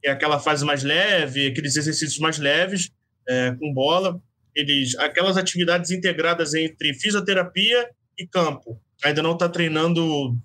que 0.00 0.08
é 0.08 0.10
aquela 0.10 0.40
fase 0.40 0.64
mais 0.64 0.82
leve, 0.82 1.46
aqueles 1.46 1.76
exercícios 1.76 2.18
mais 2.18 2.38
leves, 2.38 2.90
é, 3.28 3.52
com 3.52 3.72
bola, 3.72 4.20
eles, 4.54 4.96
aquelas 4.98 5.36
atividades 5.36 5.90
integradas 5.90 6.54
entre 6.54 6.94
fisioterapia 6.94 7.88
e 8.18 8.26
campo. 8.26 8.80
Ainda 9.04 9.22
não 9.22 9.32
está 9.32 9.48
treinando 9.48 10.36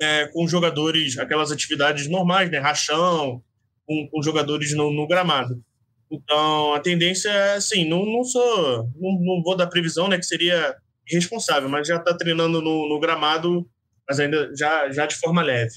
é, 0.00 0.26
com 0.26 0.46
jogadores, 0.46 1.18
aquelas 1.18 1.50
atividades 1.50 2.08
normais, 2.08 2.50
né, 2.50 2.58
rachão, 2.58 3.42
com, 3.86 4.08
com 4.10 4.22
jogadores 4.22 4.74
no, 4.74 4.92
no, 4.92 5.06
gramado. 5.06 5.62
Então, 6.10 6.74
a 6.74 6.80
tendência 6.80 7.28
é, 7.28 7.56
assim, 7.56 7.88
não, 7.88 8.04
não 8.04 8.24
sou, 8.24 8.90
não, 8.96 9.18
não 9.20 9.42
vou 9.42 9.56
dar 9.56 9.66
previsão, 9.66 10.08
né, 10.08 10.18
que 10.18 10.26
seria 10.26 10.76
responsável, 11.08 11.68
mas 11.68 11.86
já 11.86 11.96
está 11.96 12.14
treinando 12.14 12.60
no, 12.60 12.88
no, 12.88 13.00
gramado, 13.00 13.68
mas 14.08 14.18
ainda 14.18 14.50
já, 14.56 14.90
já 14.90 15.06
de 15.06 15.16
forma 15.16 15.42
leve. 15.42 15.74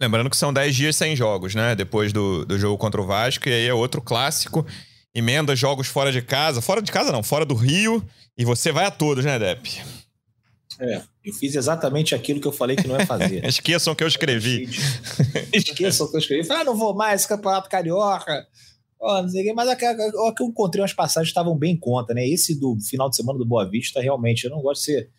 Lembrando 0.00 0.30
que 0.30 0.36
são 0.36 0.52
10 0.52 0.76
dias 0.76 0.96
sem 0.96 1.16
jogos, 1.16 1.56
né? 1.56 1.74
Depois 1.74 2.12
do, 2.12 2.44
do 2.44 2.56
jogo 2.56 2.78
contra 2.78 3.00
o 3.00 3.06
Vasco, 3.06 3.48
e 3.48 3.52
aí 3.52 3.66
é 3.66 3.74
outro 3.74 4.00
clássico. 4.00 4.64
Emenda 5.14 5.56
jogos 5.56 5.86
fora 5.86 6.12
de 6.12 6.22
casa. 6.22 6.60
Fora 6.60 6.82
de 6.82 6.92
casa 6.92 7.12
não, 7.12 7.22
fora 7.22 7.44
do 7.44 7.54
Rio. 7.54 8.04
E 8.36 8.44
você 8.44 8.70
vai 8.70 8.84
a 8.84 8.90
todos, 8.90 9.24
né, 9.24 9.38
Depp? 9.38 9.82
É, 10.80 11.02
eu 11.24 11.34
fiz 11.34 11.56
exatamente 11.56 12.14
aquilo 12.14 12.40
que 12.40 12.46
eu 12.46 12.52
falei 12.52 12.76
que 12.76 12.86
não 12.86 12.98
ia 12.98 13.06
fazer. 13.06 13.42
Esqueçam 13.46 13.94
que 13.94 14.04
eu 14.04 14.08
escrevi. 14.08 14.68
Esqueçam 15.52 16.08
que 16.08 16.16
eu 16.16 16.20
escrevi. 16.20 16.50
Ah, 16.52 16.62
não 16.62 16.76
vou 16.76 16.94
mais, 16.94 17.26
Campeonato 17.26 17.68
Carioca. 17.68 18.46
Oh, 19.00 19.22
não 19.22 19.28
sei 19.28 19.44
que, 19.44 19.52
mas 19.52 19.68
aquela 19.68 19.94
que 20.34 20.42
eu 20.42 20.46
encontrei 20.46 20.82
umas 20.82 20.92
passagens 20.92 21.28
estavam 21.28 21.56
bem 21.56 21.74
em 21.74 21.76
conta, 21.76 22.12
né? 22.12 22.26
Esse 22.28 22.58
do 22.58 22.76
final 22.80 23.08
de 23.08 23.16
semana 23.16 23.38
do 23.38 23.44
Boa 23.44 23.68
Vista, 23.68 24.00
realmente, 24.00 24.44
eu 24.44 24.50
não 24.50 24.60
gosto 24.60 24.80
de 24.80 24.86
ser 24.86 25.10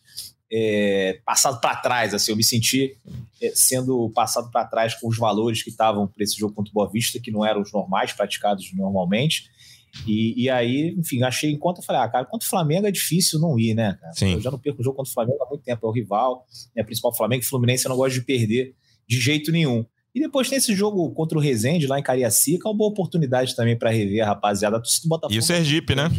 é, 0.51 1.19
passado 1.23 1.61
para 1.61 1.77
trás, 1.77 2.13
assim, 2.13 2.31
eu 2.31 2.35
me 2.35 2.43
senti 2.43 2.97
é, 3.41 3.51
sendo 3.53 4.09
passado 4.09 4.51
para 4.51 4.65
trás 4.65 4.95
com 4.95 5.07
os 5.07 5.17
valores 5.17 5.63
que 5.63 5.69
estavam 5.69 6.07
para 6.07 6.23
esse 6.23 6.37
jogo 6.37 6.53
contra 6.53 6.71
o 6.71 6.73
Boa 6.73 6.89
Vista, 6.91 7.19
que 7.19 7.31
não 7.31 7.45
eram 7.45 7.61
os 7.61 7.71
normais, 7.71 8.11
praticados 8.11 8.69
normalmente. 8.73 9.49
E, 10.07 10.43
e 10.43 10.49
aí, 10.49 10.95
enfim, 10.97 11.23
achei 11.23 11.51
em 11.51 11.57
conta, 11.57 11.81
falei, 11.81 12.01
ah, 12.01 12.09
cara, 12.09 12.25
contra 12.25 12.45
o 12.45 12.49
Flamengo 12.49 12.87
é 12.87 12.91
difícil 12.91 13.39
não 13.39 13.57
ir, 13.59 13.73
né, 13.73 13.97
cara? 13.99 14.13
Sim. 14.13 14.33
Eu 14.33 14.41
já 14.41 14.51
não 14.51 14.59
perco 14.59 14.81
o 14.81 14.83
jogo 14.83 14.97
contra 14.97 15.09
o 15.09 15.13
Flamengo 15.13 15.43
há 15.43 15.49
muito 15.49 15.63
tempo, 15.63 15.85
é 15.85 15.89
o 15.89 15.91
rival, 15.91 16.45
é 16.75 16.81
o 16.81 16.85
principal 16.85 17.15
Flamengo 17.15 17.43
e 17.43 17.45
Fluminense, 17.45 17.85
eu 17.85 17.89
não 17.89 17.97
gosto 17.97 18.15
de 18.15 18.21
perder 18.21 18.75
de 19.07 19.19
jeito 19.19 19.51
nenhum. 19.51 19.85
E 20.13 20.19
depois 20.19 20.49
tem 20.49 20.57
esse 20.57 20.73
jogo 20.73 21.11
contra 21.11 21.37
o 21.37 21.41
Rezende 21.41 21.87
lá 21.87 21.99
em 21.99 22.03
Cariacica, 22.03 22.67
uma 22.67 22.75
boa 22.75 22.89
oportunidade 22.89 23.55
também 23.55 23.77
para 23.77 23.91
rever 23.91 24.23
a 24.23 24.27
rapaziada 24.27 24.79
do 24.79 24.85
Botafogo. 25.07 25.33
E 25.33 25.39
o 25.39 25.43
Sergipe, 25.43 25.95
né? 25.95 26.09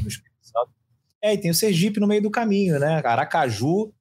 É, 1.22 1.34
e 1.34 1.38
tem 1.38 1.50
o 1.50 1.54
Sergipe 1.54 2.00
no 2.00 2.06
meio 2.06 2.22
do 2.22 2.30
caminho, 2.30 2.78
né? 2.78 3.02
Aracaju, 3.04 3.92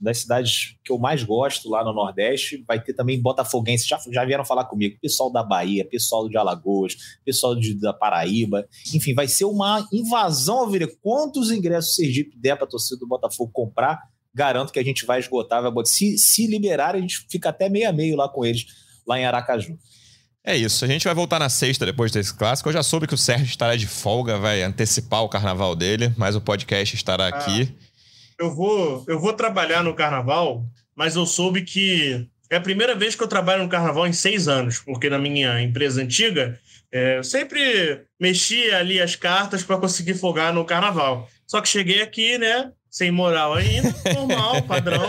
das 0.00 0.18
cidades 0.18 0.76
que 0.84 0.92
eu 0.92 0.98
mais 0.98 1.24
gosto 1.24 1.68
lá 1.68 1.84
no 1.84 1.92
Nordeste, 1.92 2.64
vai 2.66 2.80
ter 2.80 2.94
também 2.94 3.20
Botafoguense, 3.20 3.88
já, 3.88 3.98
já 4.10 4.24
vieram 4.24 4.44
falar 4.44 4.64
comigo, 4.64 4.98
pessoal 5.00 5.30
da 5.30 5.42
Bahia, 5.42 5.84
pessoal 5.84 6.28
de 6.28 6.36
Alagoas, 6.36 6.96
pessoal 7.24 7.54
de, 7.54 7.74
da 7.74 7.92
Paraíba, 7.92 8.66
enfim, 8.94 9.14
vai 9.14 9.26
ser 9.26 9.44
uma 9.44 9.86
invasão, 9.92 10.58
ao 10.58 10.70
ver 10.70 10.98
quantos 11.02 11.50
ingressos 11.50 11.92
o 11.92 11.94
Sergipe 11.94 12.38
der 12.38 12.56
para 12.56 12.64
a 12.64 12.70
torcida 12.70 13.00
do 13.00 13.08
Botafogo 13.08 13.50
comprar, 13.52 14.00
garanto 14.32 14.72
que 14.72 14.78
a 14.78 14.84
gente 14.84 15.04
vai 15.04 15.18
esgotar, 15.18 15.62
vai 15.62 15.70
botar. 15.70 15.90
Se, 15.90 16.16
se 16.16 16.46
liberar, 16.46 16.94
a 16.94 17.00
gente 17.00 17.26
fica 17.28 17.48
até 17.48 17.68
meio 17.68 17.88
a 17.88 17.92
meio 17.92 18.16
lá 18.16 18.28
com 18.28 18.44
eles 18.44 18.66
lá 19.06 19.18
em 19.18 19.24
Aracaju. 19.24 19.76
É 20.44 20.56
isso. 20.56 20.84
A 20.84 20.88
gente 20.88 21.04
vai 21.04 21.14
voltar 21.14 21.38
na 21.38 21.48
sexta 21.48 21.84
depois 21.84 22.12
desse 22.12 22.32
clássico. 22.32 22.68
Eu 22.68 22.72
já 22.72 22.82
soube 22.82 23.06
que 23.06 23.14
o 23.14 23.18
Sérgio 23.18 23.46
estará 23.46 23.76
de 23.76 23.86
folga, 23.86 24.38
vai 24.38 24.62
antecipar 24.62 25.22
o 25.22 25.28
carnaval 25.28 25.74
dele, 25.74 26.12
mas 26.16 26.36
o 26.36 26.40
podcast 26.40 26.94
estará 26.94 27.24
ah, 27.24 27.28
aqui. 27.28 27.74
Eu 28.38 28.54
vou, 28.54 29.04
eu 29.08 29.18
vou 29.18 29.32
trabalhar 29.32 29.82
no 29.82 29.94
carnaval, 29.94 30.64
mas 30.94 31.16
eu 31.16 31.26
soube 31.26 31.62
que 31.62 32.28
é 32.50 32.56
a 32.56 32.60
primeira 32.60 32.94
vez 32.94 33.14
que 33.14 33.22
eu 33.22 33.28
trabalho 33.28 33.62
no 33.64 33.68
carnaval 33.68 34.06
em 34.06 34.12
seis 34.12 34.48
anos, 34.48 34.78
porque 34.78 35.10
na 35.10 35.18
minha 35.18 35.60
empresa 35.60 36.02
antiga 36.02 36.58
é, 36.90 37.18
eu 37.18 37.24
sempre 37.24 38.04
mexia 38.18 38.78
ali 38.78 39.00
as 39.00 39.16
cartas 39.16 39.62
para 39.62 39.78
conseguir 39.78 40.14
folgar 40.14 40.52
no 40.52 40.64
carnaval. 40.64 41.28
Só 41.46 41.60
que 41.60 41.68
cheguei 41.68 42.00
aqui, 42.00 42.38
né? 42.38 42.72
sem 42.90 43.10
moral 43.10 43.54
ainda, 43.54 43.94
normal, 44.14 44.62
padrão. 44.66 45.08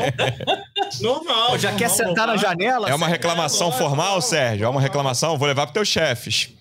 Normal. 1.01 1.51
Pô, 1.51 1.57
já 1.57 1.71
normal, 1.71 1.77
quer 1.77 1.89
sentar 1.89 2.27
na 2.27 2.37
janela? 2.37 2.89
É 2.89 2.93
uma 2.93 3.07
reclamação 3.07 3.69
é, 3.69 3.71
formal, 3.71 4.15
não, 4.15 4.21
Sérgio? 4.21 4.65
É 4.65 4.69
uma 4.69 4.81
reclamação? 4.81 5.37
Vou 5.37 5.47
levar 5.47 5.65
para 5.65 5.73
teus 5.73 5.87
chefes. 5.87 6.53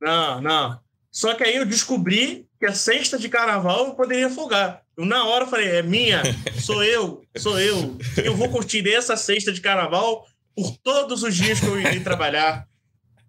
Não, 0.00 0.40
não. 0.40 0.78
Só 1.10 1.34
que 1.34 1.42
aí 1.42 1.56
eu 1.56 1.66
descobri 1.66 2.46
que 2.58 2.66
a 2.66 2.72
sexta 2.72 3.18
de 3.18 3.28
carnaval 3.28 3.88
eu 3.88 3.94
poderia 3.94 4.30
folgar. 4.30 4.82
Eu, 5.00 5.06
na 5.06 5.24
hora, 5.24 5.46
falei: 5.46 5.68
é 5.68 5.82
minha, 5.82 6.22
sou 6.60 6.84
eu, 6.84 7.22
sou 7.38 7.58
eu. 7.58 7.96
Eu 8.22 8.36
vou 8.36 8.50
curtir 8.50 8.86
essa 8.86 9.16
sexta 9.16 9.50
de 9.50 9.60
carnaval 9.60 10.26
por 10.54 10.76
todos 10.82 11.22
os 11.22 11.34
dias 11.34 11.58
que 11.58 11.66
eu 11.66 11.80
irei 11.80 12.00
trabalhar. 12.00 12.66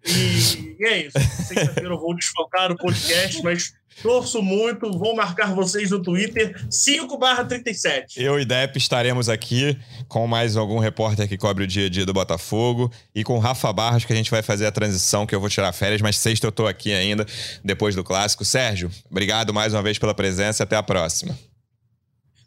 E, 0.04 0.76
e 0.78 0.84
é 0.84 1.06
isso. 1.06 1.18
Sexta-feira 1.48 1.88
eu 1.88 1.98
vou 1.98 2.14
desfocar 2.14 2.70
o 2.70 2.76
podcast, 2.76 3.42
mas 3.42 3.72
Torço 4.00 4.42
muito, 4.42 4.90
vou 4.90 5.14
marcar 5.14 5.54
vocês 5.54 5.90
no 5.90 6.00
Twitter, 6.00 6.56
5/37. 6.68 8.16
Eu 8.16 8.40
e 8.40 8.44
Depp 8.44 8.78
estaremos 8.78 9.28
aqui 9.28 9.78
com 10.08 10.26
mais 10.26 10.56
algum 10.56 10.78
repórter 10.78 11.28
que 11.28 11.36
cobre 11.36 11.64
o 11.64 11.66
dia 11.66 11.86
a 11.86 11.90
dia 11.90 12.06
do 12.06 12.12
Botafogo 12.12 12.90
e 13.14 13.22
com 13.22 13.38
Rafa 13.38 13.72
Barros, 13.72 14.04
que 14.04 14.12
a 14.12 14.16
gente 14.16 14.30
vai 14.30 14.42
fazer 14.42 14.66
a 14.66 14.72
transição, 14.72 15.26
que 15.26 15.34
eu 15.34 15.40
vou 15.40 15.48
tirar 15.48 15.72
férias, 15.72 16.00
mas 16.00 16.16
sexta 16.16 16.46
eu 16.46 16.52
tô 16.52 16.66
aqui 16.66 16.92
ainda, 16.92 17.26
depois 17.62 17.94
do 17.94 18.02
clássico. 18.02 18.44
Sérgio, 18.44 18.90
obrigado 19.10 19.52
mais 19.52 19.74
uma 19.74 19.82
vez 19.82 19.98
pela 19.98 20.14
presença 20.14 20.64
até 20.64 20.74
a 20.74 20.82
próxima. 20.82 21.38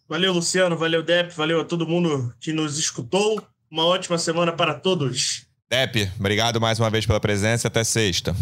Valeu, 0.07 0.33
Luciano, 0.33 0.77
valeu, 0.77 1.01
Depp, 1.01 1.33
valeu 1.33 1.61
a 1.61 1.65
todo 1.65 1.87
mundo 1.87 2.31
que 2.39 2.53
nos 2.53 2.77
escutou. 2.77 3.41
Uma 3.71 3.87
ótima 3.87 4.19
semana 4.19 4.53
para 4.53 4.75
todos. 4.75 5.47
Depp, 5.67 6.11
obrigado 6.19 6.61
mais 6.61 6.79
uma 6.79 6.91
vez 6.91 7.07
pela 7.07 7.19
presença 7.19 7.67
até 7.67 7.83
sexta. 7.83 8.35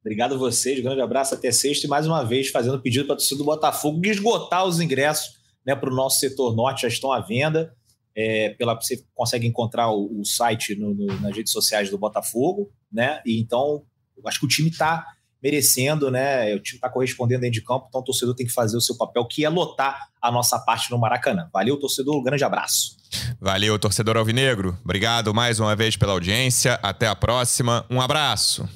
Obrigado 0.00 0.34
a 0.34 0.36
vocês, 0.38 0.80
grande 0.80 1.00
abraço 1.00 1.34
até 1.34 1.52
sexta 1.52 1.86
e 1.86 1.88
mais 1.88 2.04
uma 2.04 2.24
vez 2.24 2.48
fazendo 2.48 2.80
pedido 2.80 3.04
para 3.04 3.14
a 3.14 3.16
torcida 3.16 3.38
do 3.38 3.44
Botafogo 3.44 4.00
de 4.00 4.10
esgotar 4.10 4.64
os 4.64 4.80
ingressos 4.80 5.36
né, 5.64 5.76
para 5.76 5.88
o 5.88 5.94
nosso 5.94 6.18
setor 6.18 6.56
norte, 6.56 6.82
já 6.82 6.88
estão 6.88 7.12
à 7.12 7.20
venda. 7.20 7.72
É, 8.12 8.50
pela, 8.50 8.74
você 8.74 9.04
consegue 9.14 9.46
encontrar 9.46 9.88
o, 9.88 10.20
o 10.20 10.24
site 10.24 10.74
no, 10.74 10.92
no, 10.92 11.06
nas 11.20 11.36
redes 11.36 11.52
sociais 11.52 11.90
do 11.90 11.96
Botafogo, 11.96 12.72
né? 12.92 13.22
E 13.24 13.40
então, 13.40 13.84
acho 14.26 14.40
que 14.40 14.46
o 14.46 14.48
time 14.48 14.68
está 14.68 15.06
merecendo, 15.42 16.10
né? 16.10 16.54
O 16.54 16.60
time 16.60 16.76
está 16.76 16.88
correspondendo 16.88 17.40
dentro 17.40 17.60
de 17.60 17.62
campo, 17.62 17.86
então 17.88 18.00
o 18.00 18.04
torcedor 18.04 18.34
tem 18.34 18.46
que 18.46 18.52
fazer 18.52 18.76
o 18.76 18.80
seu 18.80 18.96
papel, 18.96 19.24
que 19.26 19.44
é 19.44 19.48
lotar 19.48 20.08
a 20.20 20.30
nossa 20.30 20.58
parte 20.58 20.90
no 20.90 20.98
Maracanã. 20.98 21.48
Valeu, 21.52 21.78
torcedor, 21.78 22.16
um 22.16 22.22
grande 22.22 22.44
abraço. 22.44 22.96
Valeu, 23.40 23.78
torcedor 23.78 24.16
alvinegro. 24.16 24.78
Obrigado 24.84 25.34
mais 25.34 25.58
uma 25.58 25.74
vez 25.74 25.96
pela 25.96 26.12
audiência. 26.12 26.78
Até 26.82 27.08
a 27.08 27.16
próxima. 27.16 27.84
Um 27.90 28.00
abraço. 28.00 28.68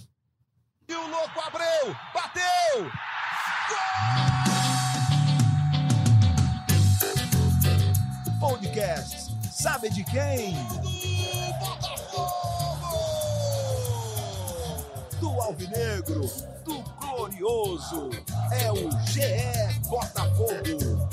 Podcast. 8.40 9.32
Sabe 9.50 9.90
de 9.90 10.04
quem? 10.04 10.54
Do 10.54 10.82
Botafogo! 11.58 12.46
Do 15.20 15.28
Alvinegro, 15.40 16.30
Glorioso. 17.16 18.10
É 18.52 18.70
o 18.70 18.90
GE 19.06 19.88
Botafogo. 19.88 21.08